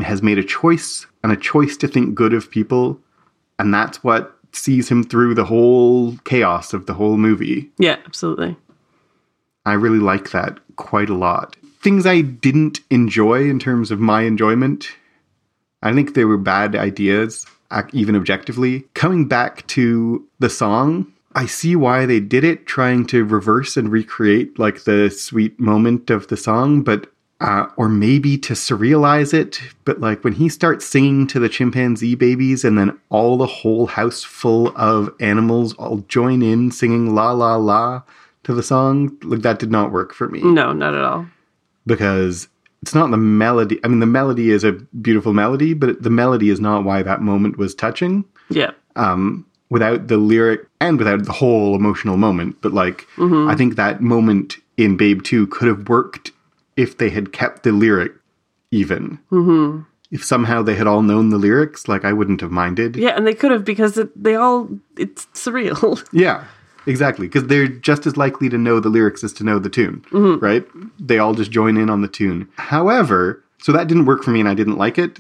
has 0.04 0.24
made 0.24 0.40
a 0.40 0.44
choice 0.44 1.06
and 1.24 1.32
a 1.32 1.38
choice 1.38 1.78
to 1.78 1.88
think 1.88 2.16
good 2.16 2.34
of 2.34 2.50
people. 2.50 3.00
And 3.60 3.74
that's 3.74 4.04
what 4.04 4.36
sees 4.52 4.90
him 4.90 5.04
through 5.04 5.36
the 5.36 5.46
whole 5.46 6.18
chaos 6.26 6.74
of 6.74 6.86
the 6.86 6.94
whole 6.94 7.18
movie. 7.18 7.72
Yeah, 7.78 7.98
absolutely. 8.06 8.56
I 9.66 9.74
really 9.74 10.00
like 10.00 10.32
that 10.32 10.60
quite 10.76 11.10
a 11.10 11.16
lot. 11.16 11.56
Things 11.82 12.06
I 12.06 12.22
didn't 12.22 12.80
enjoy 12.90 13.50
in 13.50 13.60
terms 13.60 13.92
of 13.92 14.00
my 14.00 14.24
enjoyment, 14.24 14.90
I 15.82 15.94
think 15.94 16.14
they 16.14 16.26
were 16.26 16.38
bad 16.38 16.76
ideas, 16.76 17.46
even 17.94 18.16
objectively. 18.16 18.82
Coming 18.94 19.28
back 19.28 19.66
to 19.68 20.26
the 20.40 20.50
song, 20.50 21.12
I 21.36 21.46
see 21.48 21.76
why 21.76 22.06
they 22.06 22.20
did 22.20 22.44
it, 22.44 22.66
trying 22.68 23.06
to 23.08 23.24
reverse 23.26 23.76
and 23.78 23.92
recreate 23.92 24.60
like 24.60 24.84
the 24.84 25.10
sweet 25.10 25.60
moment 25.60 26.10
of 26.10 26.28
the 26.28 26.38
song, 26.38 26.82
but 26.84 27.10
uh, 27.42 27.68
or 27.76 27.90
maybe 27.90 28.38
to 28.38 28.54
surrealize 28.54 29.34
it. 29.34 29.60
But 29.84 30.00
like 30.00 30.24
when 30.24 30.34
he 30.34 30.48
starts 30.48 30.86
singing 30.86 31.28
to 31.28 31.40
the 31.40 31.50
chimpanzee 31.50 32.16
babies, 32.16 32.64
and 32.64 32.78
then 32.78 32.98
all 33.10 33.38
the 33.38 33.48
whole 33.48 33.88
house 33.88 34.24
full 34.24 34.72
of 34.78 35.10
animals 35.20 35.74
all 35.74 35.98
join 36.08 36.42
in 36.42 36.72
singing 36.72 37.14
la 37.16 37.32
la 37.32 37.56
la 37.56 38.04
to 38.44 38.54
the 38.54 38.64
song, 38.64 39.18
like 39.24 39.42
that 39.42 39.60
did 39.60 39.72
not 39.72 39.92
work 39.92 40.14
for 40.14 40.30
me 40.30 40.42
No, 40.42 40.72
not 40.72 40.94
at 40.94 41.04
all. 41.04 41.26
because 41.86 42.48
it's 42.84 42.94
not 42.94 43.10
the 43.12 43.18
melody. 43.18 43.80
I 43.84 43.88
mean, 43.88 44.00
the 44.02 44.06
melody 44.06 44.52
is 44.52 44.64
a 44.66 44.74
beautiful 45.02 45.32
melody, 45.34 45.74
but 45.74 46.04
the 46.04 46.10
melody 46.10 46.50
is 46.50 46.60
not 46.60 46.84
why 46.84 47.02
that 47.04 47.22
moment 47.22 47.58
was 47.58 47.74
touching 47.74 48.26
Yeah. 48.50 48.72
um, 48.98 49.46
without 49.70 50.08
the 50.10 50.18
lyric 50.18 50.68
and 50.82 50.98
without 51.00 51.24
the 51.26 51.32
whole 51.32 51.76
emotional 51.76 52.18
moment. 52.18 52.58
But 52.62 52.74
like, 52.74 53.08
I 53.18 53.56
think 53.56 53.76
that 53.78 54.02
moment 54.02 54.58
in 54.76 54.98
Babe 54.98 55.24
2 55.24 55.48
could 55.48 55.68
have 55.70 55.88
worked 55.88 56.32
if 56.76 56.98
they 56.98 57.10
had 57.10 57.32
kept 57.32 57.64
the 57.64 57.72
lyric 57.72 58.12
even. 58.72 59.18
Mm-hmm. 59.32 59.82
If 60.12 60.24
somehow 60.24 60.62
they 60.62 60.76
had 60.76 60.86
all 60.86 61.02
known 61.02 61.30
the 61.30 61.38
lyrics, 61.40 61.88
like, 61.88 62.04
I 62.06 62.14
wouldn't 62.14 62.42
have 62.42 62.52
minded. 62.52 62.96
Yeah, 62.98 63.16
and 63.16 63.26
they 63.26 63.34
could 63.34 63.52
have 63.52 63.64
because 63.66 63.98
it, 63.98 64.10
they 64.22 64.36
all 64.36 64.70
it's 64.98 65.26
surreal. 65.34 66.04
Yeah, 66.14 66.44
exactly. 66.86 67.28
Because 67.28 67.48
they're 67.48 67.68
just 67.68 68.06
as 68.06 68.18
likely 68.18 68.50
to 68.50 68.58
know 68.58 68.80
the 68.80 68.90
lyrics 68.90 69.24
as 69.24 69.34
to 69.34 69.44
know 69.44 69.60
the 69.60 69.70
tune, 69.70 70.06
mm-hmm. 70.12 70.44
right? 70.44 70.66
They 71.00 71.20
all 71.20 71.34
just 71.34 71.52
join 71.52 71.78
in 71.78 71.90
on 71.90 72.02
the 72.02 72.08
tune. 72.08 72.50
However, 72.58 73.44
so 73.60 73.72
that 73.72 73.88
didn't 73.88 74.06
work 74.06 74.24
for 74.24 74.32
me 74.32 74.40
and 74.40 74.50
I 74.50 74.54
didn't 74.54 74.78
like 74.78 74.98
it. 74.98 75.20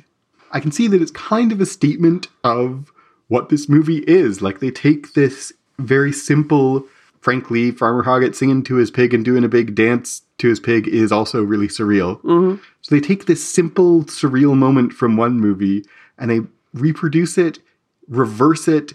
I 0.51 0.59
can 0.59 0.71
see 0.71 0.87
that 0.87 1.01
it's 1.01 1.11
kind 1.11 1.51
of 1.51 1.61
a 1.61 1.65
statement 1.65 2.27
of 2.43 2.91
what 3.27 3.49
this 3.49 3.67
movie 3.67 4.03
is. 4.05 4.41
Like, 4.41 4.59
they 4.59 4.69
take 4.69 5.13
this 5.13 5.51
very 5.79 6.11
simple, 6.11 6.85
frankly, 7.21 7.71
Farmer 7.71 8.03
Hoggett 8.03 8.35
singing 8.35 8.63
to 8.63 8.75
his 8.75 8.91
pig 8.91 9.13
and 9.13 9.25
doing 9.25 9.43
a 9.43 9.49
big 9.49 9.73
dance 9.73 10.21
to 10.37 10.47
his 10.47 10.59
pig 10.59 10.87
is 10.87 11.11
also 11.11 11.41
really 11.41 11.67
surreal. 11.67 12.21
Mm-hmm. 12.21 12.61
So 12.81 12.95
they 12.95 13.01
take 13.01 13.25
this 13.25 13.43
simple, 13.43 14.03
surreal 14.03 14.55
moment 14.55 14.93
from 14.93 15.17
one 15.17 15.39
movie 15.39 15.85
and 16.17 16.29
they 16.29 16.41
reproduce 16.73 17.37
it, 17.37 17.59
reverse 18.07 18.67
it, 18.67 18.93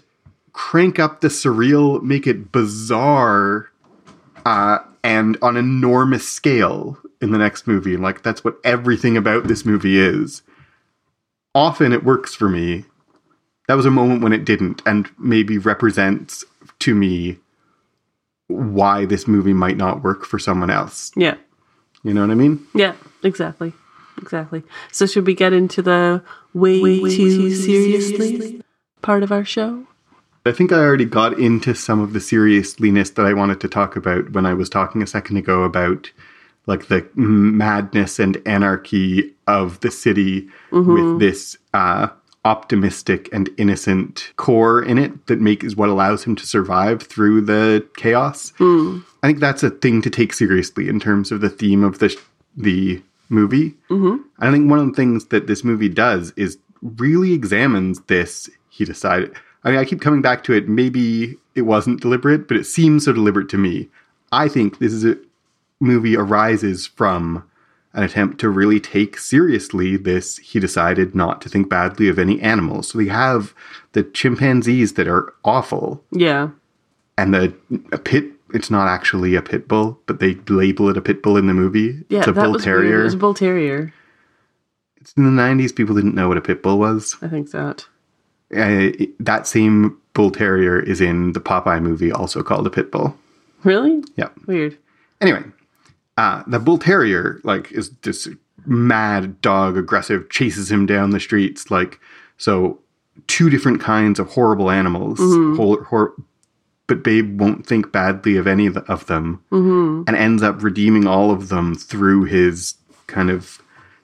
crank 0.53 0.99
up 0.99 1.21
the 1.21 1.27
surreal, 1.27 2.01
make 2.01 2.27
it 2.27 2.51
bizarre, 2.51 3.69
uh, 4.45 4.79
and 5.03 5.37
on 5.41 5.57
enormous 5.57 6.27
scale 6.27 6.97
in 7.21 7.31
the 7.31 7.37
next 7.37 7.67
movie. 7.67 7.93
And 7.93 8.03
like 8.03 8.21
that's 8.23 8.43
what 8.43 8.57
everything 8.63 9.17
about 9.17 9.47
this 9.47 9.65
movie 9.65 9.99
is. 9.99 10.41
Often 11.55 11.93
it 11.93 12.03
works 12.03 12.35
for 12.35 12.49
me. 12.49 12.85
That 13.67 13.75
was 13.75 13.85
a 13.85 13.91
moment 13.91 14.23
when 14.23 14.33
it 14.33 14.45
didn't, 14.45 14.81
and 14.85 15.09
maybe 15.17 15.57
represents 15.57 16.43
to 16.79 16.95
me 16.95 17.37
why 18.47 19.05
this 19.05 19.27
movie 19.27 19.53
might 19.53 19.77
not 19.77 20.03
work 20.03 20.25
for 20.25 20.39
someone 20.39 20.69
else. 20.69 21.11
yeah. 21.15 21.35
You 22.01 22.13
know 22.13 22.21
what 22.21 22.31
I 22.31 22.35
mean? 22.35 22.65
Yeah, 22.73 22.95
exactly. 23.23 23.73
Exactly. 24.17 24.63
So 24.91 25.05
should 25.05 25.27
we 25.27 25.33
get 25.33 25.51
into 25.53 25.81
the 25.81 26.23
way, 26.53 26.79
too 26.81 27.53
seriously 27.53 28.61
part 29.01 29.21
of 29.21 29.31
our 29.31 29.43
show? 29.43 29.85
I 30.49 30.51
think 30.51 30.71
I 30.71 30.77
already 30.77 31.05
got 31.05 31.37
into 31.39 31.75
some 31.75 31.99
of 31.99 32.13
the 32.13 32.19
seriousness 32.19 33.11
that 33.11 33.25
I 33.25 33.33
wanted 33.33 33.61
to 33.61 33.67
talk 33.67 33.95
about 33.95 34.31
when 34.31 34.47
I 34.47 34.55
was 34.55 34.67
talking 34.67 35.03
a 35.03 35.07
second 35.07 35.37
ago 35.37 35.61
about 35.61 36.11
like 36.65 36.87
the 36.87 37.07
madness 37.15 38.17
and 38.17 38.41
anarchy 38.47 39.33
of 39.45 39.79
the 39.81 39.91
city 39.91 40.47
with 40.87 41.19
this 41.19 41.55
uh, 41.75 42.07
optimistic 42.45 43.29
and 43.31 43.49
innocent 43.57 44.31
core 44.37 44.81
in 44.81 44.97
it 44.97 45.27
that 45.27 45.39
make 45.39 45.63
is 45.63 45.75
what 45.75 45.89
allows 45.89 46.23
him 46.23 46.35
to 46.37 46.47
survive 46.47 47.03
through 47.03 47.41
the 47.41 47.87
chaos. 47.97 48.51
I 49.21 49.27
think 49.27 49.39
that's 49.39 49.61
a 49.61 49.69
thing 49.69 50.01
to 50.01 50.09
take 50.09 50.33
seriously 50.33 50.89
in 50.89 50.99
terms 50.99 51.31
of 51.31 51.41
the 51.41 51.49
theme 51.49 51.83
of 51.83 51.99
the 51.99 52.09
sh- 52.09 52.17
the 52.57 53.01
movie. 53.29 53.75
Mm-hmm. 53.89 54.23
I 54.39 54.51
think 54.51 54.67
one 54.67 54.79
of 54.79 54.87
the 54.87 54.93
things 54.93 55.25
that 55.25 55.45
this 55.45 55.63
movie 55.63 55.89
does 55.89 56.33
is 56.35 56.57
really 56.81 57.33
examines 57.33 58.01
this. 58.07 58.49
He 58.69 58.83
decided. 58.83 59.35
I 59.63 59.71
mean, 59.71 59.79
I 59.79 59.85
keep 59.85 60.01
coming 60.01 60.21
back 60.21 60.43
to 60.45 60.53
it. 60.53 60.69
Maybe 60.69 61.37
it 61.55 61.63
wasn't 61.63 62.01
deliberate, 62.01 62.47
but 62.47 62.57
it 62.57 62.65
seems 62.65 63.05
so 63.05 63.13
deliberate 63.13 63.49
to 63.49 63.57
me. 63.57 63.89
I 64.31 64.47
think 64.47 64.79
this 64.79 64.93
is 64.93 65.03
a 65.05 65.17
movie 65.79 66.15
arises 66.15 66.87
from 66.87 67.43
an 67.93 68.03
attempt 68.03 68.39
to 68.39 68.49
really 68.49 68.79
take 68.79 69.17
seriously 69.17 69.97
this. 69.97 70.37
He 70.37 70.59
decided 70.59 71.15
not 71.15 71.41
to 71.41 71.49
think 71.49 71.67
badly 71.69 72.07
of 72.07 72.19
any 72.19 72.39
animals. 72.41 72.89
So 72.89 72.97
we 72.99 73.07
have 73.09 73.53
the 73.93 74.03
chimpanzees 74.03 74.93
that 74.93 75.07
are 75.07 75.33
awful, 75.43 76.03
Yeah. 76.11 76.49
and 77.17 77.33
the 77.33 77.53
a 77.91 77.97
pit. 77.97 78.25
It's 78.51 78.71
not 78.71 78.87
actually 78.87 79.35
a 79.35 79.41
pit 79.43 79.67
bull, 79.67 79.99
but 80.07 80.19
they 80.19 80.35
label 80.47 80.89
it 80.89 80.97
a 80.97 81.01
pit 81.01 81.21
bull 81.21 81.37
in 81.37 81.45
the 81.47 81.53
movie. 81.53 82.03
Yeah, 82.09 82.19
it's 82.19 82.27
a 82.27 82.31
that 82.31 82.43
bull 82.43 82.53
was 82.53 82.65
weird. 82.65 82.81
terrier. 82.81 83.01
It 83.01 83.03
was 83.03 83.13
a 83.13 83.17
bull 83.17 83.33
terrier. 83.35 83.93
It's 84.97 85.13
in 85.13 85.23
the 85.25 85.29
nineties. 85.31 85.71
People 85.71 85.95
didn't 85.95 86.15
know 86.15 86.27
what 86.27 86.37
a 86.37 86.41
pit 86.41 86.63
bull 86.63 86.79
was. 86.79 87.15
I 87.21 87.27
think 87.27 87.51
that. 87.51 87.87
Uh, 88.55 88.89
that 89.19 89.45
same 89.47 89.97
bull 90.13 90.31
terrier 90.31 90.79
is 90.79 91.01
in 91.01 91.33
the 91.33 91.39
Popeye 91.39 91.81
movie, 91.81 92.11
also 92.11 92.41
called 92.41 92.65
a 92.65 92.69
pit 92.71 92.91
bull. 92.91 93.15
Really? 93.63 94.03
Yeah. 94.15 94.29
Weird. 94.47 94.77
Anyway, 95.21 95.43
uh, 96.17 96.43
the 96.47 96.59
bull 96.59 96.77
terrier 96.79 97.39
like 97.43 97.71
is 97.71 97.91
this 98.01 98.27
mad 98.65 99.39
dog, 99.41 99.77
aggressive, 99.77 100.29
chases 100.29 100.71
him 100.71 100.85
down 100.85 101.11
the 101.11 101.19
streets. 101.19 101.69
Like 101.69 101.99
so, 102.37 102.79
two 103.27 103.49
different 103.49 103.81
kinds 103.81 104.17
of 104.19 104.29
horrible 104.29 104.71
animals. 104.71 105.19
Hor- 105.57 105.83
hor- 105.83 106.13
but 106.87 107.03
Babe 107.03 107.39
won't 107.39 107.67
think 107.67 107.91
badly 107.91 108.35
of 108.37 108.47
any 108.47 108.65
of 108.65 108.73
the- 108.73 108.91
of 108.91 109.05
them, 109.05 109.41
and 110.07 110.09
ends 110.15 110.41
up 110.41 110.63
redeeming 110.63 111.05
all 111.05 111.29
of 111.29 111.49
them 111.49 111.75
through 111.75 112.23
his 112.23 112.73
kind 113.05 113.29
of 113.29 113.61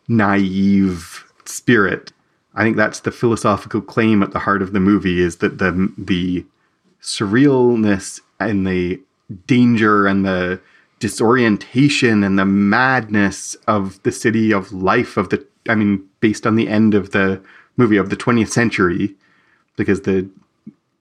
naive 0.08 1.26
spirit. 1.46 2.12
I 2.56 2.64
think 2.64 2.78
that's 2.78 3.02
the 3.02 3.12
philosophical 3.12 3.82
claim 3.82 4.24
at 4.24 4.32
the 4.32 4.40
heart 4.40 4.62
of 4.62 4.74
the 4.74 4.80
movie 4.80 5.22
is 5.22 5.38
that 5.38 5.58
the 5.58 5.92
the 5.98 6.46
surrealness 7.02 8.22
and 8.40 8.66
the 8.66 9.00
danger 9.48 10.08
and 10.08 10.26
the 10.26 10.60
disorientation 11.00 12.24
and 12.24 12.40
the 12.40 12.46
madness 12.46 13.56
of 13.68 14.02
the 14.04 14.12
city 14.12 14.54
of 14.54 14.72
life 14.72 15.18
of 15.18 15.30
the 15.30 15.46
I 15.68 15.76
mean 15.76 16.08
based 16.20 16.48
on 16.48 16.56
the 16.56 16.68
end 16.70 16.94
of 16.94 17.12
the 17.12 17.42
movie 17.78 17.98
of 17.98 18.10
the 18.10 18.16
20th 18.16 18.50
century 18.50 19.14
because 19.76 20.02
the 20.02 20.30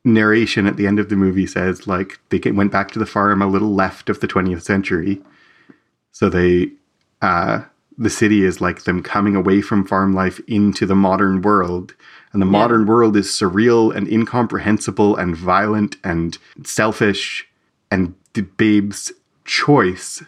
narration 0.04 0.66
at 0.66 0.76
the 0.76 0.86
end 0.86 0.98
of 0.98 1.08
the 1.08 1.16
movie 1.16 1.46
says 1.46 1.86
like 1.86 2.18
they 2.30 2.50
went 2.50 2.72
back 2.72 2.90
to 2.90 2.98
the 2.98 3.06
farm 3.06 3.40
a 3.40 3.46
little 3.46 3.74
left 3.74 4.10
of 4.10 4.20
the 4.20 4.28
20th 4.28 4.62
century. 4.62 5.22
So 6.10 6.28
they 6.28 6.70
uh 7.22 7.62
the 7.96 8.10
city 8.10 8.44
is 8.44 8.60
like 8.60 8.84
them 8.84 9.02
coming 9.02 9.36
away 9.36 9.60
from 9.60 9.86
farm 9.86 10.14
life 10.14 10.40
into 10.46 10.86
the 10.86 10.94
modern 10.94 11.42
world 11.42 11.94
and 12.32 12.42
the 12.42 12.46
modern 12.46 12.86
world 12.86 13.16
is 13.16 13.28
surreal 13.28 13.94
and 13.94 14.08
incomprehensible 14.08 15.16
and 15.16 15.36
violent 15.36 15.96
and 16.02 16.38
selfish 16.64 17.46
and 17.90 18.14
the 18.32 18.42
babe's 18.42 19.12
choice 19.44 20.22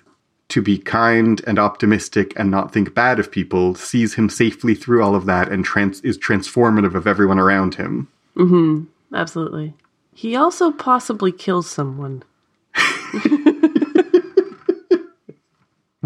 to 0.49 0.63
be 0.63 0.79
kind 0.79 1.43
and 1.47 1.59
optimistic 1.59 2.33
and 2.37 2.51
not 2.51 2.73
think 2.73 2.95
bad 2.95 3.19
of 3.19 3.33
people 3.33 3.75
sees 3.75 4.15
him 4.15 4.29
safely 4.29 4.77
through 4.77 5.03
all 5.03 5.17
of 5.17 5.27
that 5.27 5.51
and 5.51 5.65
trans- 5.65 6.01
is 6.03 6.17
transformative 6.17 6.95
of 6.95 7.07
everyone 7.07 7.39
around 7.39 7.75
him 7.75 8.09
mm-hmm. 8.37 8.85
Absolutely. 9.15 9.75
He 10.15 10.37
also 10.37 10.71
possibly 10.73 11.33
kills 11.33 11.69
someone. 11.69 12.23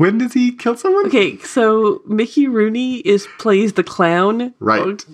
when 0.00 0.18
does 0.18 0.32
he 0.32 0.50
kill 0.52 0.76
someone 0.76 1.06
Okay, 1.06 1.38
so 1.38 2.00
Mickey 2.06 2.48
Rooney 2.48 2.96
is 2.98 3.28
plays 3.38 3.74
the 3.74 3.84
clown, 3.84 4.54
Right. 4.58 5.04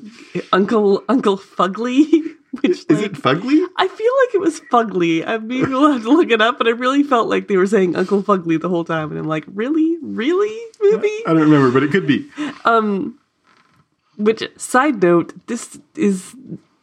Uncle 0.52 1.02
Uncle 1.08 1.36
Fugly. 1.36 2.22
Which 2.62 2.70
is 2.70 2.86
like, 2.88 3.04
it 3.06 3.12
fugly 3.12 3.66
I 3.76 3.86
feel 3.86 4.12
like 4.22 4.34
it 4.34 4.40
was 4.40 4.60
Fugly. 4.72 5.26
I 5.26 5.36
maybe 5.38 5.66
we'll 5.66 5.92
have 5.92 6.02
to 6.04 6.08
look 6.10 6.30
it 6.30 6.40
up, 6.40 6.56
but 6.56 6.66
I 6.66 6.70
really 6.70 7.02
felt 7.02 7.28
like 7.28 7.48
they 7.48 7.58
were 7.58 7.66
saying 7.66 7.94
Uncle 7.96 8.22
Fugly 8.22 8.58
the 8.58 8.70
whole 8.70 8.84
time, 8.84 9.10
and 9.10 9.18
I'm 9.18 9.26
like, 9.26 9.44
really, 9.62 9.98
really, 10.00 10.56
movie. 10.80 11.18
i 11.26 11.32
don't 11.34 11.42
remember 11.50 11.70
but 11.70 11.82
it 11.82 11.90
could 11.90 12.06
be 12.06 12.30
Um, 12.64 13.18
Which 14.16 14.42
side 14.56 15.02
note, 15.02 15.34
this 15.48 15.78
is 15.96 16.34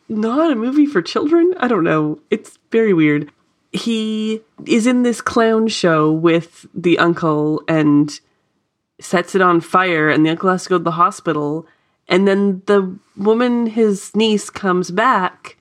not 0.10 0.52
a 0.52 0.56
movie 0.56 0.86
for 0.86 1.02
children. 1.02 1.56
I 1.58 1.68
don't 1.68 1.84
know. 1.84 2.20
It's 2.30 2.60
very 2.72 2.94
weird. 2.94 3.32
He 3.74 4.42
is 4.66 4.86
in 4.88 5.04
this 5.04 5.20
clown 5.20 5.68
show 5.68 6.12
with 6.12 6.66
the 6.74 7.00
uncle 7.00 7.64
and 7.68 8.20
sets 9.00 9.36
it 9.36 9.42
on 9.42 9.62
fire, 9.62 10.10
and 10.10 10.26
the 10.26 10.30
uncle 10.30 10.50
has 10.50 10.64
to 10.64 10.70
go 10.70 10.78
to 10.78 10.84
the 10.84 10.92
hospital. 10.92 11.66
And 12.08 12.28
then 12.28 12.62
the 12.68 12.98
woman, 13.18 13.66
his 13.66 14.16
niece, 14.16 14.50
comes 14.50 14.92
back 14.92 15.58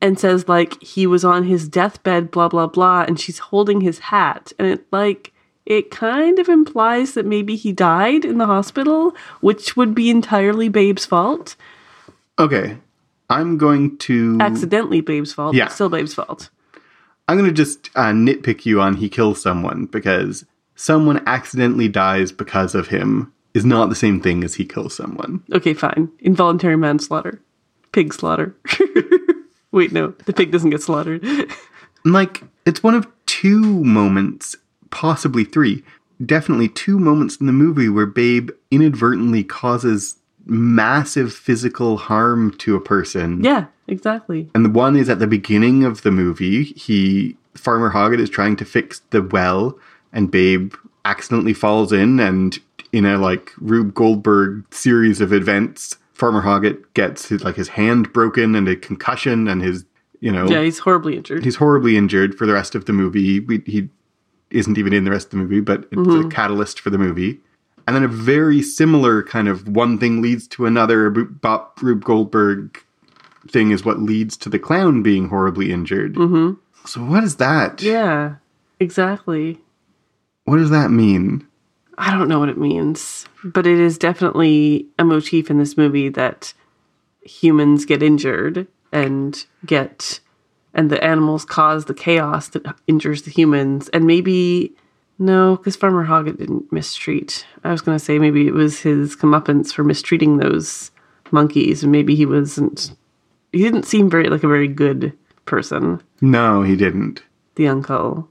and 0.00 0.18
says 0.18 0.48
like 0.48 0.82
he 0.82 1.06
was 1.06 1.24
on 1.24 1.44
his 1.44 1.68
deathbed, 1.68 2.30
blah 2.30 2.48
blah 2.48 2.66
blah, 2.66 3.04
and 3.06 3.18
she's 3.18 3.38
holding 3.38 3.80
his 3.80 4.00
hat, 4.00 4.52
and 4.58 4.66
it 4.68 4.84
like 4.90 5.32
it 5.64 5.90
kind 5.90 6.38
of 6.38 6.48
implies 6.48 7.14
that 7.14 7.26
maybe 7.26 7.56
he 7.56 7.72
died 7.72 8.24
in 8.24 8.38
the 8.38 8.46
hospital, 8.46 9.14
which 9.40 9.76
would 9.76 9.94
be 9.94 10.10
entirely 10.10 10.68
Babe's 10.68 11.04
fault. 11.06 11.56
Okay. 12.38 12.78
I'm 13.28 13.58
going 13.58 13.98
to 13.98 14.38
Accidentally 14.40 15.00
Babe's 15.00 15.32
fault, 15.32 15.56
Yeah. 15.56 15.66
still 15.68 15.88
Babe's 15.88 16.14
fault. 16.14 16.50
I'm 17.28 17.36
going 17.36 17.48
to 17.50 17.54
just 17.54 17.90
uh, 17.94 18.12
nitpick 18.12 18.66
you 18.66 18.80
on 18.80 18.96
he 18.96 19.08
kills 19.08 19.42
someone 19.42 19.86
because 19.86 20.44
someone 20.74 21.22
accidentally 21.26 21.88
dies 21.88 22.32
because 22.32 22.74
of 22.74 22.88
him 22.88 23.32
is 23.54 23.64
not 23.64 23.88
the 23.88 23.94
same 23.94 24.20
thing 24.20 24.44
as 24.44 24.54
he 24.54 24.64
kills 24.64 24.94
someone. 24.94 25.42
Okay, 25.52 25.74
fine. 25.74 26.10
Involuntary 26.20 26.76
manslaughter. 26.76 27.40
Pig 27.92 28.12
slaughter. 28.12 28.54
Wait, 29.72 29.92
no. 29.92 30.08
The 30.26 30.32
pig 30.32 30.52
doesn't 30.52 30.70
get 30.70 30.82
slaughtered. 30.82 31.24
Like 32.06 32.44
it's 32.64 32.84
one 32.84 32.94
of 32.94 33.08
two 33.26 33.82
moments, 33.82 34.54
possibly 34.90 35.42
three, 35.42 35.82
definitely 36.24 36.68
two 36.68 37.00
moments 37.00 37.36
in 37.36 37.46
the 37.46 37.52
movie 37.52 37.88
where 37.88 38.06
Babe 38.06 38.50
inadvertently 38.70 39.42
causes 39.42 40.14
massive 40.46 41.34
physical 41.34 41.96
harm 41.96 42.52
to 42.58 42.76
a 42.76 42.80
person. 42.80 43.42
yeah, 43.42 43.66
exactly. 43.86 44.48
And 44.54 44.64
the 44.64 44.70
one 44.70 44.96
is 44.96 45.08
at 45.08 45.18
the 45.18 45.26
beginning 45.26 45.84
of 45.84 46.02
the 46.02 46.10
movie. 46.10 46.64
He 46.64 47.36
Farmer 47.54 47.90
Hoggett 47.90 48.20
is 48.20 48.30
trying 48.30 48.56
to 48.56 48.64
fix 48.64 49.00
the 49.10 49.22
well, 49.22 49.78
and 50.12 50.30
Babe 50.30 50.74
accidentally 51.04 51.54
falls 51.54 51.92
in, 51.92 52.20
and 52.20 52.58
in 52.92 53.04
a 53.04 53.18
like 53.18 53.52
Rube 53.58 53.94
Goldberg 53.94 54.64
series 54.72 55.20
of 55.20 55.32
events, 55.32 55.96
Farmer 56.12 56.42
Hoggett 56.42 56.94
gets 56.94 57.26
his 57.26 57.44
like 57.44 57.56
his 57.56 57.68
hand 57.68 58.12
broken 58.12 58.54
and 58.54 58.68
a 58.68 58.76
concussion, 58.76 59.48
and 59.48 59.62
his 59.62 59.84
you 60.20 60.32
know 60.32 60.48
Yeah, 60.48 60.62
he's 60.62 60.78
horribly 60.78 61.16
injured. 61.16 61.44
he's 61.44 61.56
horribly 61.56 61.96
injured 61.96 62.36
for 62.36 62.46
the 62.46 62.54
rest 62.54 62.74
of 62.74 62.84
the 62.84 62.92
movie. 62.92 63.40
We, 63.40 63.62
he 63.66 63.88
isn't 64.50 64.78
even 64.78 64.92
in 64.92 65.04
the 65.04 65.10
rest 65.10 65.26
of 65.26 65.30
the 65.32 65.36
movie, 65.38 65.60
but 65.60 65.80
it's 65.84 65.92
a 65.92 65.96
mm-hmm. 65.96 66.28
catalyst 66.28 66.80
for 66.80 66.90
the 66.90 66.98
movie. 66.98 67.40
And 67.86 67.94
then 67.94 68.02
a 68.02 68.08
very 68.08 68.62
similar 68.62 69.22
kind 69.22 69.48
of 69.48 69.68
one 69.68 69.98
thing 69.98 70.20
leads 70.20 70.48
to 70.48 70.66
another. 70.66 71.10
Bop 71.10 71.80
Rube 71.80 72.04
Goldberg 72.04 72.82
thing 73.48 73.70
is 73.70 73.84
what 73.84 74.00
leads 74.00 74.36
to 74.38 74.48
the 74.48 74.58
clown 74.58 75.02
being 75.02 75.28
horribly 75.28 75.70
injured. 75.70 76.14
Mm-hmm. 76.14 76.60
So 76.86 77.04
what 77.04 77.24
is 77.24 77.36
that? 77.36 77.82
Yeah, 77.82 78.36
exactly. 78.80 79.60
What 80.44 80.56
does 80.56 80.70
that 80.70 80.90
mean? 80.90 81.46
I 81.98 82.10
don't 82.10 82.28
know 82.28 82.38
what 82.38 82.48
it 82.48 82.58
means, 82.58 83.26
but 83.42 83.66
it 83.66 83.78
is 83.78 83.98
definitely 83.98 84.86
a 84.98 85.04
motif 85.04 85.50
in 85.50 85.58
this 85.58 85.76
movie 85.76 86.08
that 86.10 86.52
humans 87.22 87.84
get 87.84 88.02
injured 88.02 88.66
and 88.92 89.44
get 89.64 90.20
and 90.74 90.90
the 90.90 91.02
animals 91.02 91.44
cause 91.44 91.86
the 91.86 91.94
chaos 91.94 92.48
that 92.48 92.76
injures 92.86 93.22
the 93.22 93.30
humans 93.30 93.88
and 93.88 94.06
maybe 94.06 94.76
no 95.18 95.56
because 95.56 95.76
farmer 95.76 96.04
hoggett 96.04 96.38
didn't 96.38 96.70
mistreat. 96.72 97.46
I 97.64 97.72
was 97.72 97.80
going 97.80 97.98
to 97.98 98.04
say 98.04 98.18
maybe 98.18 98.46
it 98.46 98.54
was 98.54 98.80
his 98.80 99.16
comeuppance 99.16 99.72
for 99.72 99.84
mistreating 99.84 100.38
those 100.38 100.90
monkeys 101.30 101.82
and 101.82 101.90
maybe 101.92 102.14
he 102.14 102.26
wasn't 102.26 102.92
he 103.52 103.58
didn't 103.62 103.84
seem 103.84 104.10
very 104.10 104.28
like 104.28 104.44
a 104.44 104.48
very 104.48 104.68
good 104.68 105.12
person. 105.44 106.00
No, 106.20 106.62
he 106.62 106.76
didn't. 106.76 107.22
the 107.54 107.68
uncle. 107.68 108.28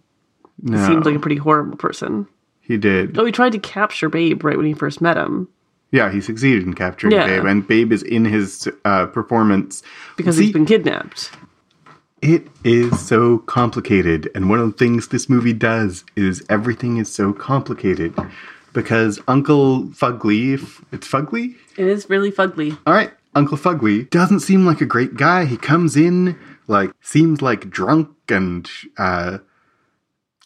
No, 0.62 0.86
seemed 0.88 1.06
like 1.06 1.16
a 1.16 1.20
pretty 1.20 1.36
horrible 1.38 1.78
person. 1.78 2.28
He 2.62 2.78
did. 2.78 3.18
oh 3.18 3.26
he 3.26 3.32
tried 3.32 3.52
to 3.52 3.60
capture 3.60 4.10
babe 4.10 4.44
right 4.44 4.58
when 4.58 4.66
he 4.66 4.74
first 4.74 5.02
met 5.02 5.18
him. 5.18 5.48
Yeah, 5.92 6.12
he 6.12 6.20
succeeded 6.20 6.64
in 6.66 6.74
capturing 6.74 7.14
Yeah. 7.14 7.26
Babe, 7.28 7.46
and 7.46 7.66
Babe 7.66 7.92
is 7.94 8.04
in 8.04 8.26
his 8.26 8.68
uh, 8.84 9.06
performance. 9.06 9.82
Because 10.18 10.36
See, 10.36 10.46
he's 10.46 10.54
been 10.54 10.66
kidnapped 10.66 11.32
It 12.28 12.48
is 12.64 13.00
so 13.00 13.38
complicated, 13.38 14.32
and 14.34 14.50
one 14.50 14.58
of 14.58 14.66
the 14.72 14.78
things 14.80 15.10
this 15.10 15.30
movie 15.30 15.54
does 15.54 16.04
is 16.16 16.44
everything 16.50 16.98
is 16.98 17.14
so 17.14 17.32
complicated 17.32 18.16
because 18.74 19.20
Uncle 19.28 19.84
Fugly, 19.90 20.54
it's 20.92 21.08
Fugly, 21.08 21.54
It 21.78 21.86
is 21.86 22.10
really 22.10 22.32
fugly. 22.32 22.80
all 22.88 22.96
right, 22.96 23.12
Uncle 23.36 23.60
Fugly 23.60 24.10
doesn't 24.10 24.40
seem 24.40 24.66
like 24.66 24.82
a 24.82 24.88
great 24.88 25.14
guy. 25.18 25.46
He 25.46 25.56
comes 25.56 25.96
in 25.96 26.36
like 26.68 26.90
seems 27.00 27.44
like 27.44 27.70
drunk 27.70 28.10
and 28.28 28.68
uh, 28.98 29.38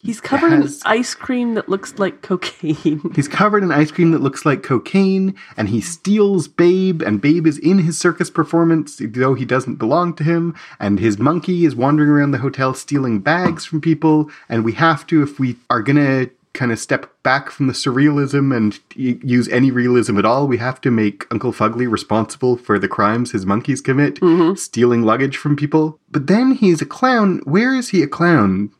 He's 0.02 0.20
covered 0.20 0.52
has- 0.52 0.76
in 0.76 0.82
ice 0.86 1.14
cream 1.14 1.54
that 1.54 1.68
looks 1.68 1.98
like 1.98 2.22
cocaine. 2.22 3.12
He's 3.14 3.28
covered 3.28 3.62
in 3.62 3.70
ice 3.70 3.90
cream 3.90 4.12
that 4.12 4.22
looks 4.22 4.46
like 4.46 4.62
cocaine, 4.62 5.34
and 5.56 5.68
he 5.68 5.80
steals 5.80 6.48
Babe, 6.48 7.02
and 7.02 7.20
Babe 7.20 7.46
is 7.46 7.58
in 7.58 7.80
his 7.80 7.98
circus 7.98 8.30
performance, 8.30 9.00
though 9.02 9.34
he 9.34 9.44
doesn't 9.44 9.76
belong 9.76 10.14
to 10.14 10.24
him, 10.24 10.54
and 10.78 10.98
his 10.98 11.18
monkey 11.18 11.64
is 11.66 11.76
wandering 11.76 12.08
around 12.08 12.30
the 12.30 12.38
hotel 12.38 12.72
stealing 12.72 13.20
bags 13.20 13.66
from 13.66 13.80
people, 13.80 14.30
and 14.48 14.64
we 14.64 14.72
have 14.72 15.06
to, 15.08 15.22
if 15.22 15.38
we 15.38 15.56
are 15.68 15.82
gonna 15.82 16.28
kind 16.52 16.72
of 16.72 16.78
step 16.78 17.12
back 17.22 17.50
from 17.50 17.66
the 17.66 17.72
surrealism 17.72 18.56
and 18.56 18.80
use 18.96 19.48
any 19.48 19.70
realism 19.70 20.18
at 20.18 20.24
all, 20.24 20.48
we 20.48 20.58
have 20.58 20.80
to 20.80 20.90
make 20.90 21.26
Uncle 21.30 21.52
Fugly 21.52 21.90
responsible 21.90 22.56
for 22.56 22.78
the 22.78 22.88
crimes 22.88 23.32
his 23.32 23.46
monkeys 23.46 23.80
commit, 23.80 24.16
mm-hmm. 24.16 24.54
stealing 24.54 25.02
luggage 25.02 25.36
from 25.36 25.56
people. 25.56 25.98
But 26.10 26.26
then 26.26 26.52
he's 26.52 26.82
a 26.82 26.86
clown. 26.86 27.40
Where 27.44 27.74
is 27.74 27.90
he 27.90 28.02
a 28.02 28.08
clown? 28.08 28.72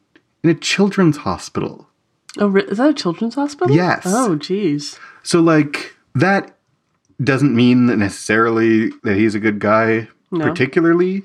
In 0.42 0.50
a 0.50 0.54
children's 0.54 1.18
hospital. 1.18 1.86
oh, 2.38 2.54
is 2.56 2.78
that 2.78 2.90
a 2.90 2.94
children's 2.94 3.34
hospital? 3.34 3.74
Yes. 3.74 4.02
Oh, 4.06 4.36
jeez. 4.38 4.98
So, 5.22 5.40
like, 5.40 5.94
that 6.14 6.56
doesn't 7.22 7.54
mean 7.54 7.86
that 7.86 7.96
necessarily 7.98 8.90
that 9.02 9.16
he's 9.16 9.34
a 9.34 9.40
good 9.40 9.58
guy, 9.58 10.08
No. 10.30 10.44
particularly, 10.46 11.24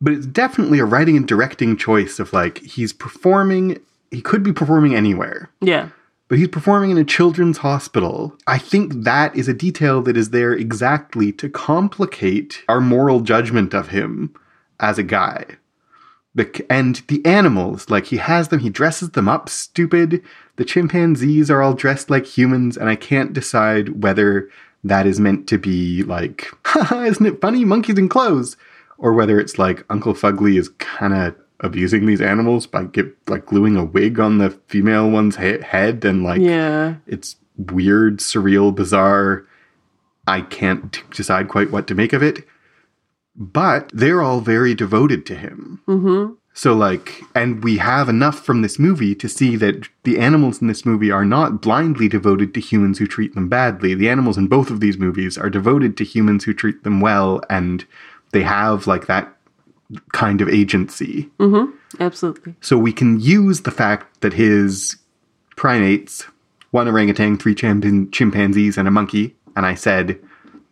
but 0.00 0.12
it's 0.12 0.26
definitely 0.26 0.80
a 0.80 0.84
writing 0.84 1.16
and 1.16 1.28
directing 1.28 1.76
choice 1.76 2.18
of 2.18 2.32
like, 2.32 2.58
he's 2.58 2.92
performing, 2.92 3.78
he 4.10 4.20
could 4.20 4.42
be 4.42 4.52
performing 4.52 4.94
anywhere, 4.96 5.50
Yeah. 5.60 5.90
but 6.28 6.38
he's 6.38 6.48
performing 6.48 6.90
in 6.90 6.98
a 6.98 7.04
children's 7.04 7.58
hospital. 7.58 8.36
I 8.48 8.58
think 8.58 9.04
that 9.04 9.36
is 9.36 9.46
a 9.46 9.54
detail 9.54 10.02
that 10.02 10.16
is 10.16 10.30
there 10.30 10.52
exactly 10.52 11.30
to 11.32 11.48
complicate 11.48 12.62
our 12.68 12.80
moral 12.80 13.20
judgment 13.20 13.72
of 13.74 13.88
him 13.90 14.34
as 14.80 14.98
a 14.98 15.04
guy. 15.04 15.44
The, 16.36 16.66
and 16.68 16.96
the 17.08 17.24
animals, 17.24 17.88
like 17.90 18.06
he 18.06 18.16
has 18.16 18.48
them, 18.48 18.58
he 18.60 18.68
dresses 18.70 19.10
them 19.10 19.28
up 19.28 19.48
stupid. 19.48 20.22
The 20.56 20.64
chimpanzees 20.64 21.48
are 21.50 21.62
all 21.62 21.74
dressed 21.74 22.10
like 22.10 22.26
humans, 22.26 22.76
and 22.76 22.88
I 22.88 22.96
can't 22.96 23.32
decide 23.32 24.02
whether 24.02 24.48
that 24.82 25.06
is 25.06 25.20
meant 25.20 25.46
to 25.48 25.58
be 25.58 26.02
like, 26.02 26.48
haha, 26.66 27.02
isn't 27.04 27.24
it 27.26 27.40
funny? 27.40 27.64
Monkeys 27.64 27.98
in 27.98 28.08
clothes. 28.08 28.56
Or 28.98 29.12
whether 29.12 29.38
it's 29.40 29.58
like 29.58 29.84
Uncle 29.90 30.14
Fugly 30.14 30.58
is 30.58 30.68
kind 30.78 31.14
of 31.14 31.34
abusing 31.60 32.06
these 32.06 32.20
animals 32.20 32.66
by 32.66 32.84
get, 32.84 33.06
like 33.28 33.46
gluing 33.46 33.76
a 33.76 33.84
wig 33.84 34.18
on 34.20 34.38
the 34.38 34.50
female 34.68 35.10
one's 35.10 35.36
he- 35.36 35.60
head 35.62 36.04
and 36.04 36.22
like 36.24 36.40
Yeah. 36.40 36.96
it's 37.06 37.36
weird, 37.56 38.18
surreal, 38.18 38.74
bizarre. 38.74 39.44
I 40.26 40.40
can't 40.42 40.92
t- 40.92 41.02
decide 41.12 41.48
quite 41.48 41.70
what 41.70 41.86
to 41.88 41.94
make 41.94 42.12
of 42.12 42.22
it. 42.22 42.46
But 43.36 43.90
they're 43.92 44.22
all 44.22 44.40
very 44.40 44.74
devoted 44.74 45.26
to 45.26 45.34
him. 45.34 45.82
Mm-hmm. 45.88 46.34
So, 46.56 46.72
like, 46.72 47.22
and 47.34 47.64
we 47.64 47.78
have 47.78 48.08
enough 48.08 48.38
from 48.38 48.62
this 48.62 48.78
movie 48.78 49.12
to 49.16 49.28
see 49.28 49.56
that 49.56 49.88
the 50.04 50.20
animals 50.20 50.60
in 50.60 50.68
this 50.68 50.86
movie 50.86 51.10
are 51.10 51.24
not 51.24 51.60
blindly 51.60 52.08
devoted 52.08 52.54
to 52.54 52.60
humans 52.60 52.98
who 52.98 53.08
treat 53.08 53.34
them 53.34 53.48
badly. 53.48 53.92
The 53.92 54.08
animals 54.08 54.38
in 54.38 54.46
both 54.46 54.70
of 54.70 54.78
these 54.78 54.96
movies 54.96 55.36
are 55.36 55.50
devoted 55.50 55.96
to 55.96 56.04
humans 56.04 56.44
who 56.44 56.54
treat 56.54 56.84
them 56.84 57.00
well, 57.00 57.42
and 57.50 57.84
they 58.30 58.42
have, 58.42 58.86
like, 58.86 59.06
that 59.06 59.36
kind 60.12 60.40
of 60.40 60.48
agency. 60.48 61.28
Absolutely. 61.98 62.54
So 62.60 62.78
we 62.78 62.92
can 62.92 63.18
use 63.18 63.62
the 63.62 63.72
fact 63.72 64.20
that 64.20 64.34
his 64.34 64.96
primates, 65.56 66.24
one 66.70 66.86
orangutan, 66.86 67.36
three 67.36 67.56
chimpanzees, 67.56 68.78
and 68.78 68.86
a 68.86 68.92
monkey, 68.92 69.34
and 69.56 69.66
I 69.66 69.74
said 69.74 70.20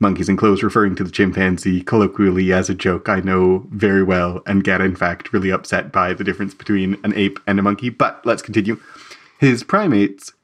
monkeys 0.02 0.28
in 0.28 0.36
clothes 0.36 0.62
referring 0.62 0.94
to 0.96 1.04
the 1.04 1.10
chimpanzee 1.10 1.82
colloquially 1.82 2.52
as 2.52 2.68
a 2.68 2.74
joke 2.74 3.08
I 3.08 3.20
know 3.20 3.66
very 3.70 4.02
well 4.02 4.42
and 4.46 4.62
get 4.62 4.82
in 4.82 4.94
fact 4.94 5.32
really 5.32 5.50
upset 5.50 5.90
by 5.90 6.12
the 6.12 6.24
difference 6.24 6.52
between 6.52 6.98
an 7.04 7.14
ape 7.14 7.40
and 7.46 7.58
a 7.58 7.62
monkey. 7.62 7.88
But 7.88 8.20
let's 8.26 8.42
continue. 8.42 8.78
His 9.38 9.64
primates 9.64 10.34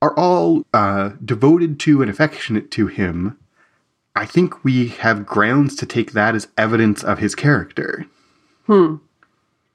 are 0.00 0.14
all 0.16 0.64
uh, 0.72 1.12
devoted 1.24 1.80
to 1.80 2.02
and 2.02 2.10
affectionate 2.10 2.70
to 2.72 2.86
him. 2.86 3.36
I 4.14 4.26
think 4.26 4.62
we 4.62 4.88
have 4.88 5.26
grounds 5.26 5.74
to 5.76 5.86
take 5.86 6.12
that 6.12 6.34
as 6.34 6.46
evidence 6.56 7.02
of 7.02 7.18
his 7.18 7.34
character. 7.34 8.06
Hmm. 8.66 8.96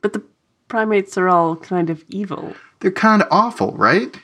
But 0.02 0.14
the 0.14 0.24
primates 0.68 1.18
are 1.18 1.28
all 1.28 1.58
kind 1.58 1.90
of 1.90 2.06
evil. 2.08 2.54
they're 2.80 2.92
kind 2.92 3.22
of 3.22 3.28
awful, 3.32 3.74
right? 3.74 4.18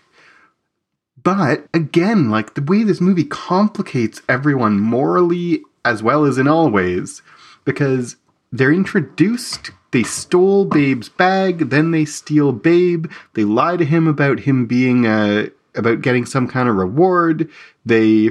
But 1.26 1.68
again, 1.74 2.30
like 2.30 2.54
the 2.54 2.62
way 2.62 2.84
this 2.84 3.02
movie 3.02 3.26
complicates 3.26 4.22
everyone 4.30 4.80
morally 4.80 5.64
as 5.84 6.02
well 6.02 6.24
as 6.24 6.38
in 6.38 6.48
all 6.48 6.70
ways, 6.70 7.22
because 7.66 8.16
they're 8.52 8.72
introduced, 8.72 9.72
they 9.92 10.04
stole 10.04 10.66
Babe's 10.66 11.10
bag, 11.10 11.72
then 11.72 11.92
they 11.92 12.06
steal 12.06 12.52
Babe, 12.54 13.08
they 13.34 13.44
lie 13.44 13.76
to 13.76 13.84
him 13.84 14.08
about 14.08 14.42
him 14.42 14.68
being 14.68 15.06
uh 15.06 15.48
about 15.76 16.02
getting 16.02 16.26
some 16.26 16.48
kind 16.48 16.70
of 16.70 16.76
reward, 16.76 17.50
they 17.86 18.30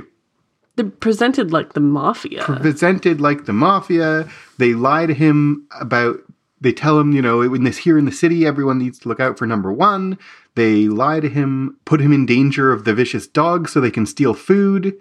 They're 0.76 0.87
presented 0.87 1.52
like 1.52 1.74
the 1.74 1.80
mafia. 1.80 2.44
presented 2.44 3.20
like 3.20 3.44
the 3.44 3.52
mafia. 3.52 4.28
They 4.59 4.72
lie 4.72 5.07
to 5.07 5.14
him 5.14 5.66
about. 5.80 6.20
They 6.61 6.72
tell 6.72 6.98
him, 6.98 7.12
you 7.12 7.20
know, 7.20 7.42
in 7.42 7.64
this 7.64 7.76
here 7.76 7.98
in 7.98 8.07
the 8.07 8.12
city, 8.12 8.46
everyone 8.46 8.78
needs 8.78 8.98
to 9.00 9.09
look 9.09 9.20
out 9.20 9.37
for 9.37 9.46
number 9.46 9.70
one. 9.70 10.16
They 10.54 10.88
lie 10.88 11.20
to 11.20 11.28
him, 11.28 11.78
put 11.84 12.00
him 12.00 12.12
in 12.12 12.26
danger 12.26 12.72
of 12.72 12.84
the 12.84 12.94
vicious 12.94 13.26
dog 13.26 13.68
so 13.68 13.80
they 13.80 13.90
can 13.90 14.06
steal 14.06 14.34
food, 14.34 14.96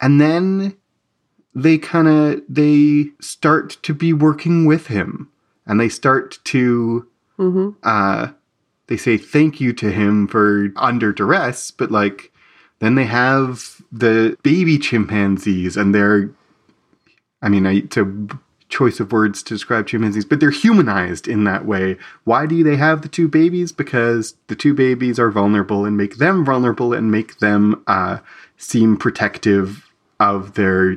and 0.00 0.20
then 0.20 0.76
they 1.54 1.78
kind 1.78 2.08
of 2.08 2.42
they 2.48 3.10
start 3.20 3.78
to 3.82 3.94
be 3.94 4.12
working 4.12 4.64
with 4.64 4.86
him, 4.86 5.30
and 5.66 5.80
they 5.80 5.88
start 5.88 6.38
to 6.44 7.08
hmm 7.36 7.70
uh, 7.82 8.28
they 8.86 8.96
say 8.96 9.16
thank 9.16 9.60
you 9.60 9.72
to 9.72 9.90
him 9.90 10.26
for 10.26 10.68
under 10.76 11.12
duress, 11.12 11.70
but 11.70 11.90
like 11.90 12.32
then 12.78 12.94
they 12.94 13.04
have 13.04 13.82
the 13.90 14.36
baby 14.42 14.78
chimpanzees 14.78 15.76
and 15.76 15.94
they're, 15.94 16.30
I 17.40 17.48
mean, 17.48 17.66
I, 17.66 17.82
a 17.96 18.38
choice 18.68 19.00
of 19.00 19.12
words 19.12 19.42
to 19.42 19.54
describe 19.54 19.86
chimpanzees, 19.86 20.24
but 20.24 20.40
they're 20.40 20.50
humanized 20.50 21.28
in 21.28 21.44
that 21.44 21.64
way. 21.64 21.96
Why 22.24 22.46
do 22.46 22.62
they 22.64 22.76
have 22.76 23.02
the 23.02 23.08
two 23.08 23.28
babies? 23.28 23.72
Because 23.72 24.34
the 24.48 24.56
two 24.56 24.74
babies 24.74 25.18
are 25.18 25.30
vulnerable 25.30 25.84
and 25.84 25.96
make 25.96 26.16
them 26.16 26.44
vulnerable 26.44 26.92
and 26.92 27.10
make 27.10 27.38
them 27.38 27.82
uh, 27.86 28.18
seem 28.56 28.96
protective 28.96 29.90
of 30.18 30.54
their 30.54 30.96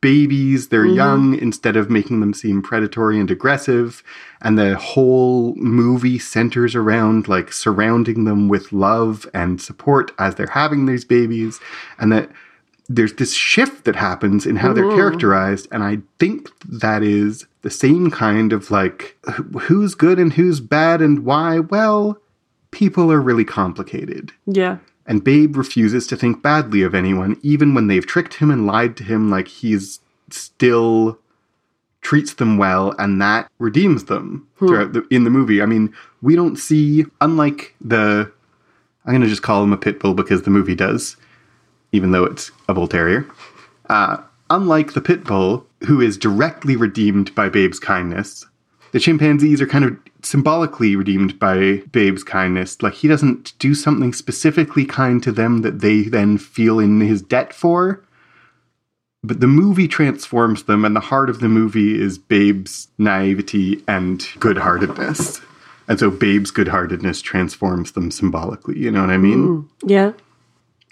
babies, 0.00 0.68
their 0.68 0.84
young, 0.84 1.38
instead 1.38 1.76
of 1.76 1.88
making 1.88 2.18
them 2.18 2.34
seem 2.34 2.62
predatory 2.62 3.20
and 3.20 3.30
aggressive. 3.30 4.02
And 4.40 4.58
the 4.58 4.76
whole 4.76 5.54
movie 5.54 6.18
centers 6.18 6.74
around 6.74 7.28
like 7.28 7.52
surrounding 7.52 8.24
them 8.24 8.48
with 8.48 8.72
love 8.72 9.28
and 9.32 9.60
support 9.60 10.10
as 10.18 10.34
they're 10.34 10.48
having 10.48 10.86
these 10.86 11.04
babies. 11.04 11.60
And 11.98 12.10
that 12.12 12.30
there's 12.88 13.14
this 13.14 13.34
shift 13.34 13.84
that 13.84 13.96
happens 13.96 14.46
in 14.46 14.56
how 14.56 14.72
they're 14.72 14.84
mm. 14.84 14.96
characterized. 14.96 15.68
And 15.70 15.82
I 15.84 15.98
think 16.18 16.48
that 16.64 17.02
is 17.02 17.46
the 17.62 17.70
same 17.70 18.10
kind 18.10 18.52
of 18.52 18.70
like 18.70 19.16
who's 19.60 19.94
good 19.94 20.18
and 20.18 20.32
who's 20.32 20.60
bad 20.60 21.02
and 21.02 21.24
why. 21.24 21.58
Well, 21.58 22.20
people 22.70 23.12
are 23.12 23.20
really 23.20 23.44
complicated. 23.44 24.32
Yeah. 24.46 24.78
And 25.06 25.24
Babe 25.24 25.56
refuses 25.56 26.06
to 26.08 26.16
think 26.16 26.42
badly 26.42 26.82
of 26.82 26.94
anyone, 26.94 27.38
even 27.42 27.74
when 27.74 27.86
they've 27.86 28.06
tricked 28.06 28.34
him 28.34 28.50
and 28.50 28.66
lied 28.66 28.96
to 28.98 29.04
him, 29.04 29.30
like 29.30 29.48
he's 29.48 30.00
still 30.30 31.18
treats 32.00 32.34
them 32.34 32.58
well, 32.58 32.94
and 32.98 33.20
that 33.20 33.50
redeems 33.58 34.04
them 34.04 34.46
hmm. 34.58 34.66
throughout 34.66 34.92
the 34.92 35.06
in 35.10 35.24
the 35.24 35.30
movie. 35.30 35.60
I 35.60 35.66
mean, 35.66 35.94
we 36.22 36.36
don't 36.36 36.56
see 36.56 37.04
unlike 37.20 37.74
the 37.80 38.30
I'm 39.04 39.12
gonna 39.12 39.26
just 39.26 39.42
call 39.42 39.62
him 39.62 39.72
a 39.72 39.78
pit 39.78 40.00
bull 40.00 40.14
because 40.14 40.42
the 40.42 40.50
movie 40.50 40.74
does, 40.74 41.16
even 41.92 42.12
though 42.12 42.24
it's 42.24 42.50
a 42.68 42.74
bull 42.74 42.88
terrier. 42.88 43.26
Uh, 43.88 44.18
unlike 44.50 44.92
the 44.92 45.00
pit 45.00 45.24
bull, 45.24 45.66
who 45.86 46.00
is 46.00 46.18
directly 46.18 46.76
redeemed 46.76 47.34
by 47.34 47.48
Babe's 47.48 47.78
kindness, 47.80 48.46
the 48.92 49.00
chimpanzees 49.00 49.60
are 49.60 49.66
kind 49.66 49.84
of 49.84 49.96
symbolically 50.22 50.96
redeemed 50.96 51.38
by 51.38 51.82
Babe's 51.92 52.24
kindness. 52.24 52.82
Like 52.82 52.94
he 52.94 53.08
doesn't 53.08 53.58
do 53.58 53.74
something 53.74 54.12
specifically 54.12 54.84
kind 54.84 55.22
to 55.22 55.32
them 55.32 55.62
that 55.62 55.80
they 55.80 56.02
then 56.02 56.38
feel 56.38 56.78
in 56.78 57.00
his 57.00 57.22
debt 57.22 57.52
for. 57.52 58.04
But 59.22 59.40
the 59.40 59.48
movie 59.48 59.88
transforms 59.88 60.64
them, 60.64 60.84
and 60.84 60.94
the 60.94 61.00
heart 61.00 61.28
of 61.28 61.40
the 61.40 61.48
movie 61.48 62.00
is 62.00 62.18
Babe's 62.18 62.88
naivety 62.98 63.82
and 63.88 64.26
good 64.38 64.56
heartedness. 64.56 65.40
And 65.88 65.98
so 65.98 66.10
Babe's 66.10 66.50
good 66.52 66.68
heartedness 66.68 67.20
transforms 67.20 67.92
them 67.92 68.10
symbolically. 68.10 68.78
You 68.78 68.90
know 68.90 69.00
what 69.00 69.10
I 69.10 69.16
mean? 69.16 69.68
Yeah. 69.84 70.12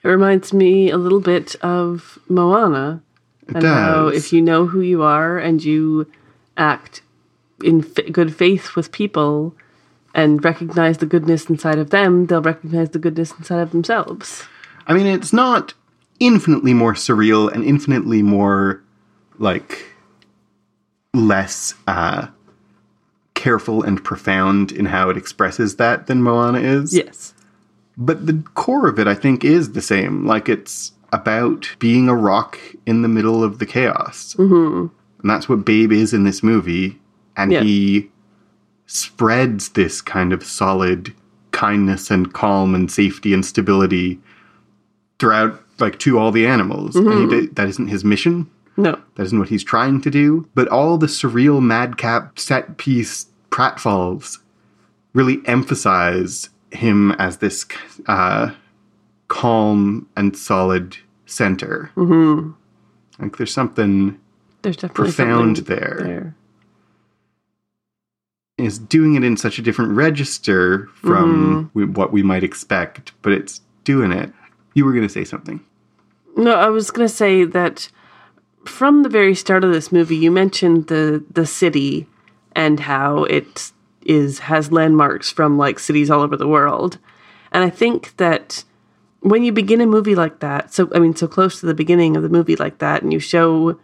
It 0.06 0.10
reminds 0.10 0.52
me 0.52 0.88
a 0.88 0.96
little 0.98 1.18
bit 1.18 1.56
of 1.62 2.16
Moana. 2.28 3.02
and 3.48 3.64
how 3.64 4.10
does. 4.10 4.16
if 4.16 4.32
you 4.32 4.40
know 4.40 4.64
who 4.66 4.80
you 4.80 5.02
are 5.02 5.36
and 5.36 5.62
you 5.64 6.06
act 6.56 7.02
in 7.64 7.80
f- 7.84 8.12
good 8.12 8.32
faith 8.32 8.76
with 8.76 8.92
people 8.92 9.52
and 10.14 10.44
recognize 10.44 10.98
the 10.98 11.06
goodness 11.06 11.46
inside 11.46 11.80
of 11.80 11.90
them, 11.90 12.26
they'll 12.26 12.40
recognize 12.40 12.90
the 12.90 13.00
goodness 13.00 13.32
inside 13.36 13.58
of 13.58 13.72
themselves. 13.72 14.44
I 14.86 14.94
mean, 14.94 15.08
it's 15.08 15.32
not 15.32 15.74
infinitely 16.20 16.72
more 16.72 16.94
surreal 16.94 17.50
and 17.52 17.64
infinitely 17.64 18.22
more 18.22 18.84
like 19.38 19.86
less 21.12 21.74
uh, 21.88 22.28
careful 23.34 23.82
and 23.82 24.04
profound 24.04 24.70
in 24.70 24.86
how 24.86 25.10
it 25.10 25.16
expresses 25.16 25.76
that 25.76 26.06
than 26.06 26.22
Moana 26.22 26.60
is. 26.60 26.94
Yes. 26.94 27.34
But 27.96 28.26
the 28.26 28.42
core 28.54 28.88
of 28.88 28.98
it, 28.98 29.06
I 29.06 29.14
think, 29.14 29.44
is 29.44 29.72
the 29.72 29.80
same. 29.80 30.26
Like 30.26 30.48
it's 30.48 30.92
about 31.12 31.74
being 31.78 32.08
a 32.08 32.14
rock 32.14 32.58
in 32.84 33.02
the 33.02 33.08
middle 33.08 33.42
of 33.42 33.58
the 33.58 33.66
chaos, 33.66 34.34
mm-hmm. 34.38 34.86
and 35.22 35.30
that's 35.30 35.48
what 35.48 35.64
Babe 35.64 35.92
is 35.92 36.12
in 36.12 36.24
this 36.24 36.42
movie. 36.42 37.00
And 37.36 37.52
Yeah. 37.52 37.62
he 37.62 38.10
spreads 38.86 39.70
this 39.70 40.00
kind 40.00 40.32
of 40.32 40.44
solid 40.44 41.14
kindness 41.52 42.10
and 42.10 42.32
calm 42.32 42.74
and 42.74 42.90
safety 42.90 43.32
and 43.32 43.44
stability 43.44 44.20
throughout, 45.18 45.60
like 45.78 45.98
to 46.00 46.18
all 46.18 46.30
the 46.30 46.46
animals. 46.46 46.96
And 46.96 47.32
he, 47.32 47.46
that 47.46 47.68
isn't 47.68 47.88
his 47.88 48.04
mission. 48.04 48.48
No. 48.76 48.98
That 49.14 49.24
isn't 49.24 49.38
what 49.38 49.48
he's 49.48 49.64
trying 49.64 50.00
to 50.02 50.10
do. 50.10 50.48
But 50.54 50.68
all 50.68 50.98
the 50.98 51.06
surreal 51.06 51.62
madcap 51.62 52.38
set 52.38 52.76
piece 52.76 53.26
pratfalls 53.50 54.38
really 55.14 55.40
emphasize 55.46 56.50
him 56.72 57.12
as 57.12 57.38
this 57.38 57.66
uh, 58.06 58.52
calm 59.28 60.08
and 60.16 60.36
solid 60.36 60.96
center. 61.26 61.90
Mm-hmm. 61.96 62.50
Like 63.22 63.36
there's 63.36 63.52
something 63.52 64.18
There's 64.62 64.76
definitely 64.76 65.04
profound 65.04 65.58
something 65.58 65.76
there. 65.76 66.00
there. 66.02 66.36
Is 68.58 68.78
doing 68.78 69.16
it 69.16 69.24
in 69.24 69.36
such 69.36 69.58
a 69.58 69.62
different 69.62 69.92
register 69.92 70.88
from 70.94 71.70
we, 71.74 71.84
what 71.84 72.10
we 72.10 72.22
might 72.22 72.42
expect, 72.42 73.12
but 73.20 73.32
it's 73.32 73.60
doing 73.84 74.12
it. 74.12 74.32
You 74.72 74.86
were 74.86 74.92
going 74.92 75.06
to 75.06 75.12
say 75.12 75.24
something. 75.24 75.62
No, 76.36 76.54
I 76.54 76.68
was 76.68 76.90
going 76.90 77.06
to 77.06 77.14
say 77.14 77.44
that 77.44 77.90
from 78.64 79.02
the 79.02 79.08
very 79.10 79.34
start 79.34 79.62
of 79.62 79.72
this 79.72 79.92
movie, 79.92 80.16
you 80.16 80.30
mentioned 80.30 80.86
the 80.86 81.22
the 81.30 81.46
city 81.46 82.06
and 82.52 82.80
how 82.80 83.24
it 83.24 83.72
is 84.08 84.40
has 84.40 84.72
landmarks 84.72 85.30
from 85.30 85.58
like 85.58 85.78
cities 85.78 86.10
all 86.10 86.20
over 86.22 86.36
the 86.36 86.48
world. 86.48 86.98
And 87.52 87.64
I 87.64 87.70
think 87.70 88.16
that 88.16 88.64
when 89.20 89.42
you 89.42 89.52
begin 89.52 89.80
a 89.80 89.86
movie 89.86 90.14
like 90.14 90.40
that, 90.40 90.72
so 90.72 90.88
I 90.94 90.98
mean 90.98 91.14
so 91.16 91.26
close 91.28 91.60
to 91.60 91.66
the 91.66 91.74
beginning 91.74 92.16
of 92.16 92.22
the 92.22 92.28
movie 92.28 92.56
like 92.56 92.78
that 92.78 93.02
and 93.02 93.12
you 93.12 93.18
show 93.18 93.78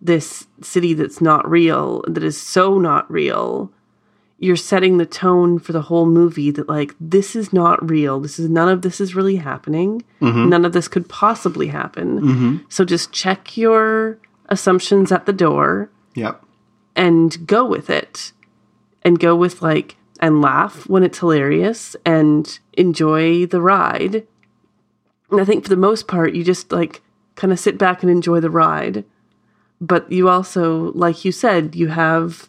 this 0.00 0.46
city 0.62 0.94
that's 0.94 1.20
not 1.20 1.48
real, 1.48 2.02
that 2.08 2.24
is 2.24 2.40
so 2.40 2.78
not 2.78 3.10
real, 3.10 3.70
you're 4.38 4.56
setting 4.56 4.96
the 4.96 5.04
tone 5.04 5.58
for 5.58 5.72
the 5.72 5.82
whole 5.82 6.06
movie 6.06 6.50
that 6.50 6.68
like 6.68 6.94
this 6.98 7.36
is 7.36 7.52
not 7.52 7.88
real. 7.88 8.18
This 8.20 8.38
is 8.38 8.48
none 8.48 8.68
of 8.70 8.80
this 8.80 9.00
is 9.00 9.14
really 9.14 9.36
happening. 9.36 10.02
Mm-hmm. 10.22 10.48
None 10.48 10.64
of 10.64 10.72
this 10.72 10.88
could 10.88 11.08
possibly 11.10 11.66
happen. 11.66 12.20
Mm-hmm. 12.20 12.56
So 12.70 12.84
just 12.86 13.12
check 13.12 13.56
your 13.58 14.18
assumptions 14.48 15.12
at 15.12 15.26
the 15.26 15.32
door 15.34 15.90
Yep. 16.14 16.42
and 16.96 17.46
go 17.46 17.64
with 17.66 17.90
it. 17.90 18.32
And 19.02 19.18
go 19.18 19.34
with 19.34 19.62
like 19.62 19.96
and 20.20 20.42
laugh 20.42 20.88
when 20.88 21.02
it's 21.02 21.18
hilarious 21.18 21.96
and 22.04 22.58
enjoy 22.74 23.46
the 23.46 23.60
ride. 23.60 24.26
And 25.30 25.40
I 25.40 25.44
think 25.44 25.64
for 25.64 25.70
the 25.70 25.76
most 25.76 26.06
part 26.06 26.34
you 26.34 26.44
just 26.44 26.70
like 26.70 27.02
kind 27.34 27.52
of 27.52 27.58
sit 27.58 27.78
back 27.78 28.02
and 28.02 28.10
enjoy 28.10 28.40
the 28.40 28.50
ride. 28.50 29.04
But 29.80 30.10
you 30.12 30.28
also 30.28 30.92
like 30.92 31.24
you 31.24 31.32
said 31.32 31.74
you 31.74 31.88
have 31.88 32.48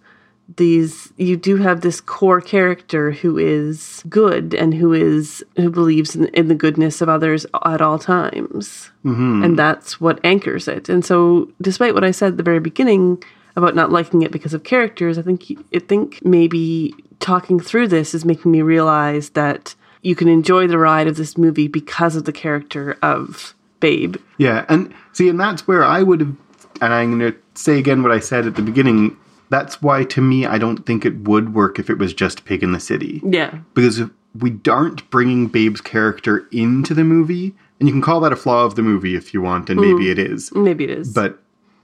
these 0.57 1.13
you 1.17 1.37
do 1.37 1.57
have 1.57 1.81
this 1.81 2.01
core 2.01 2.41
character 2.41 3.11
who 3.11 3.37
is 3.37 4.03
good 4.09 4.53
and 4.53 4.73
who 4.73 4.93
is 4.93 5.43
who 5.55 5.69
believes 5.69 6.15
in, 6.15 6.25
in 6.29 6.47
the 6.47 6.55
goodness 6.55 7.01
of 7.01 7.09
others 7.09 7.45
at 7.65 7.82
all 7.82 7.99
times 7.99 8.91
mm-hmm. 9.05 9.43
and 9.43 9.57
that's 9.57 10.01
what 10.01 10.19
anchors 10.23 10.67
it 10.67 10.89
and 10.89 11.05
so 11.05 11.49
despite 11.61 11.93
what 11.93 12.03
i 12.03 12.11
said 12.11 12.34
at 12.34 12.38
the 12.38 12.43
very 12.43 12.59
beginning 12.59 13.21
about 13.56 13.76
not 13.76 13.91
liking 13.91 14.22
it 14.22 14.32
because 14.32 14.54
of 14.54 14.64
characters 14.64 15.18
i 15.18 15.22
think 15.22 15.45
i 15.74 15.80
think 15.80 16.24
maybe 16.24 16.93
talking 17.20 17.60
through 17.60 17.88
this 17.88 18.14
is 18.14 18.26
making 18.26 18.52
me 18.52 18.62
realize 18.62 19.30
that 19.32 19.76
you 20.02 20.16
can 20.16 20.28
enjoy 20.28 20.68
the 20.68 20.78
ride 20.78 21.08
of 21.08 21.16
this 21.16 21.38
movie 21.38 21.68
because 21.68 22.16
of 22.16 22.26
the 22.26 22.32
character 22.32 22.97
of 23.02 23.54
babe 23.80 24.16
Yeah, 24.38 24.66
and 24.70 24.93
see, 25.14 25.28
and 25.28 25.39
that's 25.39 25.68
where 25.68 25.84
I 25.84 26.04
would 26.04 26.22
have, 26.22 26.36
and 26.82 26.93
I'm 26.93 27.20
going 27.20 27.34
to 27.34 27.38
say 27.56 27.78
again 27.78 28.04
what 28.04 28.12
I 28.12 28.20
said 28.20 28.45
at 28.45 28.56
the 28.56 28.62
beginning. 28.62 29.18
That's 29.49 29.82
why, 29.82 30.06
to 30.06 30.22
me, 30.22 30.45
I 30.45 30.58
don't 30.58 30.86
think 30.86 31.06
it 31.06 31.28
would 31.28 31.54
work 31.54 31.78
if 31.78 31.89
it 31.89 31.97
was 31.97 32.14
just 32.14 32.45
Pig 32.45 32.64
in 32.64 32.72
the 32.72 32.80
City. 32.80 33.22
yeah 33.24 33.60
Because 33.74 34.02
we 34.39 34.58
aren't 34.70 35.10
bringing 35.10 35.47
Babe's 35.47 35.82
character 35.82 36.47
into 36.52 36.93
the 36.93 37.04
movie, 37.04 37.54
and 37.80 37.89
you 37.89 37.93
can 37.93 38.02
call 38.02 38.22
that 38.22 38.32
a 38.32 38.38
flaw 38.38 38.64
of 38.64 38.76
the 38.76 38.82
movie 38.82 39.16
if 39.16 39.34
you 39.34 39.41
want, 39.41 39.70
and 39.70 39.80
mm-hmm. 39.80 39.97
maybe 39.97 40.10
it 40.10 40.20
is. 40.20 40.54
maybe 40.54 40.86
it 40.86 40.89
is 40.89 41.14
But 41.14 41.39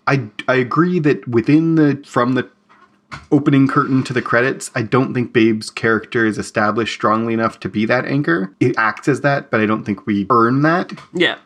I, 0.07 0.29
I 0.47 0.55
agree 0.55 0.99
that 0.99 1.27
within 1.27 1.75
the, 1.75 2.01
from 2.05 2.33
the 2.33 2.49
opening 3.31 3.67
curtain 3.67 4.03
to 4.03 4.13
the 4.13 4.21
credits, 4.21 4.71
I 4.73 4.81
don't 4.81 5.13
think 5.13 5.33
Babe's 5.33 5.69
character 5.69 6.25
is 6.25 6.37
established 6.37 6.93
strongly 6.93 7.33
enough 7.33 7.59
to 7.61 7.69
be 7.69 7.85
that 7.85 8.05
anchor. 8.05 8.55
It 8.59 8.77
acts 8.77 9.07
as 9.07 9.21
that, 9.21 9.51
but 9.51 9.61
I 9.61 9.65
don't 9.65 9.83
think 9.83 10.05
we 10.05 10.25
earn 10.29 10.61
that 10.63 10.91
yeah 11.13 11.37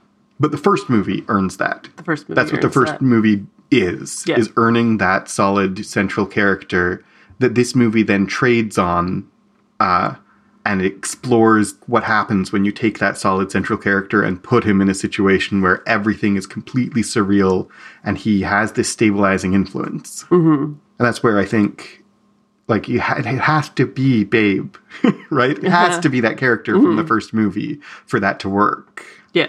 but 0.41 0.51
the 0.51 0.57
first 0.57 0.89
movie 0.89 1.23
earns 1.27 1.57
that. 1.57 1.87
The 1.97 2.03
first 2.03 2.27
movie. 2.27 2.35
That's 2.35 2.51
what 2.51 2.61
the 2.61 2.69
first 2.69 2.93
that. 2.93 3.01
movie 3.01 3.45
is 3.69 4.23
Yeah. 4.25 4.37
is 4.39 4.49
earning 4.57 4.97
that 4.97 5.29
solid 5.29 5.85
central 5.85 6.25
character 6.25 7.05
that 7.39 7.55
this 7.55 7.75
movie 7.75 8.03
then 8.03 8.25
trades 8.25 8.77
on 8.77 9.27
uh, 9.79 10.15
and 10.65 10.81
it 10.81 10.93
explores 10.93 11.73
what 11.87 12.03
happens 12.03 12.51
when 12.51 12.65
you 12.65 12.71
take 12.71 12.99
that 12.99 13.17
solid 13.17 13.51
central 13.51 13.79
character 13.79 14.21
and 14.23 14.43
put 14.43 14.63
him 14.63 14.81
in 14.81 14.89
a 14.89 14.93
situation 14.93 15.61
where 15.61 15.87
everything 15.87 16.35
is 16.35 16.45
completely 16.45 17.01
surreal 17.01 17.67
and 18.03 18.17
he 18.17 18.41
has 18.41 18.73
this 18.73 18.89
stabilizing 18.89 19.53
influence 19.53 20.23
mm-hmm. 20.25 20.63
and 20.63 20.77
that's 20.99 21.23
where 21.23 21.39
i 21.39 21.45
think 21.45 22.03
like 22.67 22.87
you 22.87 23.01
ha- 23.01 23.17
it 23.17 23.25
has 23.25 23.69
to 23.69 23.85
be 23.85 24.23
babe 24.23 24.75
right 25.29 25.57
it 25.57 25.71
has 25.71 25.99
to 25.99 26.09
be 26.09 26.19
that 26.19 26.37
character 26.37 26.73
from 26.73 26.95
the 26.95 27.05
first 27.05 27.33
movie 27.33 27.79
for 28.05 28.19
that 28.19 28.39
to 28.39 28.47
work 28.49 29.05
Yeah. 29.33 29.47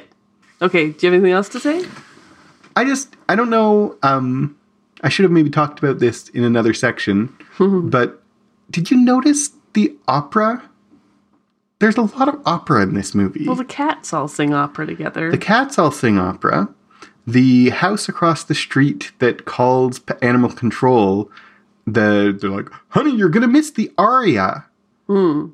Okay. 0.60 0.90
Do 0.90 1.06
you 1.06 1.12
have 1.12 1.20
anything 1.20 1.32
else 1.32 1.48
to 1.50 1.60
say? 1.60 1.84
I 2.76 2.84
just 2.84 3.16
I 3.28 3.34
don't 3.34 3.50
know. 3.50 3.96
Um, 4.02 4.56
I 5.02 5.08
should 5.08 5.24
have 5.24 5.32
maybe 5.32 5.50
talked 5.50 5.80
about 5.80 5.98
this 5.98 6.28
in 6.28 6.44
another 6.44 6.72
section, 6.72 7.36
but 7.90 8.22
did 8.70 8.90
you 8.90 8.96
notice 8.96 9.50
the 9.72 9.92
opera? 10.06 10.62
There's 11.82 11.96
a 11.96 12.02
lot 12.02 12.28
of 12.28 12.40
opera 12.46 12.82
in 12.84 12.94
this 12.94 13.12
movie. 13.12 13.44
Well, 13.44 13.56
the 13.56 13.64
cats 13.64 14.12
all 14.12 14.28
sing 14.28 14.54
opera 14.54 14.86
together. 14.86 15.32
the 15.32 15.36
cats 15.36 15.80
all 15.80 15.90
sing 15.90 16.16
opera. 16.16 16.68
The 17.26 17.70
house 17.70 18.08
across 18.08 18.44
the 18.44 18.54
street 18.54 19.10
that 19.18 19.46
calls 19.46 19.98
p- 19.98 20.14
animal 20.22 20.52
control, 20.52 21.28
the 21.84 22.38
they're 22.40 22.50
like, 22.50 22.68
"Honey, 22.90 23.16
you're 23.16 23.28
gonna 23.28 23.48
miss 23.48 23.72
the 23.72 23.90
aria." 23.98 24.64
Hmm. 25.08 25.46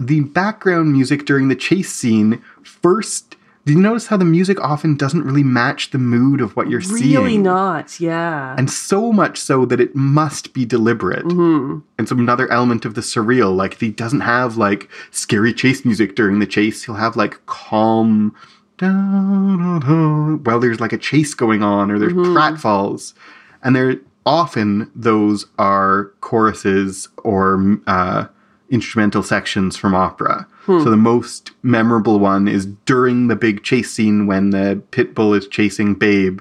The 0.00 0.20
background 0.20 0.94
music 0.94 1.26
during 1.26 1.48
the 1.48 1.54
chase 1.54 1.92
scene 1.92 2.40
first. 2.62 3.36
Did 3.64 3.76
you 3.76 3.80
notice 3.80 4.08
how 4.08 4.16
the 4.16 4.24
music 4.24 4.60
often 4.60 4.96
doesn't 4.96 5.22
really 5.22 5.44
match 5.44 5.90
the 5.90 5.98
mood 5.98 6.40
of 6.40 6.56
what 6.56 6.68
you're 6.68 6.80
seeing? 6.80 7.16
really 7.16 7.38
not. 7.38 8.00
Yeah. 8.00 8.56
and 8.58 8.68
so 8.68 9.12
much 9.12 9.38
so 9.38 9.64
that 9.66 9.80
it 9.80 9.94
must 9.94 10.52
be 10.52 10.64
deliberate. 10.64 11.24
And 11.24 11.82
so 12.08 12.16
another 12.16 12.50
element 12.50 12.84
of 12.84 12.94
the 12.94 13.00
surreal, 13.02 13.54
like 13.54 13.78
he 13.78 13.90
doesn't 13.90 14.20
have 14.22 14.56
like 14.56 14.90
scary 15.12 15.52
chase 15.54 15.84
music 15.84 16.16
during 16.16 16.40
the 16.40 16.46
chase. 16.46 16.82
He'll 16.82 16.96
have 16.96 17.14
like 17.16 17.44
calm, 17.46 18.34
while 18.80 20.58
there's 20.60 20.80
like 20.80 20.92
a 20.92 20.98
chase 20.98 21.34
going 21.34 21.62
on 21.62 21.90
or 21.90 21.98
there's 21.98 22.12
pratfalls, 22.14 23.14
and 23.62 23.76
they're 23.76 23.96
often 24.26 24.90
those 24.94 25.46
are 25.58 26.12
choruses 26.20 27.08
or 27.18 27.78
uh, 27.86 28.26
instrumental 28.72 29.22
sections 29.22 29.76
from 29.76 29.94
opera. 29.94 30.48
Hmm. 30.62 30.82
So 30.82 30.90
the 30.90 30.96
most 30.96 31.52
memorable 31.62 32.18
one 32.18 32.48
is 32.48 32.66
during 32.86 33.28
the 33.28 33.36
big 33.36 33.62
chase 33.62 33.92
scene 33.92 34.26
when 34.26 34.50
the 34.50 34.82
pit 34.90 35.14
bull 35.14 35.34
is 35.34 35.46
chasing 35.46 35.94
Babe. 35.94 36.40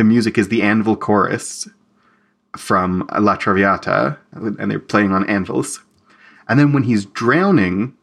the 0.00 0.04
music 0.04 0.38
is 0.38 0.48
the 0.48 0.62
anvil 0.62 0.96
chorus 0.96 1.68
from 2.56 3.06
La 3.18 3.36
Traviata, 3.36 4.16
and 4.32 4.70
they're 4.70 4.78
playing 4.78 5.12
on 5.12 5.28
anvils. 5.28 5.82
And 6.48 6.58
then 6.58 6.72
when 6.72 6.84
he's 6.84 7.04
drowning, 7.04 7.94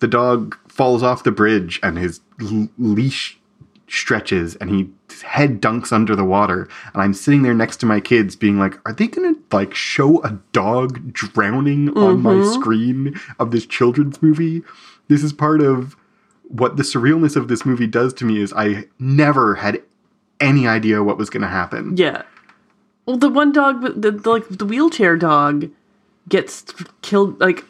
the 0.00 0.08
dog 0.08 0.56
falls 0.68 1.02
off 1.02 1.24
the 1.24 1.30
bridge 1.30 1.80
and 1.82 1.98
his 1.98 2.20
l- 2.40 2.68
leash 2.78 3.38
stretches 3.86 4.56
and 4.56 4.70
he 4.70 4.90
his 5.14 5.22
head 5.22 5.60
dunks 5.60 5.92
under 5.92 6.16
the 6.16 6.24
water. 6.24 6.68
And 6.92 7.02
I'm 7.02 7.14
sitting 7.14 7.42
there 7.42 7.54
next 7.54 7.78
to 7.78 7.86
my 7.86 8.00
kids 8.00 8.36
being 8.36 8.58
like, 8.58 8.78
are 8.86 8.92
they 8.92 9.06
gonna 9.06 9.34
like 9.52 9.74
show 9.74 10.22
a 10.22 10.38
dog 10.52 11.12
drowning 11.12 11.96
on 11.96 12.20
my 12.20 12.34
mm-hmm. 12.34 12.60
screen 12.60 13.20
of 13.38 13.50
this 13.50 13.66
children's 13.66 14.20
movie? 14.22 14.62
This 15.08 15.22
is 15.22 15.32
part 15.32 15.60
of 15.60 15.96
what 16.48 16.76
the 16.76 16.82
surrealness 16.82 17.36
of 17.36 17.48
this 17.48 17.64
movie 17.64 17.86
does 17.86 18.12
to 18.14 18.24
me 18.24 18.40
is 18.40 18.52
I 18.54 18.84
never 18.98 19.56
had 19.56 19.82
any 20.40 20.66
idea 20.66 21.02
what 21.02 21.18
was 21.18 21.30
gonna 21.30 21.48
happen. 21.48 21.96
Yeah. 21.96 22.22
Well, 23.06 23.16
the 23.16 23.28
one 23.28 23.52
dog, 23.52 23.82
the, 23.82 24.10
the 24.10 24.30
like 24.30 24.48
the 24.48 24.64
wheelchair 24.64 25.16
dog, 25.16 25.70
gets 26.28 26.64
killed. 27.02 27.40
Like 27.40 27.64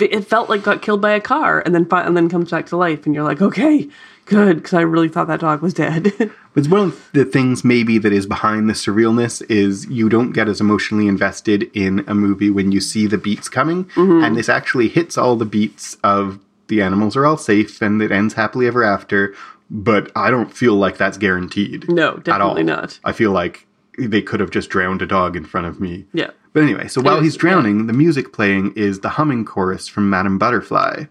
it 0.00 0.26
felt 0.26 0.48
like 0.48 0.62
got 0.62 0.82
killed 0.82 1.00
by 1.00 1.12
a 1.12 1.20
car, 1.20 1.62
and 1.64 1.74
then 1.74 1.86
and 1.90 2.16
then 2.16 2.28
comes 2.28 2.50
back 2.50 2.66
to 2.66 2.76
life, 2.76 3.06
and 3.06 3.14
you're 3.14 3.24
like, 3.24 3.42
okay, 3.42 3.88
good, 4.26 4.56
because 4.56 4.74
I 4.74 4.82
really 4.82 5.08
thought 5.08 5.28
that 5.28 5.40
dog 5.40 5.62
was 5.62 5.74
dead. 5.74 6.12
It's 6.54 6.68
one 6.68 6.80
of 6.82 7.08
the 7.14 7.24
things 7.24 7.64
maybe 7.64 7.96
that 7.96 8.12
is 8.12 8.26
behind 8.26 8.68
the 8.68 8.74
surrealness 8.74 9.42
is 9.50 9.86
you 9.86 10.10
don't 10.10 10.32
get 10.32 10.48
as 10.48 10.60
emotionally 10.60 11.08
invested 11.08 11.70
in 11.72 12.04
a 12.06 12.14
movie 12.14 12.50
when 12.50 12.72
you 12.72 12.78
see 12.78 13.06
the 13.06 13.16
beats 13.16 13.48
coming, 13.48 13.86
mm-hmm. 13.86 14.22
and 14.22 14.36
this 14.36 14.50
actually 14.50 14.88
hits 14.88 15.16
all 15.16 15.34
the 15.34 15.46
beats 15.46 15.96
of 16.04 16.38
the 16.68 16.82
animals 16.82 17.16
are 17.16 17.24
all 17.24 17.38
safe 17.38 17.80
and 17.80 18.02
it 18.02 18.12
ends 18.12 18.34
happily 18.34 18.66
ever 18.66 18.84
after. 18.84 19.34
But 19.70 20.12
I 20.14 20.30
don't 20.30 20.52
feel 20.52 20.74
like 20.74 20.98
that's 20.98 21.16
guaranteed. 21.16 21.88
no, 21.88 22.18
definitely 22.18 22.64
not. 22.64 23.00
I 23.02 23.12
feel 23.12 23.30
like 23.30 23.66
they 23.98 24.20
could 24.20 24.40
have 24.40 24.50
just 24.50 24.68
drowned 24.68 25.00
a 25.00 25.06
dog 25.06 25.36
in 25.36 25.46
front 25.46 25.66
of 25.66 25.80
me. 25.80 26.06
Yeah. 26.12 26.30
But 26.52 26.64
anyway, 26.64 26.88
so 26.88 27.00
while 27.00 27.20
he's 27.20 27.36
drowning, 27.36 27.86
the 27.86 27.92
music 27.92 28.32
playing 28.32 28.74
is 28.76 29.00
the 29.00 29.08
humming 29.10 29.44
chorus 29.44 29.88
from 29.88 30.10
Madame 30.10 30.38
Butterfly, 30.38 31.04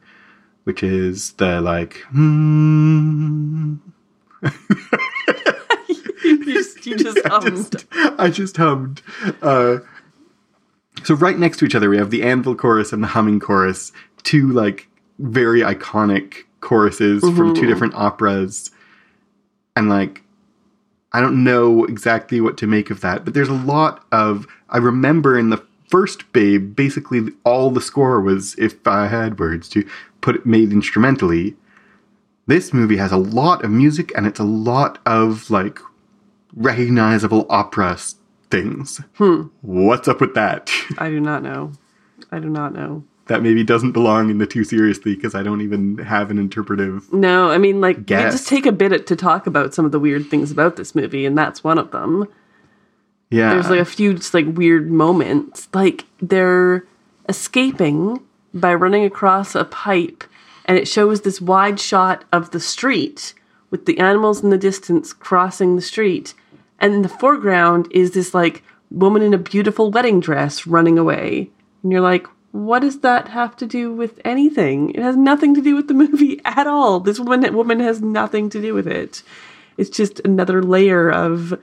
which 0.65 0.83
is 0.83 1.33
the 1.33 1.61
like, 1.61 1.97
hmm. 2.11 3.75
you 6.23 6.45
just, 6.45 6.85
you 6.85 6.95
just 6.95 7.19
I 7.25 7.29
hummed. 7.29 7.71
just, 7.71 7.85
I 7.93 8.29
just 8.29 8.57
hummed. 8.57 9.01
Uh, 9.41 9.79
so 11.03 11.15
right 11.15 11.37
next 11.37 11.57
to 11.57 11.65
each 11.65 11.73
other, 11.73 11.89
we 11.89 11.97
have 11.97 12.11
the 12.11 12.21
anvil 12.23 12.55
chorus 12.55 12.93
and 12.93 13.01
the 13.01 13.07
humming 13.07 13.39
chorus, 13.39 13.91
two 14.21 14.51
like 14.51 14.87
very 15.17 15.61
iconic 15.61 16.43
choruses 16.59 17.21
from 17.21 17.55
two 17.55 17.65
different 17.65 17.95
operas, 17.95 18.69
and 19.75 19.89
like 19.89 20.21
I 21.13 21.19
don't 21.19 21.43
know 21.43 21.85
exactly 21.85 22.39
what 22.39 22.57
to 22.57 22.67
make 22.67 22.89
of 22.89 23.01
that, 23.01 23.25
but 23.25 23.33
there's 23.33 23.49
a 23.49 23.53
lot 23.53 24.05
of 24.11 24.47
I 24.69 24.77
remember 24.77 25.37
in 25.37 25.49
the 25.49 25.63
first 25.89 26.31
Babe, 26.31 26.75
basically 26.75 27.33
all 27.43 27.69
the 27.69 27.81
score 27.81 28.21
was 28.21 28.55
if 28.57 28.87
I 28.87 29.07
had 29.07 29.37
words 29.37 29.67
to 29.69 29.87
put 30.21 30.35
it 30.35 30.45
made 30.45 30.71
instrumentally. 30.71 31.55
This 32.47 32.73
movie 32.73 32.97
has 32.97 33.11
a 33.11 33.17
lot 33.17 33.63
of 33.63 33.71
music 33.71 34.11
and 34.15 34.25
it's 34.25 34.39
a 34.39 34.45
lot 34.45 34.99
of 35.05 35.49
like 35.51 35.79
recognizable 36.55 37.45
opera 37.49 37.97
things. 38.49 39.01
Hmm. 39.15 39.43
What's 39.61 40.07
up 40.07 40.21
with 40.21 40.33
that? 40.35 40.71
I 40.97 41.09
do 41.09 41.19
not 41.19 41.43
know. 41.43 41.73
I 42.31 42.39
do 42.39 42.49
not 42.49 42.73
know. 42.73 43.03
That 43.27 43.41
maybe 43.41 43.63
doesn't 43.63 43.91
belong 43.91 44.29
in 44.29 44.37
the 44.39 44.47
too 44.47 44.63
seriously 44.63 45.15
because 45.15 45.35
I 45.35 45.43
don't 45.43 45.61
even 45.61 45.97
have 45.99 46.31
an 46.31 46.37
interpretive. 46.37 47.11
No, 47.13 47.51
I 47.51 47.57
mean, 47.57 47.79
like, 47.79 47.97
we 47.97 48.03
just 48.05 48.47
take 48.47 48.65
a 48.65 48.71
bit 48.71 49.07
to 49.07 49.15
talk 49.15 49.47
about 49.47 49.73
some 49.73 49.85
of 49.85 49.91
the 49.91 49.99
weird 49.99 50.29
things 50.29 50.51
about 50.51 50.75
this 50.75 50.95
movie, 50.95 51.25
and 51.25 51.37
that's 51.37 51.63
one 51.63 51.77
of 51.77 51.91
them. 51.91 52.27
Yeah, 53.29 53.53
There's 53.53 53.69
like 53.69 53.79
a 53.79 53.85
few 53.85 54.15
just 54.15 54.33
like 54.33 54.45
weird 54.45 54.91
moments. 54.91 55.69
Like 55.73 56.05
they're 56.21 56.85
escaping 57.29 58.19
by 58.53 58.73
running 58.73 59.05
across 59.05 59.55
a 59.55 59.63
pipe, 59.63 60.25
and 60.65 60.77
it 60.77 60.87
shows 60.87 61.21
this 61.21 61.39
wide 61.39 61.79
shot 61.79 62.25
of 62.33 62.51
the 62.51 62.59
street 62.59 63.33
with 63.69 63.85
the 63.85 63.97
animals 63.99 64.43
in 64.43 64.49
the 64.49 64.57
distance 64.57 65.13
crossing 65.13 65.77
the 65.77 65.81
street. 65.81 66.33
And 66.79 66.93
in 66.93 67.01
the 67.03 67.09
foreground 67.09 67.87
is 67.91 68.11
this 68.11 68.33
like 68.33 68.63
woman 68.89 69.21
in 69.21 69.33
a 69.33 69.37
beautiful 69.37 69.91
wedding 69.91 70.19
dress 70.19 70.67
running 70.67 70.99
away. 70.99 71.49
And 71.83 71.91
you're 71.91 72.01
like, 72.01 72.27
what 72.51 72.79
does 72.79 72.99
that 72.99 73.29
have 73.29 73.55
to 73.57 73.65
do 73.65 73.93
with 73.93 74.19
anything? 74.25 74.91
It 74.91 75.01
has 75.01 75.15
nothing 75.15 75.55
to 75.55 75.61
do 75.61 75.75
with 75.75 75.87
the 75.87 75.93
movie 76.05 76.41
at 76.45 76.67
all. 76.67 76.99
This 76.99 77.19
woman 77.19 77.55
woman 77.55 77.79
has 77.79 78.01
nothing 78.01 78.49
to 78.49 78.61
do 78.61 78.73
with 78.73 78.87
it. 78.87 79.23
It's 79.77 79.89
just 79.89 80.19
another 80.21 80.61
layer 80.61 81.09
of 81.09 81.59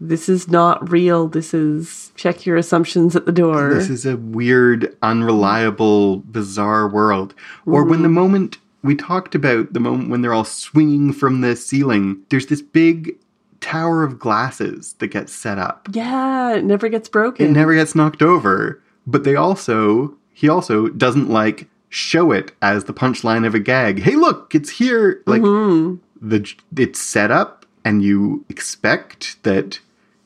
this 0.00 0.28
is 0.28 0.48
not 0.48 0.90
real. 0.90 1.26
This 1.26 1.52
is 1.52 2.12
check 2.14 2.46
your 2.46 2.56
assumptions 2.56 3.16
at 3.16 3.26
the 3.26 3.32
door. 3.32 3.74
this 3.74 3.90
is 3.90 4.06
a 4.06 4.16
weird, 4.16 4.96
unreliable, 5.02 6.18
bizarre 6.18 6.88
world. 6.88 7.34
Or 7.66 7.84
when 7.84 8.02
the 8.02 8.08
mm-hmm. 8.08 8.14
moment 8.14 8.58
we 8.82 8.94
talked 8.94 9.34
about 9.34 9.72
the 9.72 9.80
moment 9.80 10.08
when 10.08 10.22
they're 10.22 10.32
all 10.32 10.44
swinging 10.44 11.12
from 11.12 11.40
the 11.40 11.56
ceiling, 11.56 12.22
there's 12.28 12.46
this 12.46 12.62
big 12.62 13.18
tower 13.60 14.04
of 14.04 14.20
glasses 14.20 14.94
that 14.94 15.08
gets 15.08 15.32
set 15.32 15.58
up. 15.58 15.88
yeah, 15.92 16.54
it 16.54 16.64
never 16.64 16.88
gets 16.88 17.08
broken. 17.08 17.44
It 17.44 17.50
never 17.50 17.74
gets 17.74 17.96
knocked 17.96 18.22
over. 18.22 18.80
But 19.04 19.24
they 19.24 19.34
also, 19.34 20.17
he 20.38 20.48
also 20.48 20.86
doesn't 20.86 21.28
like 21.28 21.66
show 21.88 22.30
it 22.30 22.52
as 22.62 22.84
the 22.84 22.94
punchline 22.94 23.44
of 23.44 23.56
a 23.56 23.58
gag. 23.58 24.02
Hey, 24.02 24.14
look, 24.14 24.54
it's 24.54 24.70
here. 24.70 25.20
Like 25.26 25.42
mm-hmm. 25.42 25.96
the 26.24 26.48
it's 26.76 27.00
set 27.00 27.32
up, 27.32 27.66
and 27.84 28.04
you 28.04 28.44
expect 28.48 29.42
that 29.42 29.80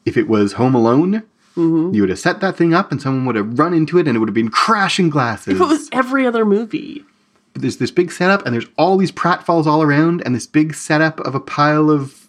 if 0.05 0.19
it 0.19 0.29
was 0.29 0.53
Home 0.53 0.75
Alone, 0.75 1.23
mm-hmm. 1.57 1.95
you 1.95 2.03
would 2.03 2.11
have 2.11 2.19
set 2.19 2.41
that 2.43 2.59
thing 2.59 2.75
up, 2.75 2.93
and 2.93 3.01
someone 3.01 3.25
would 3.25 3.37
have 3.37 3.59
run 3.59 3.73
into 3.73 3.97
it, 3.97 4.07
and 4.07 4.15
it 4.15 4.21
would 4.21 4.29
have 4.29 4.35
been 4.35 4.51
crashing 4.51 5.09
glasses. 5.09 5.55
if 5.55 5.63
it 5.63 5.65
was 5.65 5.89
every 5.93 6.27
other 6.27 6.45
movie. 6.45 7.07
But 7.55 7.63
there's 7.63 7.79
this 7.79 7.91
big 7.91 8.13
setup, 8.13 8.45
and 8.45 8.53
there's 8.53 8.69
all 8.77 8.99
these 8.99 9.13
pratfalls 9.13 9.65
all 9.65 9.83
around, 9.83 10.21
and 10.27 10.35
this 10.35 10.47
big 10.47 10.75
setup 10.75 11.21
of 11.21 11.35
a 11.35 11.41
pile 11.41 11.89
of 11.89 12.29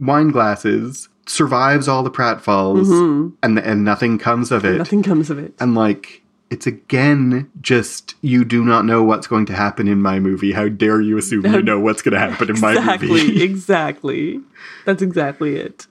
wine 0.00 0.28
glasses 0.28 1.08
survives 1.26 1.88
all 1.88 2.04
the 2.04 2.10
pratfalls 2.10 2.86
mm-hmm. 2.86 3.30
and 3.42 3.58
and 3.58 3.84
nothing 3.84 4.16
comes 4.16 4.52
of 4.52 4.64
it. 4.64 4.78
Nothing 4.78 5.02
comes 5.02 5.28
of 5.28 5.40
it. 5.40 5.54
And 5.58 5.74
like 5.74 6.22
it's 6.50 6.66
again 6.66 7.50
just 7.60 8.14
you 8.20 8.44
do 8.44 8.64
not 8.64 8.84
know 8.84 9.02
what's 9.02 9.26
going 9.26 9.46
to 9.46 9.52
happen 9.52 9.88
in 9.88 10.00
my 10.00 10.20
movie. 10.20 10.52
How 10.52 10.68
dare 10.68 11.00
you 11.00 11.18
assume 11.18 11.44
you 11.46 11.62
know 11.62 11.80
what's 11.80 12.02
going 12.02 12.14
to 12.14 12.20
happen 12.20 12.50
in 12.50 12.60
my 12.60 12.74
movie? 12.74 13.42
exactly. 13.42 13.42
Exactly. 13.56 14.40
That's 14.84 15.02
exactly 15.02 15.56
it. 15.56 15.86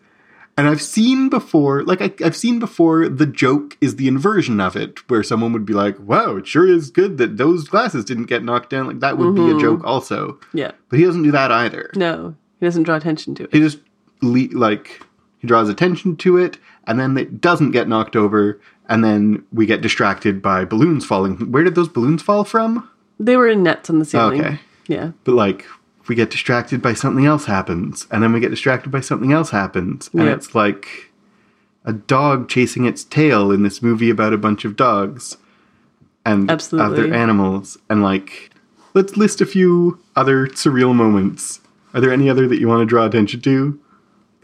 And 0.58 0.70
I've 0.70 0.82
seen 0.82 1.28
before, 1.28 1.84
like 1.84 2.02
I, 2.02 2.14
I've 2.24 2.36
seen 2.36 2.60
before, 2.60 3.10
the 3.10 3.26
joke 3.26 3.78
is 3.82 3.98
the 3.98 4.08
inversion 4.08 4.62
of 4.62 4.78
it, 4.78 5.10
where 5.10 5.22
someone 5.22 5.52
would 5.52 5.66
be 5.66 5.74
like, 5.74 6.00
"Wow, 6.00 6.38
it 6.38 6.48
sure 6.48 6.66
is 6.66 6.90
good 6.90 7.18
that 7.18 7.36
those 7.36 7.68
glasses 7.68 8.06
didn't 8.06 8.26
get 8.26 8.44
knocked 8.44 8.70
down." 8.70 8.88
Like 8.88 9.02
that 9.02 9.18
would 9.18 9.36
be 9.36 9.42
a 9.42 9.46
mm-hmm. 9.46 9.60
joke, 9.60 9.82
also. 9.84 10.40
Yeah. 10.54 10.72
But 10.90 11.00
he 11.00 11.06
doesn't 11.06 11.24
do 11.24 11.32
that 11.32 11.52
either. 11.52 11.92
No, 11.96 12.36
he 12.60 12.66
doesn't 12.66 12.84
draw 12.84 12.96
attention 12.96 13.36
to 13.36 13.44
it. 13.44 13.54
He 13.54 13.60
just 13.60 13.80
le- 14.22 14.58
like 14.58 15.02
he 15.40 15.48
draws 15.48 15.68
attention 15.68 16.16
to 16.18 16.38
it, 16.38 16.58
and 16.88 17.00
then 17.00 17.18
it 17.18 17.42
doesn't 17.42 17.72
get 17.72 17.90
knocked 17.90 18.16
over, 18.16 18.62
and 18.90 19.04
then 19.04 19.44
we 19.52 19.66
get 19.66 19.82
distracted 19.82 20.42
by 20.42 20.66
balloons 20.66 21.06
falling. 21.06 21.52
Where 21.52 21.64
did 21.64 21.76
those 21.76 21.90
balloons 21.90 22.22
fall 22.22 22.44
from? 22.44 22.90
They 23.20 23.38
were 23.38 23.48
in 23.48 23.64
nets 23.64 23.90
on 23.90 24.00
the 24.00 24.06
ceiling. 24.06 24.42
Okay. 24.42 24.60
Yeah. 24.88 25.12
But 25.24 25.34
like 25.36 25.66
we 26.08 26.16
get 26.16 26.30
distracted 26.30 26.82
by 26.82 26.94
something 26.94 27.26
else 27.26 27.46
happens, 27.46 28.06
and 28.12 28.22
then 28.22 28.32
we 28.34 28.40
get 28.40 28.50
distracted 28.52 28.92
by 28.92 29.02
something 29.02 29.32
else 29.32 29.50
happens, 29.50 30.10
and 30.14 30.24
Yep. 30.26 30.38
it's 30.38 30.54
like 30.56 31.12
a 31.84 31.94
dog 31.94 32.48
chasing 32.50 32.86
its 32.86 33.04
tail 33.04 33.52
in 33.52 33.64
this 33.64 33.82
movie 33.82 34.10
about 34.10 34.34
a 34.34 34.38
bunch 34.38 34.66
of 34.66 34.76
dogs 34.76 35.38
and 36.26 36.50
Absolutely. 36.50 36.92
other 37.06 37.14
animals, 37.14 37.78
and 37.90 38.04
like 38.04 38.52
let's 38.94 39.18
list 39.18 39.42
a 39.42 39.46
few 39.46 40.00
other 40.16 40.48
surreal 40.48 40.94
moments. 40.96 41.60
Are 41.94 42.02
there 42.02 42.12
any 42.12 42.30
other 42.30 42.48
that 42.48 42.60
you 42.60 42.68
want 42.68 42.82
to 42.82 42.86
draw 42.86 43.06
attention 43.06 43.42
to? 43.42 43.80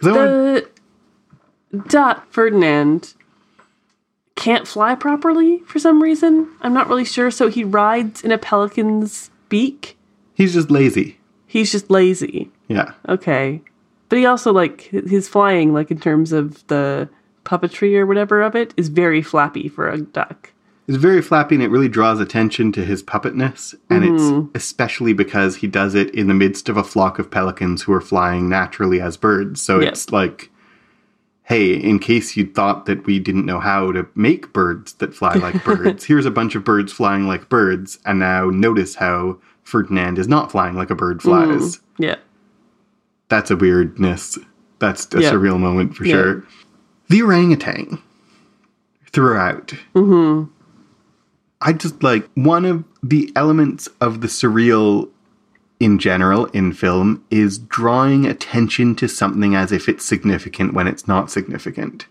I 0.03 0.07
want 0.11 0.65
The 1.71 1.77
Dot 1.89 2.25
Ferdinand 2.33 3.13
can't 4.41 4.67
fly 4.67 4.95
properly 4.95 5.59
for 5.67 5.79
some 5.79 6.01
reason. 6.01 6.47
I'm 6.61 6.73
not 6.73 6.87
really 6.89 7.05
sure. 7.05 7.31
So 7.31 7.47
he 7.47 7.63
rides 7.63 8.23
in 8.23 8.31
a 8.31 8.37
pelican's 8.37 9.29
beak. 9.49 9.97
he's 10.33 10.53
just 10.53 10.71
lazy. 10.71 11.17
He's 11.47 11.71
just 11.71 11.89
lazy. 11.91 12.49
Yeah. 12.67 12.93
Okay. 13.07 13.61
But 14.09 14.17
he 14.19 14.25
also 14.25 14.51
like 14.51 14.81
his 14.81 15.27
flying, 15.29 15.73
like 15.73 15.91
in 15.91 15.99
terms 15.99 16.31
of 16.31 16.65
the 16.67 17.09
puppetry 17.45 17.95
or 17.97 18.05
whatever 18.05 18.41
of 18.41 18.55
it, 18.55 18.73
is 18.77 18.87
very 18.89 19.21
flappy 19.21 19.67
for 19.67 19.89
a 19.89 19.99
duck. 20.01 20.51
It's 20.87 20.97
very 20.97 21.21
flappy 21.21 21.55
and 21.55 21.63
it 21.63 21.69
really 21.69 21.87
draws 21.89 22.19
attention 22.19 22.71
to 22.73 22.83
his 22.85 23.03
puppetness. 23.03 23.75
And 23.89 24.03
Mm-hmm. 24.03 24.47
it's 24.55 24.63
especially 24.65 25.13
because 25.13 25.57
he 25.57 25.67
does 25.67 25.95
it 25.95 26.13
in 26.15 26.27
the 26.27 26.33
midst 26.33 26.69
of 26.69 26.77
a 26.77 26.83
flock 26.83 27.19
of 27.19 27.29
pelicans 27.31 27.83
who 27.83 27.93
are 27.93 28.01
flying 28.01 28.49
naturally 28.49 28.99
as 29.01 29.15
birds. 29.17 29.61
So 29.61 29.79
Yep. 29.79 29.91
it's 29.91 30.11
like, 30.11 30.49
hey, 31.51 31.73
in 31.73 31.99
case 31.99 32.37
you 32.37 32.45
thought 32.45 32.85
that 32.85 33.05
we 33.05 33.19
didn't 33.19 33.45
know 33.45 33.59
how 33.59 33.91
to 33.91 34.07
make 34.15 34.53
birds 34.53 34.93
that 34.93 35.13
fly 35.13 35.33
like 35.33 35.61
birds, 35.65 36.05
here's 36.05 36.25
a 36.25 36.31
bunch 36.31 36.55
of 36.55 36.63
birds 36.63 36.93
flying 36.93 37.27
like 37.27 37.49
birds. 37.49 37.99
And 38.05 38.19
now 38.19 38.49
notice 38.49 38.95
how 38.95 39.37
Ferdinand 39.63 40.17
is 40.17 40.29
not 40.29 40.49
flying 40.49 40.75
like 40.75 40.89
a 40.89 40.95
bird 40.95 41.21
flies. 41.21 41.81
Yeah. 41.97 42.15
That's 43.27 43.51
a 43.51 43.57
weirdness. 43.57 44.37
That's 44.79 45.13
a 45.13 45.21
Yeah. 45.21 45.31
surreal 45.33 45.59
moment 45.59 45.93
for 45.95 46.05
Yeah. 46.05 46.13
sure. 46.15 46.43
The 47.09 47.21
orangutan 47.21 47.99
throughout. 49.11 49.73
Mm-hmm. 49.93 50.49
I 51.59 51.73
just 51.73 52.01
like 52.01 52.29
one 52.35 52.63
of 52.63 52.85
the 53.03 53.29
elements 53.35 53.89
of 53.99 54.21
the 54.21 54.27
surreal 54.27 55.09
in 55.81 55.97
general 55.97 56.45
in 56.47 56.71
film 56.71 57.25
is 57.31 57.57
drawing 57.57 58.25
attention 58.27 58.95
to 58.95 59.07
something 59.07 59.55
as 59.55 59.71
if 59.71 59.89
it's 59.89 60.05
significant 60.05 60.75
when 60.75 60.87
it's 60.87 61.07
not 61.07 61.31
significant. 61.31 62.05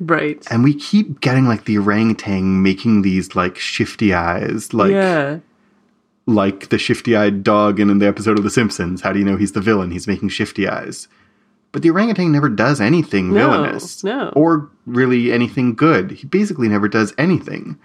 Right. 0.00 0.42
And 0.50 0.64
we 0.64 0.72
keep 0.72 1.20
getting 1.20 1.44
like 1.44 1.66
the 1.66 1.76
orangutan 1.76 2.62
making 2.62 3.02
these 3.02 3.36
like 3.36 3.58
shifty 3.58 4.14
eyes, 4.14 4.72
like 4.72 4.92
yeah. 4.92 5.40
like 6.24 6.70
the 6.70 6.78
shifty-eyed 6.78 7.44
dog 7.44 7.78
in, 7.78 7.90
in 7.90 7.98
the 7.98 8.08
episode 8.08 8.38
of 8.38 8.44
The 8.44 8.50
Simpsons. 8.50 9.02
How 9.02 9.12
do 9.12 9.18
you 9.18 9.26
know 9.26 9.36
he's 9.36 9.52
the 9.52 9.60
villain? 9.60 9.90
He's 9.90 10.06
making 10.06 10.30
shifty 10.30 10.66
eyes. 10.66 11.06
But 11.72 11.82
the 11.82 11.90
orangutan 11.90 12.32
never 12.32 12.48
does 12.48 12.80
anything 12.80 13.34
No, 13.34 13.50
villainous, 13.50 14.02
no. 14.02 14.32
or 14.34 14.70
really 14.86 15.30
anything 15.30 15.74
good. 15.74 16.12
He 16.12 16.26
basically 16.26 16.68
never 16.68 16.88
does 16.88 17.12
anything. 17.18 17.78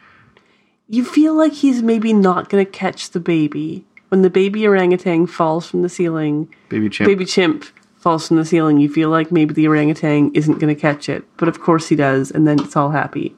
You 0.87 1.03
feel 1.03 1.33
like 1.35 1.51
he's 1.53 1.83
maybe 1.83 2.13
not 2.13 2.47
going 2.47 2.65
to 2.65 2.71
catch 2.71 3.09
the 3.09 3.19
baby. 3.19 3.85
When 4.15 4.21
the 4.21 4.29
baby 4.29 4.65
orangutan 4.65 5.27
falls 5.27 5.67
from 5.67 5.81
the 5.81 5.89
ceiling, 5.89 6.47
Baby 6.69 6.87
chimp. 6.87 7.05
baby 7.09 7.25
chimp 7.25 7.65
falls 7.97 8.29
from 8.29 8.37
the 8.37 8.45
ceiling, 8.45 8.79
you 8.79 8.87
feel 8.87 9.09
like 9.09 9.29
maybe 9.29 9.53
the 9.53 9.67
orangutan 9.67 10.31
isn't 10.33 10.57
going 10.57 10.73
to 10.73 10.81
catch 10.81 11.09
it. 11.09 11.25
But 11.35 11.49
of 11.49 11.59
course 11.59 11.89
he 11.89 11.97
does, 11.97 12.31
and 12.31 12.47
then 12.47 12.61
it's 12.61 12.77
all 12.77 12.91
happy. 12.91 13.35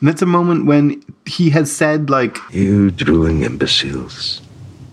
And 0.00 0.08
that's 0.08 0.22
a 0.22 0.26
moment 0.26 0.66
when 0.66 1.04
he 1.24 1.50
has 1.50 1.70
said, 1.70 2.10
like, 2.10 2.36
You 2.50 2.90
drooling 2.90 3.44
imbeciles. 3.44 4.42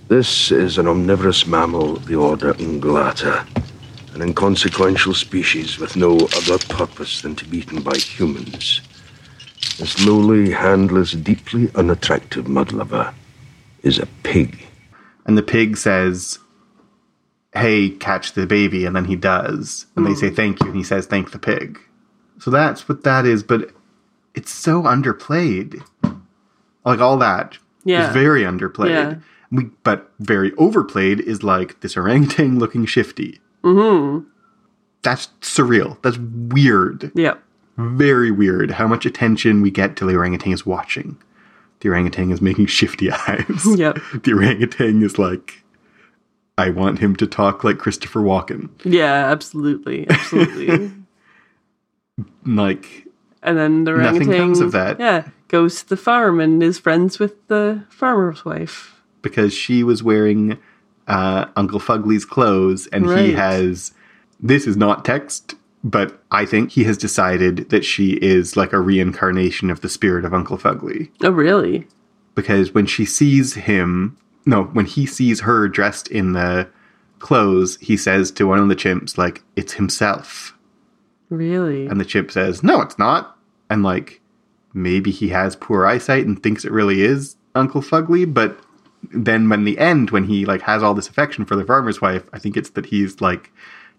This 0.10 0.52
is 0.52 0.78
an 0.78 0.88
omnivorous 0.88 1.48
mammal 1.48 1.96
of 1.96 2.06
the 2.06 2.16
order 2.16 2.54
Ungulata, 2.54 3.48
an 4.14 4.22
inconsequential 4.22 5.16
species 5.16 5.80
with 5.80 5.96
no 5.96 6.20
other 6.38 6.60
purpose 6.60 7.24
than 7.24 7.36
to 7.38 7.46
be 7.46 7.58
eaten 7.58 7.82
by 7.82 7.98
humans. 7.98 8.82
This 9.80 10.06
lowly, 10.06 10.52
handless, 10.52 11.14
deeply 11.14 11.72
unattractive 11.74 12.46
mudlover 12.46 13.12
is 13.82 13.98
a 13.98 14.06
pig. 14.22 14.63
And 15.26 15.38
the 15.38 15.44
pig 15.44 15.78
says, 15.78 16.40
hey, 17.54 17.90
catch 17.90 18.34
the 18.34 18.46
baby. 18.48 18.86
And 18.86 18.96
then 18.96 19.06
he 19.06 19.16
does. 19.16 19.86
And 19.96 20.06
they 20.06 20.16
say, 20.16 20.30
thank 20.30 20.60
you. 20.62 20.68
And 20.68 20.76
he 20.76 20.84
says, 20.84 21.06
thank 21.06 21.32
the 21.32 21.40
pig. 21.40 21.80
So 22.40 22.50
that's 22.52 22.90
what 22.90 23.04
that 23.04 23.26
is. 23.26 23.44
But 23.44 23.72
it's 24.34 24.52
so 24.52 24.82
underplayed. 24.84 25.82
Like 26.86 27.00
all 27.00 27.18
that 27.18 27.58
Yeah. 27.86 28.08
is 28.08 28.14
very 28.14 28.42
underplayed. 28.42 28.90
Yeah. 28.90 29.16
We, 29.52 29.66
but 29.84 30.12
very 30.20 30.52
overplayed 30.58 31.20
is 31.20 31.44
like 31.44 31.80
this 31.82 31.96
orangutan 31.96 32.58
looking 32.60 32.86
shifty. 32.86 33.40
Mm-hmm. 33.64 34.28
That's 35.04 35.28
surreal. 35.42 36.02
That's 36.02 36.18
weird. 36.18 37.12
Yeah. 37.14 37.36
Very 37.78 38.32
weird 38.32 38.72
how 38.72 38.88
much 38.88 39.06
attention 39.06 39.62
we 39.62 39.70
get 39.72 39.96
till 39.96 40.08
the 40.08 40.16
orangutan 40.16 40.54
is 40.54 40.66
watching. 40.66 41.18
The 41.84 41.90
orangutan 41.90 42.32
is 42.32 42.42
making 42.42 42.66
shifty 42.68 43.12
eyes. 43.28 43.66
Yep. 43.78 44.00
The 44.24 44.32
orangutan 44.34 45.04
is 45.04 45.20
like, 45.20 45.64
I 46.58 46.70
want 46.70 47.00
him 47.00 47.16
to 47.18 47.28
talk 47.28 47.64
like 47.64 47.78
Christopher 47.78 48.22
Walken. 48.22 48.70
Yeah, 48.84 49.30
absolutely. 49.32 50.10
Absolutely. 50.10 50.92
Like, 52.46 53.08
and 53.42 53.58
then 53.58 53.84
the 53.86 53.92
orangutan 53.92 54.28
Nothing 54.28 54.40
comes 54.42 54.60
of 54.60 54.72
that. 54.74 55.00
Yeah. 55.00 55.30
Goes 55.48 55.82
to 55.84 55.90
the 55.90 55.98
farm 55.98 56.40
and 56.40 56.62
is 56.62 56.78
friends 56.80 57.20
with 57.20 57.48
the 57.48 57.84
farmer's 57.90 58.46
wife. 58.46 59.02
because 59.22 59.54
she 59.54 59.84
was 59.84 60.04
wearing 60.04 60.60
uh, 61.08 61.46
Uncle 61.56 61.80
Fugly's 61.80 62.26
clothes, 62.26 62.88
and 62.88 63.10
he 63.20 63.34
has. 63.34 63.94
This 64.40 64.68
is 64.68 64.76
not 64.78 65.06
text, 65.06 65.56
but 65.84 66.22
I 66.32 66.46
think 66.46 66.72
he 66.72 66.84
has 66.86 66.98
decided 66.98 67.70
that 67.70 67.84
she 67.84 68.14
is 68.14 68.56
like 68.56 68.74
a 68.74 68.80
reincarnation 68.80 69.70
of 69.70 69.82
the 69.82 69.90
spirit 69.90 70.26
of 70.26 70.34
Uncle 70.34 70.58
Fugly. 70.58 71.10
Oh 71.24 71.32
really? 71.32 71.88
because 72.36 72.74
when 72.74 72.86
she 72.86 73.06
sees 73.06 73.54
him, 73.54 74.18
no, 74.46 74.64
when 74.66 74.86
he 74.86 75.06
sees 75.06 75.42
her 75.42 75.68
dressed 75.68 76.08
in 76.08 76.34
the 76.34 76.68
clothes, 77.20 77.78
he 77.78 77.96
says 77.96 78.32
to 78.32 78.48
one 78.48 78.60
of 78.60 78.70
the 78.70 78.76
chimps, 78.76 79.18
like, 79.18 79.44
it's 79.56 79.74
himself. 79.74 80.58
Really? 81.30 81.88
And 81.88 82.00
the 82.00 82.06
chimp 82.06 82.32
says, 82.32 82.64
no, 82.64 82.82
it's 82.82 83.00
not. 83.00 83.38
And 83.70 83.84
like, 83.84 84.22
maybe 84.74 85.12
he 85.12 85.30
has 85.30 85.56
poor 85.56 85.86
eyesight 85.86 86.26
and 86.26 86.42
thinks 86.42 86.66
it 86.66 86.72
really 86.72 87.02
is 87.02 87.36
Uncle 87.56 87.82
Fugly, 87.82 88.32
but 88.32 88.60
then 89.14 89.50
when 89.50 89.64
the 89.64 89.78
end, 89.78 90.12
when 90.12 90.26
he 90.26 90.46
like 90.46 90.62
has 90.62 90.82
all 90.82 90.94
this 90.94 91.10
affection 91.10 91.46
for 91.46 91.56
the 91.56 91.66
farmer's 91.66 92.02
wife, 92.02 92.24
I 92.34 92.40
think 92.40 92.58
it's 92.58 92.72
that 92.72 92.88
he's 92.88 93.22
like 93.22 93.52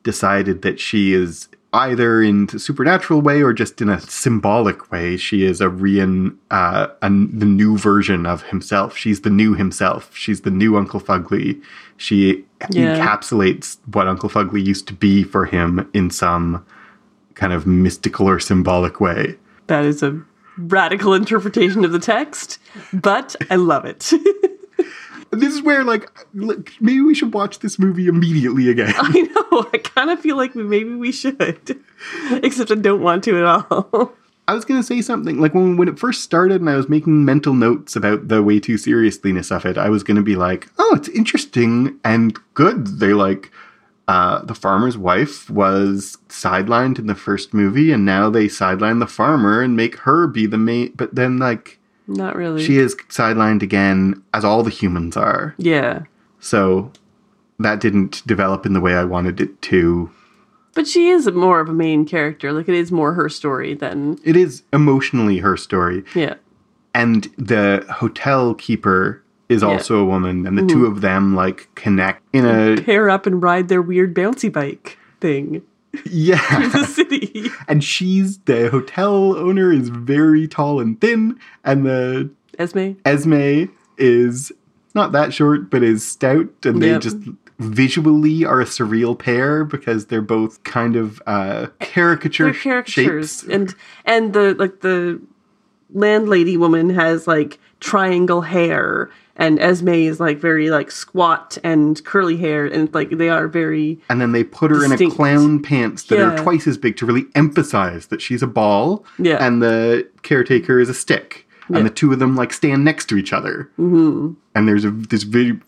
decided 0.03 0.62
that 0.62 0.80
she 0.80 1.14
is 1.14 1.49
either 1.75 2.22
in 2.22 2.49
a 2.55 2.59
supernatural 2.59 3.20
way 3.20 3.43
or 3.43 3.53
just 3.53 3.81
in 3.83 3.89
a 3.89 4.01
symbolic 4.01 4.91
way. 4.93 5.16
She 5.16 5.45
is 5.45 5.61
a 5.61 5.68
rein, 5.68 6.39
uh, 6.51 6.87
a, 7.03 7.09
the 7.11 7.45
new 7.47 7.77
version 7.77 8.25
of 8.27 8.45
himself. 8.45 8.97
She's 8.97 9.20
the 9.22 9.31
new 9.31 9.55
himself. 9.55 10.16
She's 10.16 10.43
the 10.43 10.51
new 10.51 10.77
Uncle 10.77 11.01
Fugly. 11.01 11.61
She 11.97 12.45
Yeah. 12.70 12.97
encapsulates 12.99 13.77
what 13.93 14.09
Uncle 14.09 14.29
Fugly 14.31 14.64
used 14.64 14.87
to 14.87 14.95
be 14.95 15.22
for 15.25 15.45
him 15.47 15.89
in 15.93 16.11
some 16.11 16.64
kind 17.35 17.53
of 17.53 17.66
mystical 17.66 18.29
or 18.29 18.39
symbolic 18.39 19.01
way. 19.01 19.37
that 19.66 19.85
is 19.85 20.03
a 20.03 20.20
radical 20.59 21.14
interpretation 21.14 21.85
of 21.85 21.91
the 21.93 21.99
text, 21.99 22.59
but 22.93 23.35
I 23.51 23.57
love 23.57 23.85
it. 23.85 24.12
This 25.35 25.55
is 25.55 25.62
where, 25.62 25.85
like, 25.85 26.11
look, 26.35 26.72
maybe 26.80 27.01
we 27.01 27.14
should 27.14 27.35
watch 27.35 27.61
this 27.61 27.78
movie 27.78 28.07
immediately 28.07 28.68
again. 28.68 28.95
I 28.99 29.20
know. 29.20 29.68
I 29.72 29.78
kind 29.78 30.11
of 30.11 30.20
feel 30.20 30.37
like 30.37 30.55
maybe 30.55 30.95
we 30.95 31.12
should, 31.12 31.37
except 32.30 32.70
I 32.70 32.74
don't 32.76 33.03
want 33.03 33.24
to 33.24 33.39
at 33.39 33.45
all. 33.45 34.12
I 34.47 34.53
was 34.53 34.64
going 34.64 34.78
to 34.78 34.87
say 34.87 35.01
something 35.01 35.41
like 35.41 35.55
when 35.55 35.76
when 35.76 35.89
it 35.89 35.99
first 35.99 36.22
started, 36.22 36.61
and 36.61 36.68
I 36.68 36.76
was 36.76 36.89
making 36.89 37.24
mental 37.24 37.55
notes 37.55 37.97
about 37.97 38.28
the 38.28 38.43
way 38.43 38.61
too 38.61 38.76
seriousness 38.76 39.51
of 39.51 39.64
it. 39.64 39.78
I 39.78 39.89
was 39.89 40.03
going 40.03 40.16
to 40.16 40.22
be 40.22 40.37
like, 40.37 40.68
"Oh, 40.78 40.95
it's 40.95 41.09
interesting 41.09 41.99
and 42.05 42.39
good." 42.53 42.99
They 42.99 43.14
like 43.14 43.51
uh, 44.07 44.45
the 44.45 44.55
farmer's 44.55 44.99
wife 44.99 45.49
was 45.49 46.18
sidelined 46.28 46.99
in 46.99 47.07
the 47.07 47.14
first 47.14 47.55
movie, 47.55 47.91
and 47.91 48.05
now 48.05 48.28
they 48.28 48.49
sideline 48.49 48.99
the 48.99 49.07
farmer 49.07 49.62
and 49.62 49.76
make 49.76 49.97
her 50.01 50.26
be 50.26 50.47
the 50.47 50.59
main. 50.59 50.93
But 50.95 51.14
then, 51.14 51.39
like, 51.39 51.78
Not 52.07 52.36
really. 52.36 52.64
she 52.64 52.78
is 52.78 52.94
sidelined 53.09 53.62
again, 53.62 54.22
as 54.32 54.44
all 54.44 54.62
the 54.62 54.70
humans 54.70 55.16
are. 55.16 55.55
yeah. 55.59 56.02
So 56.40 56.92
that 57.59 57.80
didn't 57.80 58.22
develop 58.26 58.66
in 58.66 58.74
the 58.74 58.80
way 58.80 58.94
I 58.94 59.05
wanted 59.05 59.40
it 59.40 59.62
to. 59.62 60.11
But 60.74 60.86
she 60.86 61.09
is 61.09 61.26
more 61.30 61.61
of 61.61 61.68
a 61.68 61.72
main 61.72 62.05
character. 62.05 62.52
Like 62.52 62.68
it 62.68 62.74
is 62.74 62.92
more 62.92 63.14
her 63.14 63.28
story 63.30 63.74
than 63.74 64.18
It 64.24 64.36
is 64.36 64.62
emotionally 64.72 65.38
her 65.38 65.57
story. 65.57 66.05
yeah. 66.14 66.34
and 66.94 67.24
the 67.38 67.84
hotel 67.90 68.55
keeper 68.55 69.22
is 69.48 69.62
Yeah. 69.62 69.68
also 69.68 69.98
a 69.98 70.05
woman 70.05 70.46
and 70.46 70.59
the 70.59 70.66
two 70.66 70.82
mm-hmm. 70.82 70.92
of 70.96 71.00
them 71.00 71.34
like 71.34 71.68
connect 71.74 72.22
in 72.32 72.44
a 72.44 72.80
Pair 72.82 73.09
up 73.09 73.24
and 73.26 73.42
ride 73.42 73.68
their 73.68 73.82
weird 73.82 74.14
bouncy 74.14 74.52
bike 74.52 74.98
thing. 75.20 75.62
Yeah 76.07 76.68
The 76.72 76.84
city. 76.84 77.49
and 77.68 77.82
she's 77.84 78.38
the 78.40 78.68
hotel 78.70 79.36
owner 79.36 79.72
is 79.72 79.88
very 79.88 80.47
tall 80.49 80.80
and 80.80 81.01
thin 81.01 81.38
and 81.64 81.84
the 81.86 82.30
Esme. 82.59 82.92
esme 83.05 83.64
is 83.99 84.53
not 84.95 85.12
that 85.12 85.32
short 85.34 85.70
but 85.70 85.82
is 85.82 86.07
stout 86.07 86.49
and 86.64 86.82
they 86.82 86.99
just 86.99 87.16
visually 87.59 88.45
are 88.45 88.61
a 88.61 88.64
surreal 88.64 89.16
pair 89.18 89.64
because 89.64 90.07
they're 90.07 90.20
both 90.22 90.62
kind 90.64 90.97
of 90.97 91.22
uh 91.26 91.68
caricature 91.80 92.45
They're 92.53 92.55
caricatures. 92.55 93.40
shapes 93.40 93.42
And 93.45 93.74
and 94.05 94.32
the 94.32 94.55
like 94.59 94.80
the 94.80 95.20
landlady 95.92 96.57
woman 96.57 96.90
has 96.90 97.26
like 97.26 97.59
triangle 97.85 98.41
hair 98.41 99.11
and 99.37 99.59
Esme 99.59 99.89
is 99.91 100.18
like 100.18 100.39
very 100.39 100.70
like 100.70 100.91
squat 100.91 101.59
and 101.62 102.03
curly 102.07 102.39
hair 102.39 102.64
and 102.64 102.93
like 102.95 103.11
they 103.11 103.28
are 103.28 103.47
very 103.47 103.99
and 104.09 104.18
then 104.18 104.32
they 104.32 104.43
put 104.43 104.70
her 104.70 104.82
in 104.82 104.91
a 104.93 105.11
clown 105.11 105.61
pants 105.61 106.05
that 106.05 106.18
are 106.18 106.35
twice 106.39 106.66
as 106.66 106.78
big 106.78 106.97
to 106.97 107.05
really 107.05 107.26
emphasize 107.35 108.07
that 108.07 108.22
she's 108.22 108.43
a 108.43 108.47
ball 108.47 109.05
Yeah. 109.18 109.37
and 109.47 109.61
the 109.62 110.09
caretaker 110.22 110.80
is 110.80 110.89
a 110.89 110.95
stick 110.95 111.47
Yeah. 111.68 111.76
and 111.76 111.87
the 111.87 111.91
two 111.91 112.11
of 112.11 112.20
them 112.20 112.35
like 112.37 112.55
stand 112.55 112.87
next 112.87 113.05
to 113.11 113.18
each 113.18 113.35
other 113.35 113.68
mm-hmm. 113.78 114.32
and 114.55 114.66
there's 114.66 114.87
a 114.87 114.91
this 114.91 115.24
vi- 115.24 115.61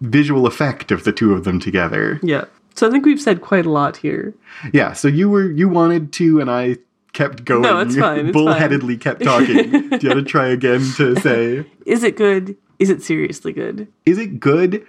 visual 0.00 0.46
effect 0.46 0.92
of 0.92 1.02
the 1.02 1.12
two 1.12 1.32
of 1.34 1.42
them 1.42 1.58
together 1.58 2.20
yeah. 2.22 2.44
So 2.76 2.86
I 2.88 2.90
think 2.92 3.04
we've 3.04 3.20
said 3.20 3.40
quite 3.40 3.66
a 3.66 3.70
lot 3.70 3.96
here. 3.96 4.32
yeah 4.72 4.92
so 4.92 5.08
you 5.08 5.28
were 5.28 5.50
you 5.50 5.68
wanted 5.68 6.12
to 6.12 6.40
and 6.40 6.48
i 6.48 6.76
kept 7.14 7.44
going 7.44 7.62
No, 7.62 7.78
it's 7.78 7.96
fine, 7.96 8.26
it's 8.26 8.36
bullheadedly 8.36 9.00
kept 9.00 9.22
talking 9.22 9.70
do 9.70 9.78
you 9.80 9.88
want 9.90 10.00
to 10.00 10.22
try 10.22 10.48
again 10.48 10.80
to 10.96 11.14
say 11.20 11.64
Is 11.86 12.02
it 12.02 12.16
good? 12.16 12.56
Is 12.78 12.90
it 12.90 13.02
seriously 13.02 13.52
good? 13.52 13.88
is 14.04 14.18
it 14.18 14.38
good 14.40 14.84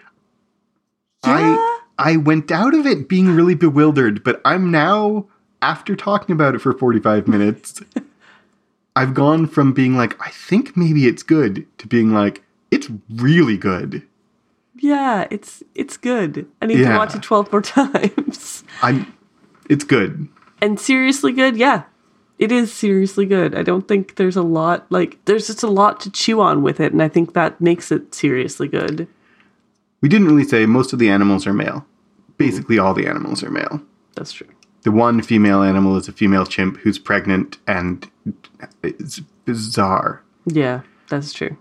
Yeah. 1.25 1.37
i 1.97 2.11
i 2.11 2.17
went 2.17 2.51
out 2.51 2.73
of 2.73 2.85
it 2.85 3.07
being 3.07 3.35
really 3.35 3.55
bewildered 3.55 4.23
but 4.23 4.41
i'm 4.43 4.69
now 4.71 5.27
after 5.61 5.95
talking 5.95 6.33
about 6.33 6.53
it 6.55 6.59
for 6.59 6.73
45 6.77 7.27
minutes 7.27 7.81
i've 8.95 9.13
gone 9.13 9.47
from 9.47 9.73
being 9.73 9.95
like 9.95 10.19
i 10.21 10.29
think 10.31 10.75
maybe 10.75 11.07
it's 11.07 11.23
good 11.23 11.65
to 11.77 11.87
being 11.87 12.11
like 12.13 12.43
it's 12.71 12.89
really 13.09 13.57
good 13.57 14.03
Yeah, 14.77 15.27
it's 15.31 15.63
it's 15.73 15.95
good. 15.95 16.47
I 16.61 16.65
need 16.65 16.79
Yeah. 16.79 16.91
to 16.93 16.97
watch 16.97 17.15
it 17.15 17.23
twelve 17.23 17.49
more 17.51 17.61
times. 17.77 18.63
i'm 18.81 19.13
it's 19.69 19.85
good 19.85 20.27
and 20.61 20.79
seriously 20.79 21.31
good, 21.31 21.55
yeah. 21.57 21.83
It 22.37 22.51
is 22.51 22.73
seriously 22.73 23.25
good. 23.25 23.55
I 23.55 23.63
don't 23.63 23.87
think 23.87 24.15
there's 24.15 24.35
a 24.35 24.41
lot 24.43 24.85
like 24.91 25.23
there's 25.25 25.47
just 25.47 25.63
a 25.63 25.67
lot 25.67 25.99
to 26.01 26.11
chew 26.11 26.41
on 26.41 26.61
with 26.63 26.79
it, 26.79 26.91
and 26.91 27.01
I 27.01 27.07
think 27.07 27.33
that 27.33 27.61
makes 27.61 27.91
it 27.91 28.13
seriously 28.13 28.67
good. 28.67 29.07
we 30.01 30.09
didn't 30.09 30.27
really 30.27 30.43
say 30.43 30.65
most 30.65 30.93
of 30.93 30.99
the 30.99 31.09
animals 31.09 31.47
are 31.47 31.53
male 31.53 31.85
basically 32.37 32.77
all 32.77 32.93
the 32.93 33.07
animals 33.07 33.41
are 33.41 33.49
male 33.49 33.81
That's 34.15 34.33
true. 34.33 34.47
the 34.83 34.91
one 34.91 35.21
female 35.21 35.63
animal 35.63 35.95
is 35.95 36.09
a 36.09 36.11
female 36.11 36.45
chimp 36.45 36.77
who's 36.79 36.99
pregnant 36.99 37.57
and 37.65 38.09
it's 38.83 39.19
bizarre 39.45 40.21
Yeah, 40.45 40.81
that's 41.09 41.31
true. 41.31 41.57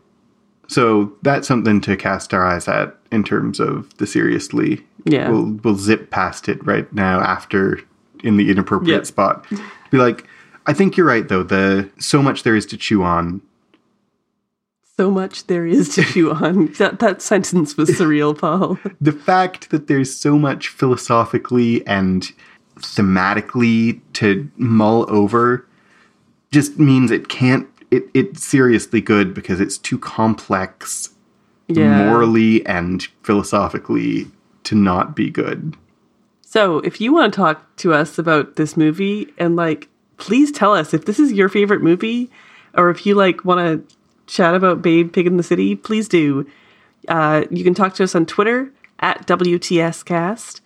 So 0.67 1.13
that's 1.23 1.47
something 1.47 1.81
to 1.83 1.97
cast 1.97 2.35
our 2.35 2.45
eyes 2.45 2.67
at 2.69 2.97
in 3.13 3.23
terms 3.23 3.61
of 3.61 3.95
the 3.99 4.07
seriously. 4.07 4.85
Yeah. 5.05 5.29
We'll 5.31 5.59
we'll 5.63 5.77
zip 5.77 6.11
past 6.11 6.49
it 6.49 6.65
right 6.67 6.91
now 6.93 7.21
after 7.21 7.81
in 8.25 8.37
the 8.39 8.51
inappropriate 8.51 9.01
Yeah. 9.03 9.05
spot. 9.05 9.47
Be 9.91 9.99
like, 9.99 10.27
I 10.67 10.73
think 10.73 10.97
you're 10.97 11.07
right 11.07 11.27
though. 11.29 11.43
The 11.43 11.91
so 11.99 12.23
much 12.23 12.43
there 12.43 12.57
is 12.57 12.67
to 12.67 12.77
chew 12.77 13.03
on. 13.03 13.41
So 14.97 15.11
much 15.11 15.47
there 15.49 15.67
is 15.67 15.89
to 15.97 16.05
chew 16.05 16.31
on. 16.45 16.73
That 16.75 17.01
that 17.01 17.21
sentence 17.21 17.77
was 17.77 17.91
surreal, 17.91 18.37
Paul. 18.39 18.79
The 19.01 19.13
fact 19.13 19.71
that 19.71 19.87
there's 19.89 20.15
so 20.15 20.39
much 20.39 20.69
philosophically 20.69 21.87
and 21.87 22.31
thematically 22.79 24.01
to 24.15 24.49
mull 24.57 25.07
over 25.09 25.67
just 26.51 26.79
means 26.79 27.11
it 27.11 27.29
can't 27.29 27.69
it, 27.91 28.05
it's 28.15 28.45
seriously 28.45 29.01
good 29.01 29.35
because 29.35 29.61
it's 29.61 29.79
too 29.79 29.99
complex 29.99 31.11
Yeah. 31.69 32.05
morally 32.07 32.65
and 32.67 33.03
philosophically 33.23 34.29
to 34.65 34.75
not 34.75 35.15
be 35.15 35.31
good. 35.31 35.77
So, 36.43 36.79
if 36.79 37.01
you 37.01 37.13
want 37.13 37.33
to 37.33 37.37
talk 37.37 37.77
to 37.77 37.93
us 37.93 38.19
about 38.19 38.57
this 38.57 38.77
movie 38.77 39.33
and 39.39 39.57
like 39.57 39.89
please 40.17 40.53
tell 40.53 40.75
us 40.75 40.95
if 40.95 41.05
this 41.05 41.19
is 41.19 41.33
your 41.33 41.49
favorite 41.49 41.83
movie 41.83 42.31
or 42.75 42.91
if 42.91 43.07
you 43.07 43.15
like 43.15 43.45
want 43.45 43.61
to 43.61 43.97
chat 44.27 44.55
about 44.55 44.83
Babe 44.83 45.13
Pig 45.13 45.27
in 45.27 45.37
the 45.37 45.43
City, 45.43 45.75
please 45.75 46.09
do. 46.09 46.47
Uh, 47.09 47.45
you 47.51 47.65
can 47.65 47.75
talk 47.75 47.95
to 47.95 48.05
us 48.05 48.15
on 48.15 48.27
Twitter 48.27 48.73
at 49.01 49.27
WTScast. 49.27 50.61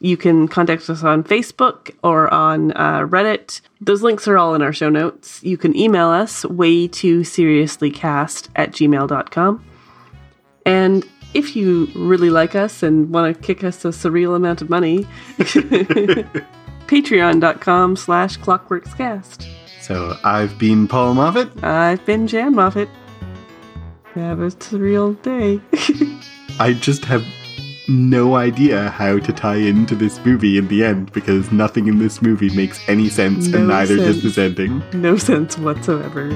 You 0.00 0.16
can 0.16 0.48
contact 0.48 0.90
us 0.90 1.02
on 1.02 1.24
Facebook 1.24 1.94
or 2.02 2.32
on 2.32 2.72
uh, 2.72 3.06
Reddit. 3.06 3.60
Those 3.80 4.02
links 4.02 4.28
are 4.28 4.36
all 4.36 4.54
in 4.54 4.62
our 4.62 4.72
show 4.72 4.90
notes. 4.90 5.42
You 5.42 5.56
can 5.56 5.76
email 5.76 6.08
us 6.08 6.44
way 6.44 6.88
too 6.88 7.20
seriouslycast 7.20 8.48
at 8.56 8.72
gmail.com. 8.72 9.64
And 10.66 11.08
if 11.32 11.56
you 11.56 11.86
really 11.94 12.30
like 12.30 12.54
us 12.54 12.82
and 12.82 13.10
want 13.10 13.34
to 13.34 13.42
kick 13.42 13.64
us 13.64 13.84
a 13.84 13.88
surreal 13.88 14.36
amount 14.36 14.62
of 14.62 14.68
money, 14.68 15.06
patreon.com 16.94 17.96
slash 17.96 18.38
clockworkscast. 18.38 19.46
So 19.80 20.16
I've 20.22 20.56
been 20.58 20.86
Paul 20.86 21.14
Moffat. 21.14 21.62
I've 21.64 22.04
been 22.06 22.26
Jan 22.28 22.54
Moffat. 22.54 22.88
Have 24.14 24.38
a 24.40 24.46
surreal 24.46 25.20
day. 25.22 25.60
I 26.60 26.72
just 26.72 27.04
have 27.06 27.24
no 27.88 28.36
idea 28.36 28.90
how 28.90 29.18
to 29.18 29.32
tie 29.32 29.56
into 29.56 29.96
this 29.96 30.24
movie 30.24 30.56
in 30.56 30.68
the 30.68 30.84
end 30.84 31.12
because 31.12 31.50
nothing 31.50 31.88
in 31.88 31.98
this 31.98 32.22
movie 32.22 32.54
makes 32.54 32.80
any 32.88 33.08
sense 33.08 33.48
No 33.48 33.58
and 33.58 33.68
neither 33.68 33.96
does 33.96 34.20
sense. 34.20 34.22
this 34.22 34.38
ending. 34.38 34.82
no 34.94 35.16
sense 35.16 35.58
whatsoever. 35.58 36.30